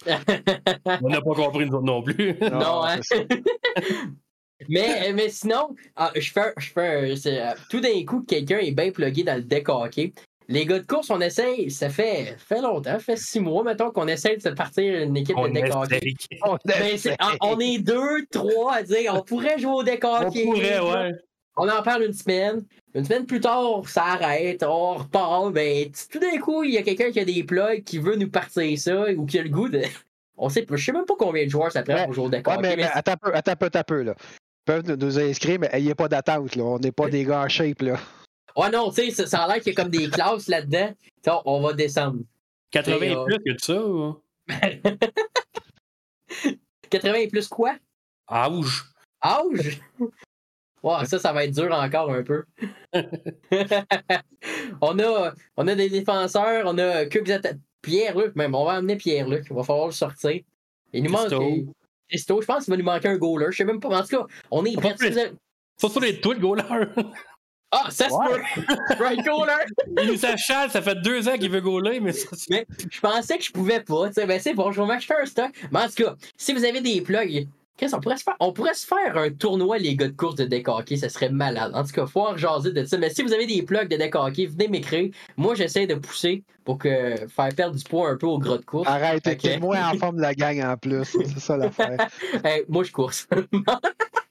On 1.02 1.08
n'a 1.10 1.20
pas 1.20 1.34
compris 1.34 1.66
nous 1.66 1.74
autres 1.76 1.84
non 1.84 2.02
plus. 2.02 2.34
Non, 2.40 2.82
hein? 2.84 2.98
c'est 3.02 3.16
ça. 3.18 3.24
mais, 4.68 5.12
mais 5.12 5.28
sinon, 5.28 5.74
ah, 5.96 6.10
je 6.16 6.32
fais, 6.32 6.52
je 6.58 6.70
fais 6.70 7.16
euh, 7.24 7.54
tout 7.68 7.80
d'un 7.80 8.04
coup, 8.06 8.22
quelqu'un 8.22 8.58
est 8.58 8.72
bien 8.72 8.90
plugué 8.90 9.22
dans 9.22 9.36
le 9.36 9.42
deck 9.42 9.68
hockey. 9.68 10.12
Les 10.52 10.66
gars 10.66 10.80
de 10.80 10.86
course, 10.86 11.10
on 11.10 11.20
essaye, 11.20 11.70
ça 11.70 11.88
fait, 11.88 12.34
fait 12.36 12.60
longtemps, 12.60 12.90
ça 12.94 12.98
fait 12.98 13.16
six 13.16 13.38
mois, 13.38 13.62
mettons, 13.62 13.92
qu'on 13.92 14.08
essaye 14.08 14.36
de 14.36 14.42
se 14.42 14.48
partir 14.48 15.02
une 15.04 15.16
équipe 15.16 15.36
On 15.38 15.46
de 15.46 15.52
deck 15.52 15.72
hockey. 15.72 16.14
On 16.42 16.56
Ben, 16.64 16.98
on, 17.40 17.52
on 17.54 17.60
est 17.60 17.78
deux, 17.78 18.26
trois 18.32 18.74
à 18.74 18.82
dire, 18.82 19.14
on 19.14 19.22
pourrait 19.22 19.58
jouer 19.60 19.72
au 19.72 19.82
deck 19.84 20.02
On 20.04 20.26
hockey. 20.26 20.44
pourrait, 20.44 20.80
ouais. 20.80 21.12
On 21.56 21.68
en 21.68 21.82
parle 21.82 22.02
une 22.04 22.12
semaine. 22.12 22.64
Une 22.94 23.04
semaine 23.04 23.26
plus 23.26 23.38
tard, 23.38 23.82
ça 23.86 24.02
arrête, 24.04 24.64
on 24.64 24.94
repart. 24.94 25.52
Ben, 25.52 25.88
tout 26.10 26.18
d'un 26.18 26.38
coup, 26.38 26.64
il 26.64 26.74
y 26.74 26.78
a 26.78 26.82
quelqu'un 26.82 27.12
qui 27.12 27.20
a 27.20 27.24
des 27.24 27.44
plugs, 27.44 27.84
qui 27.84 27.98
veut 27.98 28.16
nous 28.16 28.28
partir 28.30 28.76
ça, 28.76 29.08
ou 29.16 29.26
qui 29.26 29.38
a 29.38 29.42
le 29.44 29.50
goût 29.50 29.68
de. 29.68 29.82
On 30.36 30.48
sait 30.48 30.66
je 30.68 30.76
sais 30.84 30.92
même 30.92 31.04
pas 31.04 31.14
combien 31.16 31.44
de 31.44 31.50
joueurs 31.50 31.70
ça 31.70 31.82
prend 31.84 32.04
pour 32.06 32.14
jouer 32.14 32.24
au 32.24 32.28
deck 32.30 32.44
Ouais, 32.48 32.54
hockey, 32.54 32.62
mais, 32.62 32.76
mais 32.76 32.82
mais 32.84 32.90
attends 32.92 33.12
un 33.12 33.16
peu, 33.16 33.34
attends 33.34 33.52
un 33.52 33.56
peu, 33.56 33.66
attends 33.66 33.78
un 33.78 33.84
peu, 33.84 34.02
là. 34.02 34.14
Ils 34.18 34.64
peuvent 34.64 34.84
nous- 34.88 34.96
nous 34.96 35.18
inscrire, 35.20 35.60
mais 35.60 35.70
il 35.78 35.84
n'y 35.84 35.90
a 35.92 35.94
pas 35.94 36.08
d'attente, 36.08 36.56
là. 36.56 36.64
On 36.64 36.78
n'est 36.80 36.90
pas 36.92 37.08
des 37.08 37.24
gars 37.24 37.42
en 37.42 37.48
shape, 37.48 37.82
là. 37.82 37.96
Ouais, 38.56 38.70
non, 38.70 38.90
tu 38.90 39.10
sais, 39.10 39.26
ça, 39.26 39.44
a 39.44 39.48
l'air 39.48 39.62
qu'il 39.62 39.72
y 39.72 39.76
a 39.76 39.82
comme 39.82 39.90
des 39.90 40.08
classes 40.08 40.48
là-dedans. 40.48 40.94
On, 41.44 41.60
va 41.60 41.72
descendre. 41.72 42.20
80 42.70 43.00
Et, 43.00 43.14
euh, 43.14 43.24
plus 43.24 43.38
que 43.38 43.62
ça. 43.62 43.84
ou? 43.84 44.20
80 46.90 47.14
et 47.14 47.28
plus 47.28 47.48
quoi? 47.48 47.76
Ouch. 48.30 48.84
Âge? 49.22 49.80
Ouais, 50.82 51.04
ça, 51.04 51.18
ça 51.18 51.32
va 51.32 51.44
être 51.44 51.54
dur 51.54 51.70
encore 51.72 52.10
un 52.10 52.22
peu. 52.22 52.44
on, 54.80 54.98
a, 54.98 55.34
on 55.56 55.68
a 55.68 55.74
des 55.74 55.90
défenseurs, 55.90 56.64
on 56.66 56.78
a 56.78 57.06
que 57.06 57.18
Pierre-Luc, 57.82 58.34
même, 58.34 58.54
on 58.54 58.64
va 58.64 58.72
amener 58.72 58.96
Pierre-Luc. 58.96 59.46
Il 59.50 59.56
va 59.56 59.62
falloir 59.62 59.86
le 59.86 59.92
sortir. 59.92 60.40
Il 60.92 61.04
nous 61.04 61.12
Christo. 61.12 61.40
manque. 61.40 61.66
Christo, 62.08 62.40
je 62.40 62.46
pense 62.46 62.64
qu'il 62.64 62.72
va 62.72 62.78
nous 62.78 62.84
manquer 62.84 63.08
un 63.08 63.18
goaler. 63.18 63.46
Je 63.50 63.58
sais 63.58 63.64
même 63.64 63.78
pas. 63.78 63.88
En 63.88 64.02
tout 64.02 64.08
cas, 64.08 64.26
on 64.50 64.64
est 64.64 64.74
ça 65.80 65.88
doit 65.88 66.08
être 66.08 66.20
toi 66.20 66.34
le 66.34 66.40
goaler. 66.40 66.62
Ah, 67.72 67.87
ça 67.90 68.09
se 68.09 68.14
peut! 68.14 68.40
right 69.04 69.24
goaler! 69.24 69.52
Il 70.02 70.09
nous 70.09 70.16
s'achale, 70.16 70.70
ça 70.70 70.83
fait 70.83 70.96
deux 71.02 71.28
ans 71.28 71.37
qu'il 71.38 71.50
veut 71.50 71.61
goaler, 71.61 72.00
mais 72.00 72.12
ça, 72.12 72.28
c'est- 72.33 72.50
Mais 72.50 72.66
je 72.90 73.00
pensais 73.00 73.38
que 73.38 73.44
je 73.44 73.52
pouvais 73.52 73.80
pas. 73.80 74.09
Tu 74.09 74.14
sais, 74.14 74.26
ben 74.26 74.40
c'est 74.40 74.54
bon, 74.54 74.72
je 74.72 74.80
vais 74.80 74.87
m'acheter 74.88 75.14
un 75.20 75.24
stock. 75.26 75.50
Mais 75.70 75.78
en 75.80 75.87
tout 75.88 76.02
cas, 76.04 76.16
si 76.37 76.52
vous 76.52 76.64
avez 76.64 76.80
des 76.80 77.00
plugs, 77.00 77.46
qu'est-ce 77.80 77.94
qu'on 77.94 78.00
pourrait 78.00 78.18
se 78.18 78.22
faire? 78.22 78.36
On 78.38 78.52
pourrait 78.52 78.74
se 78.74 78.86
faire 78.86 79.16
un 79.16 79.30
tournoi, 79.30 79.78
les 79.78 79.96
gars 79.96 80.06
de 80.08 80.12
course 80.16 80.34
de 80.36 80.44
deck 80.44 80.68
hockey, 80.68 80.96
ça 80.96 81.08
serait 81.08 81.30
malade. 81.30 81.72
En 81.74 81.82
tout 81.82 81.92
cas, 81.92 82.06
faut 82.06 82.20
en 82.26 82.36
jaser 82.36 82.72
de 82.72 82.84
ça. 82.84 82.98
Mais 82.98 83.08
si 83.10 83.22
vous 83.22 83.32
avez 83.32 83.46
des 83.46 83.62
plugs 83.62 83.88
de 83.88 83.96
deck 83.96 84.14
hockey, 84.14 84.46
venez 84.46 84.68
m'écrire. 84.68 85.10
Moi, 85.36 85.54
j'essaie 85.54 85.86
de 85.86 85.94
pousser 85.94 86.44
pour 86.64 86.78
que 86.78 87.16
faire 87.28 87.48
perdre 87.56 87.74
du 87.76 87.82
poids 87.82 88.10
un 88.10 88.16
peu 88.16 88.26
au 88.26 88.38
gras 88.38 88.58
de 88.58 88.64
course. 88.64 88.86
Arrête, 88.88 89.26
Ok. 89.26 89.38
t'es 89.38 89.58
moins 89.58 89.88
en 89.88 89.94
forme 89.98 90.16
de 90.16 90.22
la 90.22 90.34
gang 90.34 90.60
en 90.62 90.76
plus. 90.76 91.04
C'est 91.04 91.40
ça 91.40 91.56
l'affaire. 91.56 91.96
Hey, 92.44 92.64
moi, 92.68 92.84
je 92.84 92.92
course. 92.92 93.26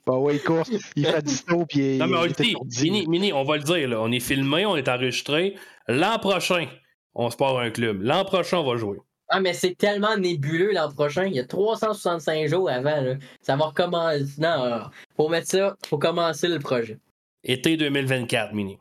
Bah 0.07 0.17
ouais, 0.17 0.37
il 0.37 0.41
course, 0.41 0.71
il 0.95 1.05
fait 1.05 1.21
du 1.21 1.33
snow, 1.35 1.65
puis 1.67 1.95
il, 1.95 1.97
Non, 1.99 2.07
mais 2.07 2.17
on 2.17 2.23
le 2.23 2.29
dit. 2.31 2.55
Mini, 2.81 3.05
Mini, 3.07 3.31
on 3.31 3.43
va 3.43 3.57
le 3.57 3.63
dire, 3.63 3.87
là. 3.89 4.01
on 4.01 4.11
est 4.11 4.19
filmé, 4.19 4.65
on 4.65 4.75
est 4.75 4.87
enregistré. 4.89 5.55
L'an 5.87 6.17
prochain, 6.17 6.65
on 7.13 7.29
se 7.29 7.37
part 7.37 7.59
un 7.59 7.69
club. 7.69 8.01
L'an 8.01 8.25
prochain, 8.25 8.57
on 8.57 8.71
va 8.71 8.75
jouer. 8.77 8.97
Ah, 9.29 9.39
mais 9.39 9.53
c'est 9.53 9.75
tellement 9.75 10.17
nébuleux 10.17 10.71
l'an 10.73 10.91
prochain. 10.91 11.25
Il 11.25 11.33
y 11.33 11.39
a 11.39 11.45
365 11.45 12.47
jours 12.47 12.69
avant. 12.69 13.01
là. 13.01 13.15
Ça 13.41 13.55
va 13.55 13.65
recommencer. 13.65 14.25
Non, 14.39 14.63
euh, 14.65 14.79
faut 15.15 15.29
mettre 15.29 15.47
ça, 15.47 15.77
faut 15.87 15.97
commencer 15.99 16.47
le 16.47 16.59
projet. 16.59 16.97
Été 17.43 17.77
2024, 17.77 18.53
Mini. 18.53 18.77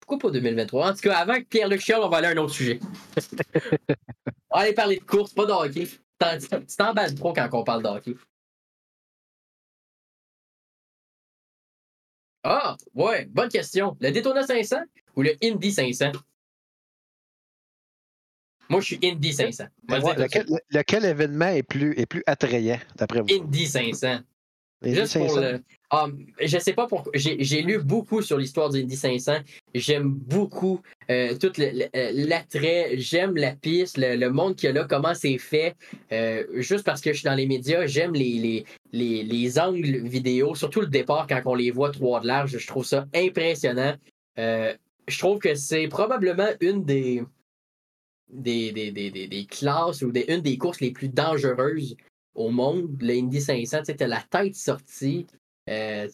Pourquoi 0.00 0.18
pas 0.18 0.30
2023? 0.30 0.90
En 0.90 0.92
tout 0.94 1.00
cas, 1.00 1.16
avant 1.16 1.34
que 1.36 1.44
Pierre-Luc 1.44 1.80
Chiol, 1.80 2.00
on 2.02 2.08
va 2.08 2.18
aller 2.18 2.26
à 2.26 2.30
un 2.30 2.36
autre 2.36 2.52
sujet. 2.52 2.78
on 4.50 4.58
va 4.58 4.64
aller 4.64 4.74
parler 4.74 4.96
de 4.98 5.04
course, 5.04 5.32
pas 5.32 5.46
de 5.46 5.52
hockey. 5.52 5.88
T'en- 6.18 6.38
Tu 6.38 6.76
t'emballes 6.76 7.14
trop 7.14 7.32
quand 7.32 7.48
on 7.52 7.64
parle 7.64 7.82
de 7.82 7.88
hockey. 7.88 8.14
Ah, 12.42 12.76
ouais, 12.94 13.24
bonne 13.26 13.48
question. 13.48 13.96
Le 14.00 14.10
Daytona 14.10 14.46
500 14.46 14.76
ou 15.16 15.22
le 15.22 15.32
Indy 15.42 15.72
500? 15.72 16.12
Moi, 18.68 18.80
je 18.80 18.86
suis 18.86 18.98
Indy 19.02 19.32
500. 19.32 19.64
On 19.88 19.92
va 19.92 19.98
le 19.98 20.04
Ouais, 20.04 20.14
dire 20.14 20.28
tout 20.28 20.38
de 20.38 20.54
lequel, 20.54 20.60
lequel 20.70 21.04
événement 21.04 21.48
est 21.48 21.62
plus, 21.62 21.98
est 21.98 22.06
plus 22.06 22.22
attrayant, 22.26 22.78
d'après 22.96 23.20
vous? 23.20 23.26
Indy 23.30 23.66
500. 23.66 24.20
Juste 24.82 25.18
pour 25.18 25.38
le. 25.38 25.60
Ah, 25.90 26.08
je 26.40 26.58
sais 26.58 26.72
pas 26.72 26.86
pourquoi. 26.86 27.12
J'ai 27.14 27.62
lu 27.62 27.78
beaucoup 27.78 28.20
sur 28.20 28.36
l'histoire 28.36 28.70
du 28.70 28.82
Indy 28.82 28.96
500. 28.96 29.36
J'aime 29.74 30.10
beaucoup 30.10 30.80
euh, 31.10 31.36
tout 31.36 31.52
l'attrait. 31.56 32.92
J'aime 32.96 33.36
la 33.36 33.52
piste, 33.52 33.96
le, 33.98 34.28
monde 34.28 34.56
qu'il 34.56 34.66
y 34.68 34.70
a 34.70 34.72
là, 34.72 34.86
comment 34.88 35.14
c'est 35.14 35.38
fait. 35.38 35.74
Euh, 36.12 36.44
juste 36.54 36.84
parce 36.84 37.00
que 37.00 37.12
je 37.12 37.18
suis 37.18 37.24
dans 37.24 37.34
les 37.34 37.46
médias, 37.46 37.86
j'aime 37.86 38.12
les, 38.12 38.64
les, 38.92 39.22
les, 39.22 39.58
angles 39.58 40.06
vidéo, 40.06 40.54
surtout 40.54 40.80
le 40.80 40.88
départ 40.88 41.26
quand 41.28 41.40
on 41.46 41.54
les 41.54 41.70
voit 41.70 41.90
trois 41.90 42.20
de 42.20 42.26
large. 42.26 42.58
Je 42.58 42.66
trouve 42.66 42.84
ça 42.84 43.06
impressionnant. 43.14 43.94
Euh, 44.38 44.74
je 45.06 45.18
trouve 45.18 45.38
que 45.38 45.54
c'est 45.54 45.86
probablement 45.86 46.48
une 46.60 46.84
des, 46.84 47.22
des, 48.32 48.72
des, 48.72 48.90
des, 48.90 49.10
des 49.10 49.46
classes 49.46 50.02
ou 50.02 50.10
des, 50.10 50.24
une 50.28 50.40
des 50.40 50.58
courses 50.58 50.80
les 50.80 50.90
plus 50.90 51.08
dangereuses 51.08 51.96
au 52.34 52.50
monde, 52.50 52.88
le 53.00 53.14
Indy 53.14 53.40
500, 53.40 53.78
tu 53.86 53.94
sais, 53.96 54.06
la 54.06 54.22
tête 54.30 54.54
sortie. 54.54 55.26
Euh, 55.70 56.08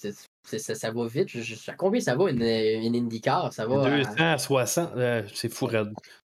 ça, 0.45 0.91
va 0.93 1.07
vite. 1.09 1.29
à 1.67 1.73
combien 1.75 2.01
ça 2.01 2.15
va 2.15 2.31
une, 2.31 2.43
une 2.43 2.95
IndyCar? 2.95 3.53
Ça 3.53 3.67
va 3.67 3.99
260, 3.99 4.93
euh, 4.97 5.23
c'est 5.35 5.53
fou 5.53 5.67
raide. 5.67 5.93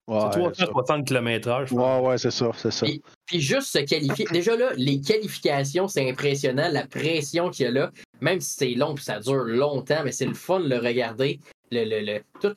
c'est 0.08 0.30
360 0.30 1.06
km/h. 1.06 1.72
Ouais, 1.72 2.08
ouais, 2.08 2.18
c'est 2.18 2.32
ça, 2.32 2.50
c'est 2.56 2.72
ça. 2.72 2.86
Puis, 3.26 3.40
juste 3.40 3.68
se 3.68 3.78
qualifier. 3.78 4.26
Déjà 4.32 4.56
là, 4.56 4.72
les 4.76 5.00
qualifications, 5.00 5.86
c'est 5.86 6.08
impressionnant. 6.10 6.68
La 6.72 6.86
pression 6.86 7.50
qu'il 7.50 7.66
y 7.66 7.68
a 7.68 7.70
là, 7.70 7.92
même 8.20 8.40
si 8.40 8.54
c'est 8.54 8.74
long 8.74 8.94
et 8.96 9.00
ça 9.00 9.20
dure 9.20 9.44
longtemps, 9.44 10.02
mais 10.04 10.12
c'est 10.12 10.26
le 10.26 10.34
fun 10.34 10.58
de 10.60 10.68
le 10.68 10.78
regarder. 10.78 11.38
Le, 11.70 11.84
le, 11.84 12.00
le, 12.00 12.20
tout, 12.40 12.54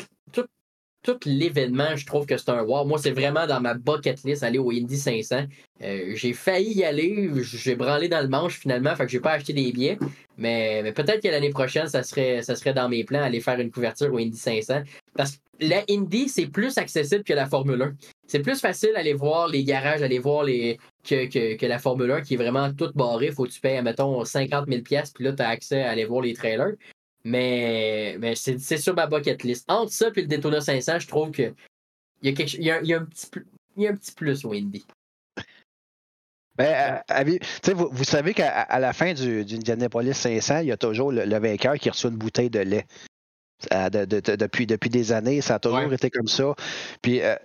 tout, 1.03 1.17
l'événement, 1.25 1.95
je 1.95 2.05
trouve 2.05 2.25
que 2.25 2.37
c'est 2.37 2.49
un 2.49 2.63
wow. 2.63 2.85
Moi, 2.85 2.97
c'est 2.97 3.11
vraiment 3.11 3.47
dans 3.47 3.61
ma 3.61 3.73
bucket 3.73 4.23
list 4.23 4.43
aller 4.43 4.59
au 4.59 4.71
Indy 4.71 4.97
500. 4.97 5.45
Euh, 5.83 6.11
j'ai 6.15 6.33
failli 6.33 6.73
y 6.73 6.83
aller, 6.83 7.29
j'ai 7.43 7.75
branlé 7.75 8.09
dans 8.09 8.21
le 8.21 8.27
manche 8.27 8.59
finalement, 8.59 8.95
fait 8.95 9.05
que 9.05 9.11
j'ai 9.11 9.19
pas 9.19 9.31
acheté 9.31 9.53
des 9.53 9.71
billets. 9.71 9.97
Mais, 10.37 10.91
peut-être 10.93 11.21
que 11.21 11.29
l'année 11.29 11.49
prochaine, 11.49 11.87
ça 11.87 12.03
serait, 12.03 12.41
ça 12.41 12.55
serait 12.55 12.73
dans 12.73 12.89
mes 12.89 13.03
plans 13.03 13.23
aller 13.23 13.39
faire 13.41 13.59
une 13.59 13.71
couverture 13.71 14.13
au 14.13 14.17
Indy 14.17 14.37
500. 14.37 14.81
Parce 15.15 15.31
que 15.31 15.37
la 15.59 15.83
Indy, 15.89 16.29
c'est 16.29 16.47
plus 16.47 16.77
accessible 16.77 17.23
que 17.23 17.33
la 17.33 17.47
Formule 17.47 17.81
1. 17.81 17.93
C'est 18.27 18.39
plus 18.39 18.59
facile 18.59 18.91
d'aller 18.93 19.13
voir 19.13 19.47
les 19.47 19.63
garages, 19.63 20.01
aller 20.01 20.19
voir 20.19 20.43
les 20.43 20.77
que, 21.03 21.55
que, 21.55 21.65
la 21.65 21.79
Formule 21.79 22.11
1 22.11 22.21
qui 22.21 22.33
est 22.35 22.37
vraiment 22.37 22.71
toute 22.73 22.95
barrée. 22.95 23.31
Faut 23.31 23.45
que 23.45 23.51
tu 23.51 23.61
payes, 23.61 23.81
mettons, 23.81 24.23
50 24.23 24.67
000 24.67 24.81
puis 24.83 25.23
là, 25.23 25.33
tu 25.33 25.41
as 25.41 25.47
accès 25.47 25.81
à 25.81 25.91
aller 25.91 26.05
voir 26.05 26.21
les 26.21 26.33
trailers. 26.33 26.73
Mais, 27.27 28.15
mais 28.19 28.35
c'est 28.35 28.77
sur 28.77 28.95
ma 28.95 29.05
bucket 29.05 29.43
list. 29.43 29.65
Entre 29.67 29.91
ça 29.91 30.07
et 30.15 30.21
le 30.21 30.27
Daytona 30.27 30.61
500, 30.61 30.99
je 30.99 31.07
trouve 31.07 31.31
qu'il 31.31 31.53
y 32.21 32.29
a, 32.29 32.31
quelque, 32.31 32.53
il 32.53 32.63
y 32.63 32.71
a, 32.71 32.81
il 32.81 32.87
y 32.87 32.93
a 32.93 32.99
un, 32.99 33.05
petit, 33.05 33.27
il 33.75 33.83
y 33.83 33.87
a 33.87 33.91
un 33.91 33.95
petit 33.95 34.13
plus 34.13 34.45
au. 34.45 34.53
Ben, 36.55 37.01
euh, 37.11 37.37
vous, 37.75 37.89
vous, 37.91 38.03
savez 38.05 38.33
qu'à 38.33 38.79
la 38.79 38.93
fin 38.93 39.13
du, 39.13 39.43
du, 39.43 39.55
Indianapolis 39.55 40.13
500, 40.13 40.59
il 40.59 40.67
y 40.67 40.71
a 40.71 40.77
toujours 40.77 41.11
le, 41.11 41.37
vainqueur 41.37 41.75
qui 41.75 41.89
reçoit 41.89 42.11
une 42.11 42.15
bouteille 42.15 42.49
de 42.49 42.59
lait. 42.59 42.87
Euh, 43.73 43.89
depuis, 43.89 44.67
depuis 44.67 44.89
des 44.91 45.11
années, 45.11 45.41
ça 45.41 45.55
a 45.55 45.59
toujours 45.59 45.91
été 45.91 46.11
comme 46.11 46.27
ça. 46.27 46.53
Puis 47.01 47.21
euh, 47.23 47.35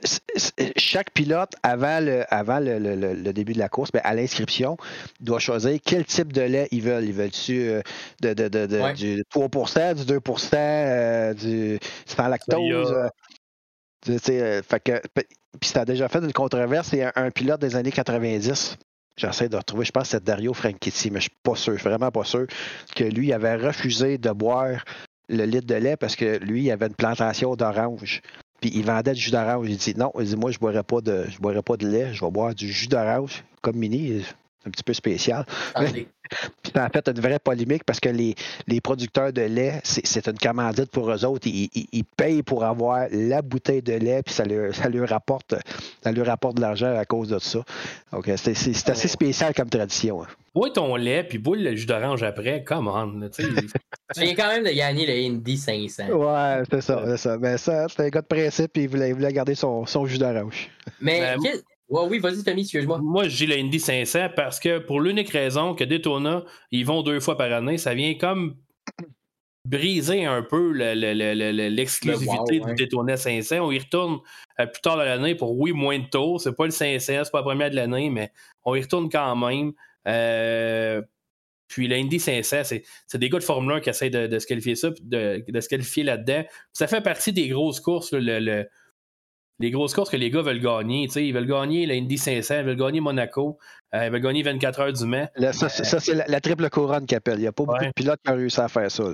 chaque 0.77 1.11
pilote, 1.13 1.55
avant 1.63 2.05
le, 2.05 2.25
avant 2.29 2.59
le, 2.61 3.33
début 3.33 3.55
de 3.55 3.59
la 3.59 3.71
course, 3.71 3.91
ben, 3.93 4.03
à 4.05 4.15
l'inscription, 4.15 4.77
doit 5.21 5.39
choisir 5.39 5.79
quel 5.83 6.05
type 6.05 6.33
de 6.33 6.43
lait 6.43 6.69
ils 6.71 6.83
veulent. 6.83 7.05
Ils 7.05 7.15
veulent-tu 7.15 7.61
euh, 7.61 7.81
de, 8.21 8.93
du 8.93 9.25
3 9.31 9.49
du 9.95 10.03
2% 10.03 11.35
du 11.35 11.79
sans 12.05 12.29
lactose? 12.29 12.95
fait 14.05 14.81
que, 14.85 15.01
puis 15.61 15.71
ça 15.71 15.81
a 15.81 15.85
déjà 15.87 16.09
fait 16.09 16.19
une 16.19 16.33
controverse. 16.33 16.93
Il 16.93 16.99
y 16.99 17.03
a 17.03 17.13
un, 17.17 17.31
pilote 17.31 17.61
des 17.61 17.75
années 17.75 17.93
90 17.93 18.77
J'essaie 19.15 19.51
de 19.51 19.57
retrouver, 19.57 19.85
je 19.85 19.93
pense 19.93 20.05
que 20.05 20.09
c'est 20.13 20.25
Dario 20.25 20.55
Franchitti, 20.55 21.11
mais 21.11 21.21
je 21.21 21.25
suis 21.25 21.37
pas 21.43 21.55
sûr, 21.55 21.75
vraiment 21.75 22.11
pas 22.11 22.25
sûr, 22.25 22.47
que 22.97 23.05
lui 23.05 23.35
avait 23.35 23.57
refusé 23.57 24.17
de 24.17 24.31
boire 24.31 24.85
le 25.33 25.45
litre 25.45 25.67
de 25.67 25.75
lait 25.75 25.97
parce 25.97 26.15
que 26.15 26.39
lui, 26.39 26.65
il 26.65 26.71
avait 26.71 26.87
une 26.87 26.95
plantation 26.95 27.57
d'orange. 27.57 28.23
Puis 28.61 28.71
il 28.75 28.85
vendait 28.85 29.15
du 29.15 29.21
jus 29.21 29.31
d'orange. 29.33 29.67
Il 29.69 29.77
dit 29.77 29.95
non, 29.97 30.13
il 30.21 30.27
dit 30.27 30.37
moi, 30.37 30.51
je 30.51 30.59
ne 30.59 30.61
boirai, 30.61 30.83
pas 30.83 31.01
de, 31.01 31.25
je 31.29 31.61
pas 31.61 31.77
de 31.77 31.89
lait, 31.89 32.13
je 32.13 32.25
vais 32.25 32.31
boire 32.31 32.55
du 32.55 32.71
jus 32.71 32.87
d'orange 32.87 33.45
comme 33.61 33.77
mini 33.77 34.23
un 34.67 34.71
petit 34.71 34.83
peu 34.83 34.93
spécial. 34.93 35.45
Puis 36.63 36.73
ça 36.75 36.85
a 36.85 36.89
fait 36.89 37.07
une 37.09 37.21
vraie 37.21 37.39
polémique 37.39 37.85
parce 37.85 38.01
que 38.01 38.09
les, 38.09 38.35
les 38.67 38.81
producteurs 38.81 39.33
de 39.33 39.43
lait, 39.43 39.81
c'est 39.85 40.27
une 40.27 40.39
commandite 40.39 40.91
pour 40.91 41.11
eux 41.11 41.25
autres. 41.25 41.47
Ils, 41.47 41.69
ils, 41.93 42.05
payent 42.05 42.43
pour 42.43 42.65
avoir 42.65 43.07
la 43.11 43.43
bouteille 43.43 43.83
de 43.83 43.95
lait, 43.95 44.23
puis 44.23 44.35
ça 44.35 44.45
leur, 44.45 44.75
ça 44.75 44.89
leur 44.89 45.09
rapporte, 45.09 45.55
ça 46.03 46.13
leur 46.13 46.27
rapporte 46.27 46.57
de 46.57 46.63
l'argent 46.63 46.97
à 46.97 47.05
cause 47.05 47.29
de 47.29 47.39
ça. 47.39 47.61
Donc, 48.13 48.31
c'est 48.37 48.89
assez 48.89 49.09
spécial 49.09 49.55
comme 49.55 49.69
tradition. 49.69 50.23
Hein. 50.23 50.29
Bois 50.55 50.71
ton 50.71 50.97
lait, 50.97 51.25
puis 51.25 51.39
boule 51.39 51.63
le 51.63 51.75
jus 51.75 51.87
d'orange 51.87 52.23
après, 52.23 52.63
come 52.63 52.87
on. 52.89 53.29
Il 54.19 54.25
y 54.29 54.35
quand 54.35 54.49
même 54.49 54.65
de 54.65 54.71
gagner 54.71 55.07
le 55.07 55.35
Indy 55.35 55.57
500. 55.57 56.09
Ouais, 56.09 56.63
c'est 56.71 56.83
ça, 56.83 57.03
c'est 57.07 57.17
ça. 57.17 57.39
Mais 57.39 57.57
ça, 57.57 57.87
c'est 57.89 58.03
un 58.03 58.09
gars 58.11 58.21
de 58.21 58.27
principe, 58.27 58.77
et 58.77 58.83
il 58.83 58.89
voulait, 58.89 59.09
il 59.09 59.15
voulait 59.15 59.33
garder 59.33 59.55
son, 59.55 59.87
son 59.87 60.05
jus 60.05 60.19
d'orange. 60.19 60.71
Mais, 61.01 61.35
ben, 61.93 62.09
oui, 62.09 62.19
vas-y, 62.19 62.43
Tommy, 62.43 62.63
excuse-moi. 62.63 62.99
Moi, 63.03 63.29
je 63.29 63.37
dis 63.37 63.47
le 63.47 63.57
Indy 63.57 63.79
500 63.79 64.31
parce 64.35 64.59
que 64.59 64.79
pour 64.79 65.01
l'unique 65.01 65.31
raison 65.31 65.75
que 65.75 65.85
Daytona, 65.85 66.45
ils 66.71 66.87
vont 66.87 67.03
deux 67.03 67.21
fois 67.21 67.37
par 67.37 67.53
année, 67.53 67.79
ça 67.79 67.95
vient 67.95 68.15
comme 68.15 68.57
briser 69.65 70.25
un 70.25 70.43
peu 70.43 70.73
l'exclusivité 70.73 72.61
du 72.61 72.75
Daytona 72.75 73.17
500. 73.17 73.59
On 73.61 73.71
y 73.71 73.79
retourne 73.79 74.19
euh, 74.59 74.67
plus 74.67 74.81
tard 74.81 74.97
dans 74.97 75.05
l'année 75.05 75.35
pour, 75.35 75.59
oui, 75.59 75.73
moins 75.73 75.99
de 75.99 76.07
tours. 76.07 76.41
C'est 76.41 76.57
pas 76.57 76.65
le 76.65 76.71
500, 76.71 77.25
c'est 77.25 77.31
pas 77.31 77.39
la 77.39 77.45
première 77.45 77.71
de 77.71 77.77
l'année, 77.77 78.11
mais 78.11 78.33
on 78.65 78.75
y 78.75 78.81
retourne 78.81 79.09
quand 79.09 79.37
même. 79.37 79.73
Euh, 80.09 81.03
puis 81.69 81.89
l'Indy 81.89 82.19
500, 82.19 82.63
c'est 83.07 83.19
des 83.19 83.31
gars 83.31 83.39
de 83.39 83.45
Formule 83.45 83.73
1 83.77 83.81
qui 83.81 83.89
essayent 83.91 84.11
de, 84.11 84.39
se 84.39 84.47
qualifier 84.47 84.75
ça, 84.75 84.91
de, 84.91 85.43
de 85.47 85.61
se 85.61 85.69
qualifier 85.69 86.03
là-dedans. 86.03 86.45
Ça 86.73 86.87
fait 86.87 87.01
partie 87.01 87.33
des 87.33 87.49
grosses 87.49 87.81
courses, 87.81 88.13
le, 88.13 88.69
les 89.59 89.71
grosses 89.71 89.95
courses 89.95 90.11
que 90.11 90.17
les 90.17 90.31
gars 90.31 90.43
veulent 90.43 90.61
gagner. 90.61 91.09
Ils 91.15 91.33
veulent 91.33 91.47
gagner 91.47 91.87
la 91.87 91.95
Indy 91.95 92.19
500, 92.19 92.59
ils 92.59 92.65
veulent 92.65 92.77
gagner 92.77 93.01
Monaco, 93.01 93.59
euh, 93.95 94.07
ils 94.07 94.13
veulent 94.13 94.21
gagner 94.21 94.43
24 94.43 94.81
heures 94.81 94.93
du 94.93 95.07
mai. 95.07 95.29
ça, 95.53 95.69
c'est 95.69 96.29
la, 96.29 96.41
triple 96.41 96.69
couronne 96.69 97.07
qu'ils 97.07 97.17
appellent. 97.17 97.39
Il 97.39 97.43
n'y 97.43 97.47
a 97.47 97.53
pas 97.53 97.65
beaucoup 97.65 97.85
de 97.85 97.93
pilotes 97.95 98.21
qui 98.25 98.33
ont 98.33 98.37
réussi 98.37 98.61
à 98.61 98.69
faire 98.69 98.91
ça. 98.91 99.05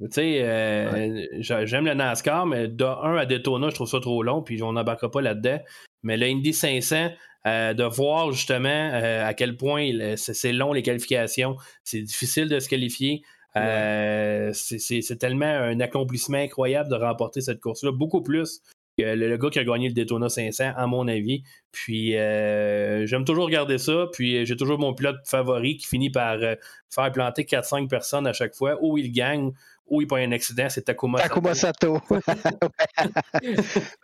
Tu 0.00 0.06
sais, 0.12 0.42
euh, 0.42 1.26
j'aime 1.40 1.84
le 1.84 1.94
NASCAR, 1.94 2.46
mais 2.46 2.68
de 2.68 2.84
1 2.84 3.16
à 3.16 3.26
Daytona, 3.26 3.68
je 3.68 3.74
trouve 3.74 3.88
ça 3.88 4.00
trop 4.00 4.22
long, 4.22 4.42
puis 4.42 4.62
on 4.62 4.72
n'embarquera 4.72 5.10
pas 5.10 5.20
là-dedans. 5.20 5.58
Mais 6.02 6.16
le 6.16 6.26
Indy 6.26 6.54
500, 6.54 7.10
euh, 7.46 7.74
de 7.74 7.84
voir 7.84 8.32
justement 8.32 8.90
à 8.92 9.34
quel 9.34 9.56
point 9.56 9.90
c'est 10.16 10.52
long 10.52 10.72
les 10.72 10.82
qualifications, 10.82 11.56
c'est 11.84 12.00
difficile 12.00 12.48
de 12.48 12.60
se 12.60 12.68
qualifier. 12.68 13.22
c'est 13.54 15.18
tellement 15.18 15.46
un 15.46 15.80
accomplissement 15.80 16.38
incroyable 16.38 16.88
de 16.88 16.96
remporter 16.96 17.40
cette 17.40 17.60
course-là, 17.60 17.92
beaucoup 17.92 18.22
plus 18.22 18.62
le, 19.02 19.36
gars 19.36 19.50
qui 19.50 19.58
a 19.58 19.64
gagné 19.64 19.88
le 19.88 19.94
Daytona 19.94 20.28
500, 20.28 20.72
à 20.76 20.86
mon 20.86 21.08
avis. 21.08 21.42
Puis 21.72 22.16
euh, 22.16 23.06
j'aime 23.06 23.24
toujours 23.24 23.46
regarder 23.46 23.78
ça. 23.78 24.06
Puis 24.12 24.36
euh, 24.36 24.44
j'ai 24.44 24.56
toujours 24.56 24.78
mon 24.78 24.94
pilote 24.94 25.16
favori 25.24 25.76
qui 25.76 25.86
finit 25.86 26.10
par 26.10 26.34
euh, 26.34 26.54
faire 26.88 27.12
planter 27.12 27.44
4-5 27.44 27.88
personnes 27.88 28.26
à 28.26 28.32
chaque 28.32 28.54
fois. 28.54 28.78
Ou 28.80 28.98
il 28.98 29.12
gagne, 29.12 29.52
ou 29.86 30.00
il 30.00 30.06
prend 30.06 30.16
un 30.16 30.32
accident. 30.32 30.68
C'est 30.68 30.82
Takuma 30.82 31.18
Sato. 31.18 31.34
Takuma 31.34 31.54
Sato. 31.54 32.00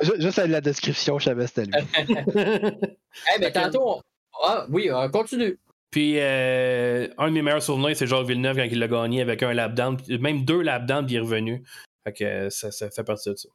Juste 0.21 0.39
à 0.39 0.47
la 0.47 0.61
description, 0.61 1.19
je 1.19 1.25
savais 1.25 1.47
c'était 1.47 1.65
lui. 1.65 1.73
hey, 2.37 3.41
mais 3.41 3.53
tantôt, 3.53 4.01
ah, 4.43 4.67
oui, 4.71 4.91
continue. 5.13 5.59
Puis, 5.91 6.21
un 6.21 7.29
de 7.29 7.31
mes 7.31 7.43
meilleurs 7.43 7.63
souvenirs, 7.63 7.97
c'est 7.97 8.07
Jacques 8.07 8.27
Villeneuve 8.27 8.57
quand 8.57 8.69
il 8.71 8.79
l'a 8.79 8.89
gagné 8.89 9.23
avec 9.23 9.43
un 9.43 9.55
lap 9.55 9.75
down, 9.75 9.97
même 10.21 10.45
deux 10.45 10.61
lap 10.61 10.85
down, 10.87 11.07
puis 11.07 11.15
il 11.15 11.19
est 11.19 11.21
revenu. 11.21 11.63
Fait 12.05 12.13
que 12.13 12.51
ça, 12.51 12.71
ça 12.71 12.91
fait 12.91 13.05
partie 13.05 13.31
de 13.31 13.37
ça. 13.37 13.49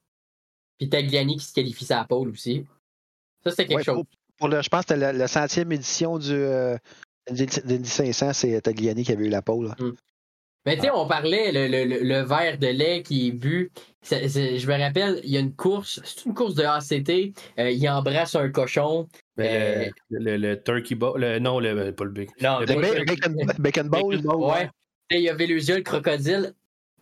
Puis 0.81 0.89
Tagliani 0.89 1.37
qui 1.37 1.45
se 1.45 1.53
qualifie 1.53 1.85
sa 1.85 2.03
pole 2.05 2.29
aussi. 2.29 2.65
Ça, 3.43 3.51
c'était 3.51 3.67
quelque 3.67 3.83
chose. 3.83 4.03
Pour, 4.39 4.47
le, 4.47 4.63
je 4.63 4.67
pense 4.67 4.83
que 4.83 4.95
c'était 4.95 5.13
la, 5.13 5.27
centième 5.27 5.71
édition 5.71 6.17
du 6.17 6.33
euh, 6.33 6.75
500, 7.27 8.33
c'est 8.33 8.61
Tagliani 8.61 9.03
qui 9.03 9.11
avait 9.11 9.27
eu 9.27 9.29
la 9.29 9.43
pole. 9.43 9.75
Hmm. 9.77 9.91
Mais 10.65 10.77
tu 10.77 10.81
sais, 10.81 10.89
on 10.89 11.05
parlait 11.05 11.51
le, 11.51 11.67
le, 11.67 11.99
le, 11.99 12.21
verre 12.23 12.57
de 12.57 12.65
lait 12.65 13.03
qui 13.03 13.27
est 13.27 13.31
bu. 13.31 13.71
je 14.09 14.67
me 14.67 14.79
rappelle, 14.79 15.21
il 15.23 15.29
y 15.29 15.37
a 15.37 15.39
une 15.39 15.53
course, 15.53 16.01
c'est 16.03 16.25
une 16.25 16.33
course 16.33 16.55
de 16.55 16.63
ACT. 16.63 17.35
Euh, 17.59 17.69
il 17.69 17.87
embrasse 17.87 18.33
un 18.33 18.49
cochon. 18.49 19.07
Euh, 19.37 19.85
le, 20.09 20.37
le, 20.37 20.63
turkey 20.63 20.95
bowl, 20.95 21.37
non, 21.41 21.59
le, 21.59 21.91
pas 21.91 22.05
le 22.05 22.09
bacon. 22.09 22.35
Non, 22.41 22.59
le 22.61 23.05
bacon, 23.05 23.35
bacon, 23.59 23.87
bowl. 23.87 24.15
ouais. 24.15 24.67
il 25.11 25.21
y 25.21 25.29
avait 25.29 25.45
les 25.45 25.69
yeux 25.69 25.77
le 25.77 25.83
crocodile. 25.83 26.55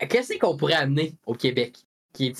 Qu'est-ce 0.09 0.37
qu'on 0.37 0.57
pourrait 0.57 0.73
amener 0.73 1.13
au 1.25 1.33
Québec? 1.33 1.77
Qui, 2.11 2.33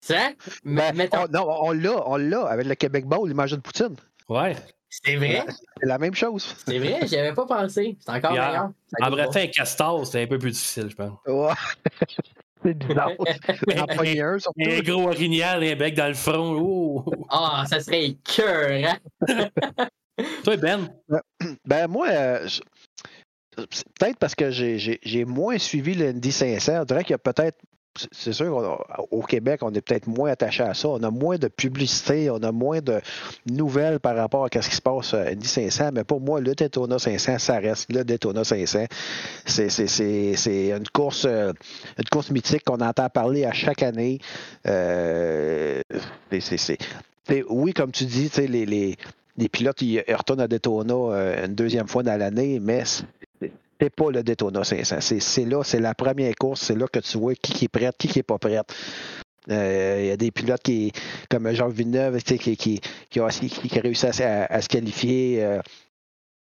c'est 0.00 0.36
ben, 0.64 0.94
non, 1.32 1.46
on 1.48 1.72
l'a, 1.72 2.08
on 2.08 2.16
l'a 2.16 2.46
avec 2.46 2.66
le 2.66 2.74
Québec 2.74 3.06
Bowl, 3.06 3.28
l'image 3.28 3.52
de 3.52 3.56
Poutine. 3.56 3.96
Ouais. 4.28 4.54
C'est 4.90 5.16
vrai? 5.16 5.44
C'est 5.80 5.86
la 5.86 5.98
même 5.98 6.14
chose. 6.14 6.54
C'est 6.66 6.78
vrai, 6.78 7.06
j'y 7.06 7.16
avais 7.16 7.34
pas 7.34 7.46
pensé. 7.46 7.98
C'est 8.00 8.10
encore 8.10 8.32
meilleur. 8.32 8.70
En 9.02 9.10
vrai, 9.10 9.28
un 9.34 9.46
castor, 9.48 10.06
c'est 10.06 10.22
un 10.22 10.26
peu 10.26 10.38
plus 10.38 10.52
difficile, 10.52 10.88
je 10.90 10.96
pense. 10.96 11.18
Ouais. 11.26 11.52
c'est 12.64 12.74
bizarre. 12.74 13.10
un, 13.20 14.38
surtout. 14.38 14.60
Un 14.60 14.80
gros 14.80 15.08
orignal 15.08 15.62
et 15.62 15.72
un 15.72 15.76
bec 15.76 15.94
dans 15.94 16.08
le 16.08 16.14
front. 16.14 17.04
Ah, 17.28 17.64
ça 17.68 17.80
serait 17.80 18.16
cœur, 18.24 18.70
hein? 18.70 18.98
Toi, 20.44 20.56
Ben? 20.56 20.88
Ben, 21.64 21.86
moi, 21.86 22.08
euh, 22.08 22.48
peut-être 23.56 24.18
parce 24.18 24.34
que 24.34 24.50
j'ai 24.50 25.24
moins 25.26 25.58
suivi 25.58 25.94
le 25.94 26.12
ND 26.12 26.30
500. 26.30 26.80
On 26.80 26.84
dirait 26.84 27.04
qu'il 27.04 27.12
y 27.12 27.14
a 27.14 27.18
peut-être 27.18 27.58
c'est 28.12 28.32
sûr 28.32 28.78
qu'au 29.10 29.22
Québec, 29.22 29.60
on 29.62 29.72
est 29.72 29.80
peut-être 29.80 30.06
moins 30.06 30.30
attaché 30.30 30.62
à 30.62 30.74
ça. 30.74 30.88
On 30.88 31.02
a 31.02 31.10
moins 31.10 31.36
de 31.36 31.48
publicité, 31.48 32.30
on 32.30 32.42
a 32.42 32.52
moins 32.52 32.80
de 32.80 33.00
nouvelles 33.50 33.98
par 33.98 34.16
rapport 34.16 34.46
à 34.52 34.62
ce 34.62 34.68
qui 34.68 34.76
se 34.76 34.82
passe 34.82 35.14
à 35.14 35.28
Indy 35.28 35.46
500. 35.46 35.90
Mais 35.92 36.04
pour 36.04 36.20
moi, 36.20 36.40
le 36.40 36.54
Daytona 36.54 36.98
500, 36.98 37.38
ça 37.38 37.58
reste 37.58 37.92
le 37.92 38.04
Daytona 38.04 38.44
500. 38.44 38.86
C'est 39.46 40.76
une 40.76 40.88
course, 40.92 41.24
euh, 41.26 41.52
une 41.98 42.08
course 42.10 42.30
mythique 42.30 42.64
qu'on 42.64 42.80
entend 42.80 43.08
parler 43.08 43.44
à 43.44 43.52
chaque 43.52 43.82
année. 43.82 44.20
Euh, 44.66 45.80
oui, 47.48 47.72
comme 47.72 47.92
tu 47.92 48.04
dis, 48.04 48.30
les, 48.38 49.48
pilotes 49.48 49.82
ils 49.82 50.04
retournent 50.08 50.40
à 50.40 50.48
Daytona 50.48 50.94
euh, 50.94 51.46
une 51.46 51.54
deuxième 51.54 51.88
fois 51.88 52.02
dans 52.02 52.16
l'année, 52.16 52.60
mais 52.60 52.84
c'est 53.80 53.90
pas 53.90 54.10
le 54.10 54.22
Daytona 54.22 54.64
500. 54.64 54.96
C'est 55.00 55.44
là, 55.44 55.62
c'est 55.62 55.80
la 55.80 55.94
première 55.94 56.34
course, 56.34 56.62
c'est 56.62 56.76
là 56.76 56.86
que 56.88 56.98
tu 56.98 57.18
vois 57.18 57.34
qui, 57.34 57.64
est 57.64 57.68
prêt, 57.68 57.90
qui, 57.96 58.08
qui 58.08 58.18
est 58.18 58.24
pas 58.24 58.38
prêt. 58.38 58.60
Euh, 59.50 59.98
il 60.00 60.06
y 60.06 60.10
a 60.10 60.16
des 60.16 60.30
pilotes 60.30 60.62
qui, 60.62 60.92
comme 61.30 61.50
Jean 61.52 61.68
Villeneuve 61.68 62.22
qui, 62.22 62.38
qui, 62.38 62.56
qui, 62.56 62.80
qui, 63.08 63.20
a, 63.20 63.28
réussi 63.80 64.06
à, 64.06 64.60
se 64.60 64.68
qualifier. 64.68 65.42
Euh, 65.42 65.60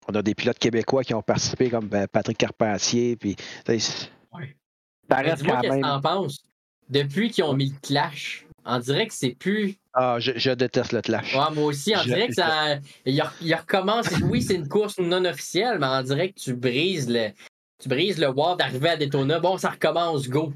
on 0.08 0.14
a 0.14 0.22
des 0.22 0.34
pilotes 0.34 0.58
québécois 0.58 1.02
qui 1.02 1.14
ont 1.14 1.22
participé, 1.22 1.68
comme 1.68 1.88
ben, 1.88 2.06
Patrick 2.06 2.38
Carpentier. 2.38 3.16
Puis, 3.16 3.36
ouais. 3.68 3.78
Ça 3.78 5.16
reste 5.16 5.44
quand 5.44 5.60
même. 5.62 5.82
Qu'est-ce 5.82 5.96
que 5.96 6.02
penses? 6.02 6.42
Depuis 6.88 7.30
qu'ils 7.30 7.44
ont 7.44 7.54
mis 7.54 7.70
le 7.70 7.78
clash, 7.82 8.45
on 8.66 8.78
dirait 8.78 9.06
que 9.06 9.14
c'est 9.14 9.36
plus. 9.38 9.76
Ah, 9.94 10.16
je, 10.18 10.50
déteste 10.52 10.92
le 10.92 11.00
clash. 11.00 11.34
moi 11.34 11.64
aussi, 11.64 11.94
on 11.96 12.02
dirait 12.02 12.28
que 12.28 12.34
ça. 12.34 12.76
Il, 13.04 13.22
recommence. 13.54 14.08
Oui, 14.24 14.42
c'est 14.42 14.54
une 14.54 14.68
course 14.68 14.98
non 14.98 15.24
officielle, 15.24 15.78
mais 15.78 15.86
on 15.86 16.02
dirait 16.02 16.30
que 16.30 16.38
tu 16.38 16.54
brises 16.54 17.08
le. 17.08 17.30
Tu 17.78 17.88
brises 17.88 18.18
le 18.18 18.28
wall 18.30 18.56
d'arriver 18.56 18.90
à 18.90 18.96
Daytona. 18.96 19.38
Bon, 19.38 19.58
ça 19.58 19.70
recommence, 19.70 20.28
go. 20.28 20.52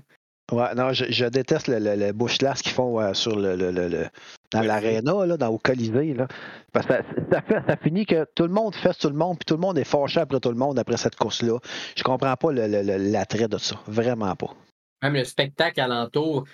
Ouais, 0.53 0.75
non, 0.75 0.93
je, 0.93 1.25
déteste 1.27 1.69
le, 1.69 1.79
le, 1.79 1.95
le 1.95 2.13
bush 2.13 2.39
qu'ils 2.39 2.73
font 2.73 3.01
euh, 3.01 3.15
sur 3.15 3.37
le, 3.37 3.55
le 3.55 4.09
dans 4.51 4.63
l'aréna, 4.63 5.27
là, 5.27 5.37
dans 5.37 5.49
au 5.49 5.59
Colisée. 5.59 6.15
Là. 6.15 6.27
Parce 6.73 6.87
que 6.87 6.95
ça, 7.31 7.41
fait, 7.43 7.63
ça 7.67 7.77
finit 7.77 8.05
que 8.05 8.27
tout 8.35 8.45
le 8.45 8.53
monde 8.53 8.75
fait 8.75 8.95
tout 8.95 9.09
le 9.09 9.15
monde, 9.15 9.39
puis 9.39 9.45
tout 9.47 9.55
le 9.55 9.61
monde 9.61 9.79
est 9.79 9.85
fâché 9.85 10.21
après 10.21 10.41
tout 10.41 10.49
le 10.49 10.57
monde 10.57 10.79
après 10.79 10.97
cette 10.97 11.17
course-là. 11.17 11.59
Je 11.97 12.03
comprends 12.03 12.35
pas 12.37 12.53
l'attrait 12.53 13.49
de 13.49 13.59
ça. 13.59 13.77
Vraiment 13.87 14.35
pas. 14.35 14.55
Même 15.03 15.15
le 15.15 15.25
spectacle 15.25 15.81
alentour, 15.81 16.45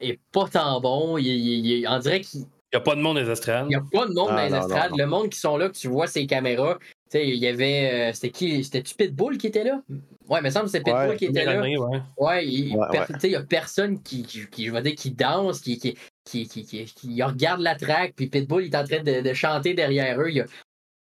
est 0.00 0.20
pas 0.32 0.48
tant 0.48 0.80
bon. 0.80 1.18
Il, 1.18 1.26
il, 1.26 1.66
il, 1.66 1.88
on 1.88 1.98
dirait 1.98 2.20
qu'il. 2.20 2.40
Il 2.70 2.76
n'y 2.76 2.82
a 2.82 2.84
pas 2.84 2.96
de 2.96 3.00
monde 3.00 3.16
dans 3.16 3.22
les 3.22 3.30
estrades. 3.30 3.64
Il 3.64 3.68
n'y 3.70 3.76
a 3.76 3.80
pas 3.80 4.06
de 4.06 4.12
monde 4.12 4.28
dans 4.28 4.44
les 4.44 4.54
estrades. 4.54 4.92
Le 4.94 5.06
monde 5.06 5.30
qui 5.30 5.38
sont 5.38 5.56
là, 5.56 5.70
que 5.70 5.74
tu 5.74 5.88
vois 5.88 6.06
ces 6.06 6.26
caméras. 6.26 6.76
Tu 7.10 7.18
sais, 7.18 7.26
il 7.26 7.36
y 7.36 7.46
avait. 7.46 8.10
Euh, 8.10 8.12
c'était 8.12 8.28
qui? 8.28 8.62
C'était-tu 8.62 8.94
Pitbull 8.94 9.38
qui 9.38 9.46
était 9.46 9.64
là? 9.64 9.80
Ouais, 10.28 10.42
mais 10.42 10.50
ça 10.50 10.62
me 10.62 10.68
semble 10.68 10.84
que 10.84 10.90
c'est 10.90 11.00
Pitbull 11.00 11.16
qui 11.16 11.24
était 11.24 11.46
là. 11.46 11.62
ouais, 11.62 11.78
ouais, 12.18 12.46
il 12.46 12.76
n'y 13.24 13.34
a 13.34 13.42
personne 13.42 14.02
qui, 14.02 14.22
qui, 14.24 14.66
je 14.66 14.70
vais 14.70 14.82
dire, 14.82 14.94
qui 14.94 15.12
danse, 15.12 15.60
qui, 15.60 15.78
qui, 15.78 15.96
qui, 16.26 16.46
qui, 16.46 16.84
qui, 16.84 17.22
regarde 17.22 17.62
la 17.62 17.74
track, 17.74 18.12
puis 18.14 18.26
Pitbull 18.26 18.64
il 18.64 18.74
est 18.74 18.76
en 18.76 18.84
train 18.84 19.02
de, 19.02 19.22
de 19.22 19.32
chanter 19.32 19.72
derrière 19.72 20.20
eux. 20.20 20.30
Il 20.30 20.44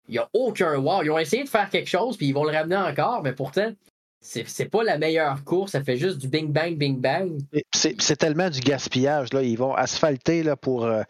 n'y 0.08 0.18
a, 0.18 0.22
a, 0.22 0.28
aucun 0.34 0.76
wow. 0.78 1.02
Ils 1.02 1.10
ont 1.10 1.18
essayé 1.18 1.42
de 1.42 1.48
faire 1.48 1.68
quelque 1.68 1.88
chose, 1.88 2.16
puis 2.16 2.28
ils 2.28 2.32
vont 2.32 2.44
le 2.44 2.52
ramener 2.52 2.76
encore, 2.76 3.24
mais 3.24 3.32
pourtant, 3.32 3.72
c'est 4.20 4.70
pas 4.70 4.82
la 4.82 4.98
meilleure 4.98 5.44
course, 5.44 5.72
ça 5.72 5.82
fait 5.82 5.96
juste 5.96 6.18
du 6.18 6.28
bing 6.28 6.52
bang, 6.52 6.76
bing 6.76 7.00
bang. 7.00 7.38
C'est 7.72 8.16
tellement 8.16 8.50
du 8.50 8.60
gaspillage. 8.60 9.32
Là. 9.32 9.42
Ils 9.42 9.56
vont 9.56 9.74
asphalter 9.74 10.42
là, 10.42 10.56
pour 10.56 10.84
euh, 10.84 11.02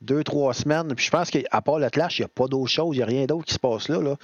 deux, 0.00 0.24
trois 0.24 0.54
semaines. 0.54 0.92
Puis 0.94 1.06
je 1.06 1.10
pense 1.10 1.30
qu'à 1.30 1.62
part 1.62 1.78
le 1.78 1.88
clash, 1.90 2.18
il 2.18 2.22
n'y 2.22 2.26
a 2.26 2.28
pas 2.28 2.46
d'autre 2.46 2.70
chose, 2.70 2.96
il 2.96 2.98
n'y 2.98 3.02
a 3.02 3.06
rien 3.06 3.26
d'autre 3.26 3.44
qui 3.44 3.54
se 3.54 3.58
passe 3.58 3.88
là. 3.88 4.00
là. 4.00 4.16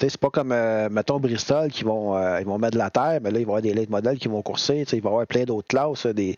C'est 0.00 0.16
pas 0.18 0.30
comme, 0.30 0.52
euh, 0.52 0.88
mettons, 0.90 1.20
Bristol 1.20 1.70
qui 1.70 1.84
vont, 1.84 2.16
euh, 2.16 2.40
ils 2.40 2.46
vont 2.46 2.58
mettre 2.58 2.74
de 2.74 2.78
la 2.78 2.90
terre, 2.90 3.20
mais 3.22 3.30
là, 3.30 3.38
il 3.38 3.46
va 3.46 3.52
y 3.52 3.58
avoir 3.58 3.62
des 3.62 3.74
late 3.74 3.90
modèles 3.90 4.18
qui 4.18 4.28
vont 4.28 4.42
courser. 4.42 4.84
Il 4.92 5.00
va 5.00 5.08
y 5.08 5.12
avoir 5.12 5.26
plein 5.26 5.44
d'autres 5.44 5.68
classes, 5.68 6.06
des, 6.06 6.36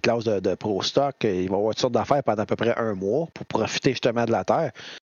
classes 0.00 0.24
de, 0.24 0.54
pro 0.54 0.82
stock. 0.82 1.16
Il 1.24 1.48
va 1.48 1.56
y 1.56 1.58
avoir 1.58 1.74
toutes 1.74 1.80
sortes 1.80 1.94
d'affaires 1.94 2.22
pendant 2.22 2.44
à 2.44 2.46
peu 2.46 2.56
près 2.56 2.76
un 2.76 2.94
mois 2.94 3.26
pour 3.34 3.44
profiter 3.46 3.90
justement 3.90 4.24
de 4.24 4.32
la 4.32 4.44
terre. 4.44 4.70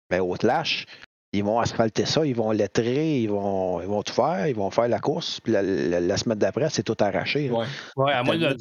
Mais 0.10 0.20
au 0.20 0.34
clash, 0.34 0.86
ils 1.34 1.44
vont 1.44 1.60
asphalter 1.60 2.06
ça, 2.06 2.26
ils 2.26 2.36
vont 2.36 2.52
lettrer, 2.52 3.22
ils 3.22 3.30
vont, 3.30 3.82
ils 3.82 3.88
vont 3.88 4.04
tout 4.04 4.14
faire, 4.14 4.48
ils 4.48 4.56
vont 4.56 4.70
faire 4.70 4.88
la 4.88 5.00
course, 5.00 5.40
puis 5.40 5.54
la, 5.54 6.18
semaine 6.18 6.38
d'après, 6.38 6.70
c'est 6.70 6.84
tout 6.84 6.98
arraché. 7.00 7.50
Oui, 7.50 7.66
ouais, 7.98 8.12
à, 8.12 8.24
moins 8.24 8.38
de, 8.38 8.56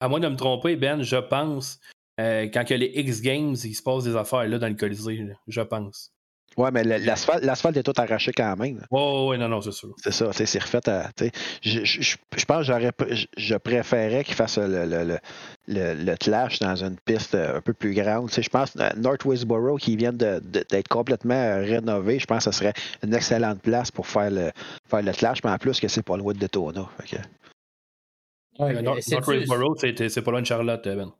à, 0.00 0.08
moins 0.08 0.20
de 0.20 0.28
me 0.28 0.36
tromper, 0.36 0.76
Ben, 0.76 1.02
je 1.02 1.16
pense, 1.16 1.78
euh, 2.20 2.48
quand 2.52 2.64
il 2.68 2.70
y 2.70 2.74
a 2.74 2.78
les 2.78 2.92
X 2.96 3.20
Games, 3.22 3.56
il 3.62 3.74
se 3.74 3.82
passe 3.82 4.04
des 4.04 4.16
affaires 4.16 4.46
là 4.48 4.58
dans 4.58 4.68
le 4.68 4.74
Colisée, 4.74 5.24
je 5.46 5.60
pense. 5.60 6.12
Oui, 6.58 6.70
mais 6.72 6.82
l'asphalte 6.82 7.76
est 7.76 7.84
tout 7.84 7.92
arraché 7.96 8.32
quand 8.32 8.56
même. 8.56 8.84
Oui, 8.90 9.00
oui, 9.28 9.38
non, 9.38 9.48
non, 9.48 9.60
c'est 9.60 9.70
sûr. 9.70 9.94
C'est 9.96 10.10
ça, 10.10 10.32
c'est 10.32 10.58
refait 10.58 10.88
à. 10.88 11.08
Je, 11.62 11.84
je, 11.84 12.02
je, 12.02 12.44
pense 12.46 12.66
que 12.66 12.72
je 13.36 13.54
préférais 13.54 14.24
qu'il 14.24 14.34
fasse 14.34 14.58
le, 14.58 14.84
le, 14.84 15.18
le, 15.68 15.94
le, 15.94 16.16
clash 16.16 16.58
dans 16.58 16.74
une 16.74 16.96
piste 16.96 17.36
un 17.36 17.60
peu 17.60 17.74
plus 17.74 17.94
grande. 17.94 18.28
je 18.32 18.48
pense 18.48 18.72
que 18.72 18.96
North 18.98 19.24
Westboro, 19.24 19.76
qui 19.76 19.94
vient 19.94 20.12
d'être 20.12 20.88
complètement 20.88 21.58
rénové, 21.58 22.18
je 22.18 22.26
pense 22.26 22.44
que 22.44 22.50
ce 22.50 22.58
serait 22.58 22.74
une 23.04 23.14
excellente 23.14 23.60
place 23.60 23.92
pour 23.92 24.08
faire 24.08 24.32
le, 24.32 24.50
faire 24.90 25.02
le 25.02 25.12
clash, 25.12 25.44
mais 25.44 25.50
en 25.50 25.58
plus 25.58 25.78
que 25.78 25.86
c'est 25.86 26.02
pas 26.02 26.16
loin 26.16 26.32
de 26.32 26.40
Daytona. 26.40 26.88
Ouais, 28.58 28.82
North, 28.82 29.06
Westboro, 29.28 29.76
c'est 29.76 30.22
pas 30.22 30.30
loin 30.32 30.42
de 30.42 30.46
Charlotte, 30.46 30.82
Ben 30.84 31.12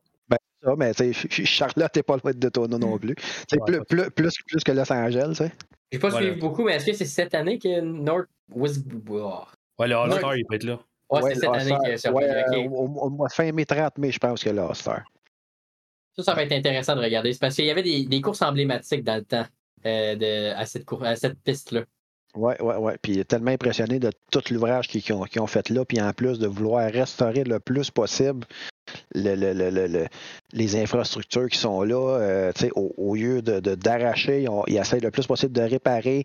ça, 0.62 0.74
mais 0.76 0.92
Charlotte 1.44 1.96
n'est 1.96 2.02
pas 2.02 2.16
loin 2.16 2.32
de 2.32 2.38
Daytona 2.38 2.78
non 2.78 2.98
plus. 2.98 3.14
C'est 3.48 3.58
plus, 3.64 3.80
plus, 3.84 4.10
plus, 4.10 4.32
plus, 4.46 4.64
que 4.64 4.72
Los 4.72 4.92
Angeles. 4.92 5.36
Je 5.38 5.96
n'ai 5.96 6.00
pas 6.00 6.10
suivi 6.10 6.38
beaucoup, 6.38 6.64
mais 6.64 6.74
est-ce 6.74 6.86
que 6.86 6.92
c'est 6.92 7.04
cette 7.04 7.34
année 7.34 7.58
que 7.58 7.80
North 7.80 8.28
was. 8.50 8.78
Ouais, 9.78 9.88
le 9.88 9.96
All-Star, 9.96 10.36
il 10.36 10.44
peut 10.46 10.56
être 10.56 10.64
là. 10.64 10.80
Ouais, 11.10 11.22
c'est 11.22 11.40
cette 11.40 11.50
année 11.50 11.76
que 11.84 11.96
ça 11.96 12.12
ouais, 12.12 12.44
okay. 12.48 12.68
au, 12.68 12.84
au, 12.84 13.10
mois 13.10 13.28
fin 13.28 13.50
mai 13.52 13.64
30 13.64 13.96
mai, 13.98 14.10
je 14.10 14.18
pense 14.18 14.42
que 14.42 14.50
le 14.50 14.60
All-Star. 14.60 15.02
Ça, 16.16 16.22
ça 16.22 16.34
va 16.34 16.42
être 16.42 16.52
intéressant 16.52 16.96
de 16.96 17.00
regarder. 17.00 17.32
C'est 17.32 17.38
parce 17.38 17.54
qu'il 17.54 17.64
y 17.64 17.70
avait 17.70 17.82
des, 17.82 18.04
des, 18.04 18.20
courses 18.20 18.42
emblématiques 18.42 19.04
dans 19.04 19.16
le 19.16 19.24
temps 19.24 19.46
euh, 19.86 20.16
de, 20.16 20.52
à 20.54 20.66
cette, 20.66 20.84
à 21.02 21.16
cette 21.16 21.40
piste-là. 21.42 21.84
Oui, 22.34 22.54
oui, 22.60 22.74
oui. 22.78 22.92
Puis 23.00 23.12
il 23.12 23.18
est 23.20 23.24
tellement 23.24 23.50
impressionné 23.50 23.98
de 23.98 24.10
tout 24.30 24.42
l'ouvrage 24.50 24.88
qu'ils 24.88 25.12
ont, 25.12 25.24
ont, 25.38 25.46
fait 25.46 25.70
là, 25.70 25.84
puis 25.84 26.00
en 26.00 26.12
plus 26.12 26.38
de 26.38 26.46
vouloir 26.46 26.90
restaurer 26.90 27.44
le 27.44 27.58
plus 27.58 27.90
possible 27.90 28.46
les 29.14 30.76
infrastructures 30.76 31.48
qui 31.48 31.58
sont 31.58 31.82
là, 31.82 32.18
euh, 32.18 32.52
au, 32.74 32.94
au, 32.96 33.14
lieu 33.14 33.42
d'arracher, 33.42 34.44
de, 34.44 34.70
ils, 34.70 34.76
essayent 34.76 35.00
le 35.00 35.10
plus 35.10 35.26
possible 35.26 35.52
de 35.52 35.62
réparer. 35.62 36.24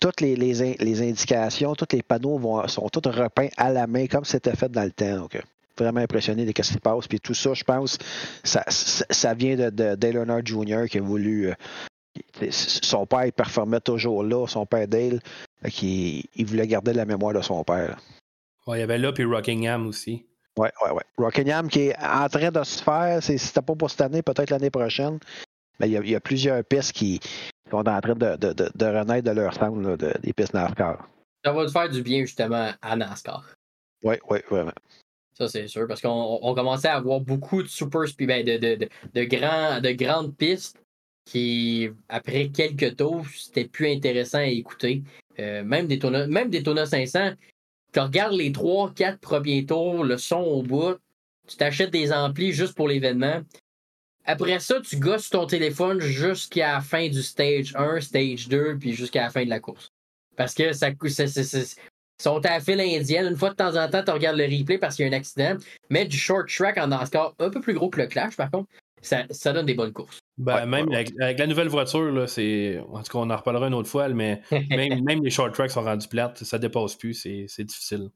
Toutes 0.00 0.20
les, 0.20 0.62
indications, 1.00 1.74
tous 1.74 1.94
les 1.94 2.02
panneaux 2.02 2.38
vont, 2.38 2.66
sont 2.66 2.88
tous 2.88 3.08
repeints 3.08 3.48
à 3.56 3.70
la 3.70 3.86
main 3.86 4.06
comme 4.06 4.24
c'était 4.24 4.56
fait 4.56 4.70
dans 4.70 4.82
le 4.82 4.90
temps. 4.90 5.16
Donc, 5.16 5.40
vraiment 5.78 6.00
impressionné 6.00 6.44
de 6.44 6.48
ce 6.48 6.52
qui 6.52 6.62
se 6.64 6.78
passe. 6.78 7.06
Puis 7.06 7.20
tout 7.20 7.34
ça, 7.34 7.54
je 7.54 7.64
pense, 7.64 7.98
ça, 8.42 9.34
vient 9.34 9.56
de, 9.56 9.70
de 9.70 10.42
Jr. 10.44 10.88
qui 10.88 10.98
a 10.98 11.02
voulu. 11.02 11.52
Son 12.50 13.06
père, 13.06 13.26
il 13.26 13.32
performait 13.32 13.80
toujours 13.80 14.22
là, 14.24 14.46
son 14.46 14.66
père 14.66 14.88
Dale, 14.88 15.20
qui 15.70 16.28
il 16.36 16.46
voulait 16.46 16.66
garder 16.66 16.92
la 16.92 17.04
mémoire 17.04 17.34
de 17.34 17.40
son 17.40 17.62
père. 17.64 17.98
il 18.68 18.78
y 18.78 18.82
avait 18.82 18.98
là, 18.98 19.12
puis 19.12 19.24
Rockingham 19.24 19.86
aussi. 19.86 20.26
Oui, 20.58 20.68
oui, 20.84 20.90
oui. 20.94 21.02
Rockingham 21.16 21.68
qui 21.68 21.88
est 21.88 21.96
en 21.98 22.28
train 22.28 22.50
de 22.50 22.62
se 22.62 22.82
faire, 22.82 23.22
si 23.22 23.38
c'était 23.38 23.62
pas 23.62 23.74
pour 23.74 23.90
cette 23.90 24.02
année, 24.02 24.22
peut-être 24.22 24.50
l'année 24.50 24.70
prochaine. 24.70 25.18
Mais 25.80 25.88
il 25.88 26.08
y, 26.08 26.14
a, 26.14 26.20
plusieurs 26.20 26.62
pistes 26.64 26.92
qui, 26.92 27.18
sont 27.70 27.88
en 27.88 28.00
train 28.00 28.14
de, 28.14 28.36
de, 28.36 28.52
de, 28.52 28.84
renaître 28.84 29.26
de 29.26 29.34
leur 29.34 29.54
sound, 29.54 29.96
des 30.22 30.32
pistes 30.32 30.52
NASCAR. 30.52 31.08
Ça 31.44 31.52
va 31.52 31.66
te 31.66 31.70
faire 31.70 31.88
du 31.88 32.02
bien 32.02 32.20
justement 32.20 32.70
à 32.82 32.96
NASCAR. 32.96 33.42
Oui, 34.04 34.16
oui, 34.28 34.38
vraiment. 34.50 34.72
Ça, 35.32 35.48
c'est 35.48 35.66
sûr, 35.66 35.86
parce 35.88 36.02
qu'on 36.02 36.54
commençait 36.54 36.88
à 36.88 36.96
avoir 36.96 37.20
beaucoup 37.20 37.62
de 37.62 37.68
super 37.68 38.06
speed, 38.06 38.28
ben, 38.28 38.44
de, 38.44 38.58
de, 38.58 38.88
de, 39.14 39.24
grands, 39.24 39.80
de 39.80 39.90
grandes 39.92 40.36
pistes 40.36 40.81
qui, 41.24 41.88
après 42.08 42.48
quelques 42.48 42.96
tours, 42.96 43.26
c'était 43.34 43.66
plus 43.66 43.88
intéressant 43.88 44.38
à 44.38 44.46
écouter. 44.46 45.02
Euh, 45.38 45.62
même 45.64 45.86
des 45.86 45.96
des 45.96 46.86
500, 46.86 47.32
tu 47.92 48.00
regardes 48.00 48.34
les 48.34 48.50
3-4 48.50 49.18
premiers 49.18 49.64
tours, 49.64 50.04
le 50.04 50.18
son 50.18 50.40
au 50.40 50.62
bout, 50.62 50.96
tu 51.46 51.56
t'achètes 51.56 51.90
des 51.90 52.12
amplis 52.12 52.52
juste 52.52 52.74
pour 52.74 52.88
l'événement. 52.88 53.42
Après 54.24 54.60
ça, 54.60 54.80
tu 54.80 54.96
gosses 54.96 55.30
ton 55.30 55.46
téléphone 55.46 56.00
jusqu'à 56.00 56.74
la 56.74 56.80
fin 56.80 57.08
du 57.08 57.22
stage 57.22 57.74
1, 57.74 58.00
stage 58.00 58.48
2, 58.48 58.78
puis 58.78 58.92
jusqu'à 58.92 59.22
la 59.22 59.30
fin 59.30 59.44
de 59.44 59.50
la 59.50 59.58
course. 59.58 59.90
Parce 60.36 60.54
que 60.54 60.72
ça, 60.72 60.90
sont 62.20 62.40
à 62.46 62.58
la 62.58 62.84
indienne. 62.84 63.26
Une 63.26 63.36
fois 63.36 63.50
de 63.50 63.56
temps 63.56 63.76
en 63.76 63.88
temps, 63.90 64.04
tu 64.04 64.10
regardes 64.12 64.36
le 64.36 64.44
replay 64.44 64.78
parce 64.78 64.96
qu'il 64.96 65.06
y 65.06 65.08
a 65.08 65.12
un 65.12 65.16
accident. 65.16 65.56
Mais 65.90 66.04
du 66.04 66.16
short 66.16 66.48
track 66.48 66.78
en 66.78 66.86
NASCAR, 66.86 67.34
un 67.38 67.50
peu 67.50 67.60
plus 67.60 67.74
gros 67.74 67.90
que 67.90 68.00
le 68.00 68.06
Clash, 68.06 68.36
par 68.36 68.50
contre, 68.50 68.70
ça, 69.02 69.24
ça 69.30 69.52
donne 69.52 69.66
des 69.66 69.74
bonnes 69.74 69.92
courses. 69.92 70.21
Ben, 70.38 70.66
même 70.66 70.90
Avec, 70.92 71.38
la 71.38 71.46
nouvelle 71.46 71.68
voiture, 71.68 72.10
là, 72.10 72.26
c'est. 72.26 72.80
En 72.90 73.02
tout 73.02 73.12
cas, 73.12 73.18
on 73.18 73.30
en 73.30 73.36
reparlera 73.36 73.68
une 73.68 73.74
autre 73.74 73.88
fois, 73.88 74.08
mais 74.08 74.40
même, 74.70 75.02
même, 75.04 75.22
les 75.22 75.30
short 75.30 75.54
tracks 75.54 75.70
sont 75.70 75.82
rendus 75.82 76.08
plates, 76.08 76.42
ça 76.44 76.58
dépasse 76.58 76.96
plus, 76.96 77.14
c'est 77.14 77.64
difficile. 77.64 78.08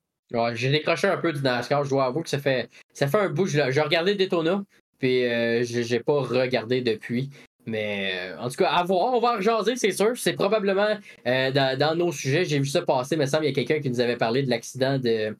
J'ai 0.55 0.71
décroché 0.71 1.07
un 1.07 1.19
peu 1.19 1.33
du 1.33 1.43
NASCAR, 1.43 1.85
je 1.85 1.91
dois 1.91 2.07
avouer 2.07 2.23
que 2.23 2.29
ça 2.29 2.39
fait, 2.39 2.69
ça 2.93 3.07
fait 3.07 3.19
un 3.19 3.29
bout. 3.29 3.47
J'ai 3.47 3.63
regardé 3.63 4.15
Daytona, 4.15 4.65
puis 4.99 5.25
euh, 5.25 5.63
j'ai 5.63 6.01
pas 6.01 6.21
regardé 6.21 6.81
depuis. 6.81 7.31
Mais 7.67 8.13
euh, 8.15 8.39
en 8.39 8.49
tout 8.49 8.57
cas, 8.57 8.71
à 8.71 8.85
voir, 8.85 9.13
on 9.13 9.21
va 9.21 9.35
en 9.35 9.37
rejaser, 9.37 9.77
c'est 9.77 9.91
sûr. 9.91 10.17
C'est 10.17 10.35
probablement 10.35 10.97
euh, 11.27 11.51
dans, 11.51 11.77
dans 11.77 11.97
nos 11.97 12.13
sujets. 12.13 12.45
J'ai 12.45 12.61
vu 12.61 12.67
ça 12.67 12.83
passer, 12.83 13.17
mais 13.17 13.25
il 13.25 13.27
me 13.27 13.31
semble 13.31 13.45
qu'il 13.45 13.57
y 13.57 13.61
a 13.61 13.65
quelqu'un 13.65 13.83
qui 13.83 13.91
nous 13.91 14.01
avait 14.01 14.17
parlé 14.17 14.43
de 14.45 14.51
l'accident 14.51 14.99
de, 14.99 15.37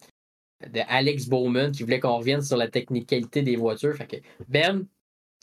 de 0.65 0.81
Alex 0.89 1.29
Bowman 1.29 1.71
qui 1.71 1.85
voulait 1.85 2.01
qu'on 2.01 2.17
revienne 2.17 2.43
sur 2.43 2.57
la 2.57 2.69
technicalité 2.69 3.43
des 3.43 3.55
voitures. 3.55 3.95
Fait 3.95 4.07
que 4.07 4.17
Ben, 4.49 4.87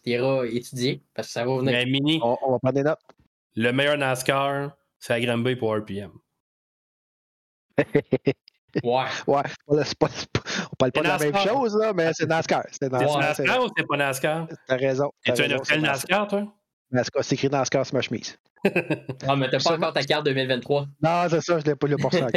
tu 0.03 0.09
iras 0.11 0.45
étudier 0.45 1.01
parce 1.13 1.27
que 1.29 1.33
ça 1.33 1.45
va 1.45 1.57
venir. 1.57 1.71
Mais 1.71 1.85
Mini, 1.85 2.19
On, 2.23 2.37
on 2.41 2.51
va 2.51 2.59
prendre 2.59 2.73
des 2.75 2.83
notes. 2.83 2.99
le 3.55 3.71
meilleur 3.71 3.97
NASCAR, 3.97 4.71
c'est 4.99 5.13
à 5.13 5.19
Granby 5.21 5.55
pour 5.55 5.75
RPM. 5.75 6.11
Ouais. 8.83 9.05
Ouais, 9.27 9.43
c'est 9.83 9.97
pas- 9.99 10.07
on 10.71 10.75
parle 10.77 10.91
pas 10.91 11.01
de 11.01 11.07
la 11.07 11.17
même 11.19 11.37
chose, 11.37 11.77
là, 11.77 11.93
mais 11.93 12.09
c'est 12.13 12.25
NASCAR. 12.25 12.63
C'est 12.71 12.91
NASCAR. 12.91 13.63
ou 13.63 13.67
c'est 13.77 13.85
pas 13.87 13.97
NASCAR? 13.97 14.47
T'as 14.67 14.75
raison. 14.77 15.11
Es-tu 15.25 15.43
un 15.43 15.77
NASCAR, 15.77 16.27
toi? 16.27 16.51
C'est 17.21 17.33
écrit 17.33 17.49
NASCAR 17.49 17.85
sur 17.85 17.95
ma 17.95 18.01
chemise. 18.01 18.37
Ah, 19.27 19.35
mais 19.35 19.49
t'as 19.49 19.59
pas 19.59 19.75
encore 19.75 19.91
ta 19.91 20.03
carte 20.03 20.25
2023. 20.25 20.87
Non, 21.01 21.25
c'est 21.29 21.41
ça, 21.41 21.59
je 21.59 21.65
l'ai 21.65 21.75
pas 21.75 21.87
lu 21.87 21.97
pour 21.97 22.13
ça 22.13 22.27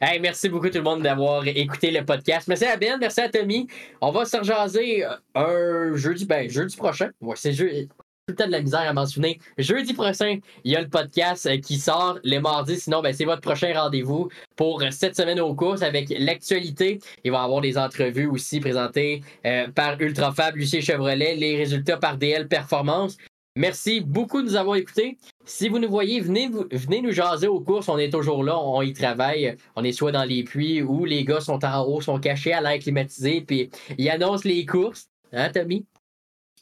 hey, 0.00 0.20
merci 0.20 0.48
beaucoup 0.48 0.68
tout 0.68 0.78
le 0.78 0.84
monde 0.84 1.02
d'avoir 1.02 1.46
écouté 1.46 1.90
le 1.90 2.04
podcast. 2.04 2.46
Merci 2.46 2.66
à 2.66 2.76
Ben, 2.76 2.96
merci 3.00 3.20
à 3.20 3.28
Tommy. 3.28 3.66
On 4.00 4.12
va 4.12 4.24
se 4.24 4.36
rejaser 4.36 5.04
un 5.34 5.96
jeudi, 5.96 6.24
ben 6.24 6.48
jeudi 6.48 6.76
prochain. 6.76 7.10
Ouais, 7.20 7.34
c'est 7.36 7.52
jeudi. 7.52 7.88
Tout 8.28 8.32
le 8.32 8.38
temps 8.38 8.46
de 8.46 8.52
la 8.52 8.60
misère 8.60 8.80
à 8.80 8.92
m'en 8.92 9.06
souvenir. 9.06 9.36
Jeudi 9.56 9.94
prochain, 9.94 10.40
il 10.64 10.72
y 10.72 10.74
a 10.74 10.80
le 10.80 10.88
podcast 10.88 11.46
euh, 11.46 11.58
qui 11.58 11.78
sort 11.78 12.18
les 12.24 12.40
mardis. 12.40 12.80
Sinon, 12.80 13.00
ben, 13.00 13.14
c'est 13.14 13.24
votre 13.24 13.40
prochain 13.40 13.72
rendez-vous 13.72 14.30
pour 14.56 14.82
euh, 14.82 14.90
cette 14.90 15.14
semaine 15.14 15.38
aux 15.38 15.54
courses 15.54 15.82
avec 15.82 16.12
l'actualité. 16.18 16.98
Il 17.22 17.30
va 17.30 17.42
y 17.42 17.44
avoir 17.44 17.60
des 17.60 17.78
entrevues 17.78 18.26
aussi 18.26 18.58
présentées 18.58 19.22
euh, 19.44 19.68
par 19.68 20.00
Ultrafab, 20.00 20.56
Lucien 20.56 20.80
Chevrolet, 20.80 21.36
les 21.36 21.56
résultats 21.56 21.98
par 21.98 22.16
DL 22.16 22.48
Performance. 22.48 23.16
Merci 23.54 24.00
beaucoup 24.00 24.42
de 24.42 24.48
nous 24.48 24.56
avoir 24.56 24.74
écoutés. 24.74 25.18
Si 25.44 25.68
vous 25.68 25.78
nous 25.78 25.88
voyez, 25.88 26.18
venez, 26.18 26.50
venez 26.72 27.02
nous 27.02 27.12
jaser 27.12 27.46
aux 27.46 27.60
courses. 27.60 27.88
On 27.88 27.96
est 27.96 28.10
toujours 28.10 28.42
là, 28.42 28.58
on 28.58 28.82
y 28.82 28.92
travaille. 28.92 29.56
On 29.76 29.84
est 29.84 29.92
soit 29.92 30.10
dans 30.10 30.24
les 30.24 30.42
puits 30.42 30.82
ou 30.82 31.04
les 31.04 31.24
gars 31.24 31.40
sont 31.40 31.64
en 31.64 31.84
haut, 31.84 32.00
sont 32.00 32.18
cachés 32.18 32.52
à 32.52 32.60
l'air 32.60 32.80
climatisé, 32.80 33.42
puis 33.42 33.70
ils 33.96 34.10
annoncent 34.10 34.48
les 34.48 34.66
courses. 34.66 35.06
Hein, 35.32 35.50
Tommy? 35.50 35.86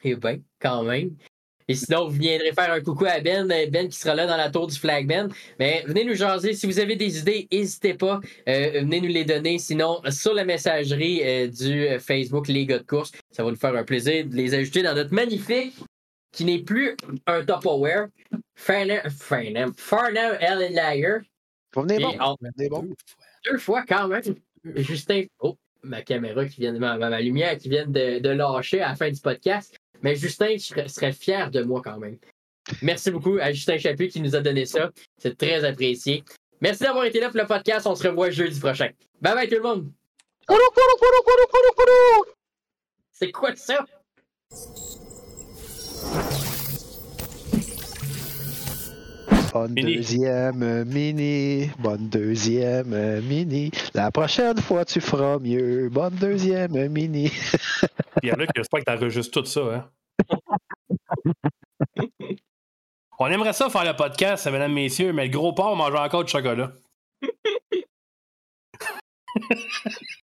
Eh 0.03 0.15
bien, 0.15 0.41
quand 0.61 0.83
même. 0.83 1.17
Et 1.67 1.75
sinon, 1.75 2.09
vous 2.09 2.19
viendrez 2.19 2.53
faire 2.53 2.71
un 2.73 2.81
coucou 2.81 3.07
à 3.07 3.21
Ben, 3.21 3.47
Ben 3.49 3.89
qui 3.89 3.97
sera 3.99 4.15
là 4.15 4.27
dans 4.27 4.37
la 4.37 4.51
tour 4.51 4.67
du 4.67 4.79
Flag 4.79 5.07
Ben. 5.07 5.31
Mais 5.59 5.83
venez 5.87 6.05
nous 6.05 6.15
jaser. 6.15 6.53
Si 6.53 6.67
vous 6.67 6.79
avez 6.79 6.95
des 6.97 7.19
idées, 7.21 7.49
n'hésitez 7.51 7.95
pas. 7.95 8.21
Euh, 8.49 8.81
venez 8.83 9.01
nous 9.01 9.09
les 9.09 9.25
donner. 9.25 9.59
Sinon, 9.59 10.01
sur 10.11 10.35
la 10.35 10.45
messagerie 10.45 11.23
euh, 11.25 11.47
du 11.49 11.89
Facebook 12.01 12.49
Les 12.49 12.67
gars 12.67 12.79
de 12.79 12.85
course, 12.87 13.13
ça 13.31 13.43
va 13.45 13.51
nous 13.51 13.57
faire 13.57 13.75
un 13.75 13.85
plaisir 13.85 14.27
de 14.27 14.35
les 14.35 14.53
ajouter 14.55 14.83
dans 14.83 14.95
notre 14.95 15.15
magnifique, 15.15 15.75
qui 16.33 16.45
n'est 16.45 16.59
plus 16.59 16.97
un 17.27 17.41
Tupperware, 17.45 18.09
Farnham, 18.57 19.01
Farnham, 19.11 19.73
Farnham 19.77 20.37
Ellen 20.41 20.75
Lager. 20.75 21.19
Vous 21.75 21.83
venez 21.83 21.99
bon. 21.99 22.15
on- 22.21 22.37
Vous 22.41 22.49
venez 22.57 22.69
bon. 22.69 22.89
deux 23.51 23.59
fois 23.59 23.85
quand 23.89 24.09
même. 24.09 24.23
Justin, 24.77 25.25
oh, 25.41 25.57
ma 25.83 26.03
caméra 26.03 26.45
qui 26.47 26.61
vient 26.61 26.73
de, 26.73 26.79
ma, 26.79 26.97
ma- 26.99 27.09
ma 27.11 27.21
lumière 27.21 27.57
qui 27.57 27.69
vient 27.69 27.87
de, 27.87 28.19
de 28.19 28.29
lâcher 28.31 28.81
à 28.81 28.89
la 28.91 28.95
fin 28.97 29.11
du 29.11 29.21
podcast. 29.21 29.75
Mais 30.05 30.17
Justin 30.17 30.59
je 30.59 30.59
serais, 30.59 30.89
serait 30.89 31.13
fier 31.13 31.51
de 31.51 31.63
moi 31.63 31.81
quand 31.83 31.99
même. 31.99 32.19
Merci 32.83 33.11
beaucoup 33.11 33.39
à 33.41 33.53
Justin 33.53 33.79
Chapuis 33.79 34.09
qui 34.09 34.21
nous 34.21 34.37
a 34.37 34.41
donné 34.41 34.67
ça. 34.67 34.91
C'est 35.17 35.37
très 35.37 35.65
apprécié. 35.65 36.23
Merci 36.61 36.83
d'avoir 36.83 37.07
été 37.07 37.21
là 37.21 37.31
pour 37.31 37.41
le 37.41 37.47
podcast. 37.47 37.87
On 37.87 37.95
se 37.95 38.07
revoit 38.07 38.29
jeudi 38.29 38.61
prochain. 38.61 38.91
Bye 39.23 39.35
bye 39.35 39.49
tout 39.49 39.55
le 39.55 39.63
monde. 39.63 39.91
C'est 43.13 43.33
quoi 43.33 43.57
ça? 43.57 43.87
Bonne 49.55 49.75
deuxième, 49.77 50.63
euh, 50.65 50.85
mini. 50.85 51.71
Bonne 51.79 52.09
deuxième, 52.09 52.93
euh, 52.93 53.23
mini. 53.23 53.71
La 53.95 54.11
prochaine 54.11 54.61
fois, 54.61 54.85
tu 54.85 55.01
feras 55.01 55.39
mieux. 55.39 55.89
Bonne 55.91 56.17
deuxième, 56.17 56.75
euh, 56.75 56.89
mini. 56.89 57.31
Il 58.25 58.31
y 58.31 58.33
en 58.33 58.41
a 58.41 58.47
qui 58.47 58.53
j'espère 58.57 58.81
que 58.81 58.91
tu 58.91 58.97
enregistres 58.97 59.43
tout 59.43 59.45
ça. 59.45 59.61
Hein. 59.61 59.89
On 63.21 63.29
aimerait 63.29 63.53
ça 63.53 63.71
faire 63.71 63.85
le 63.85 63.95
podcast, 63.95 64.51
mesdames, 64.51 64.73
messieurs, 64.73 65.13
mais 65.13 65.27
le 65.27 65.31
gros 65.31 65.53
porc 65.53 65.77
mange 65.77 65.95
encore 65.95 66.25
du 66.25 66.33
chocolat. 66.33 66.73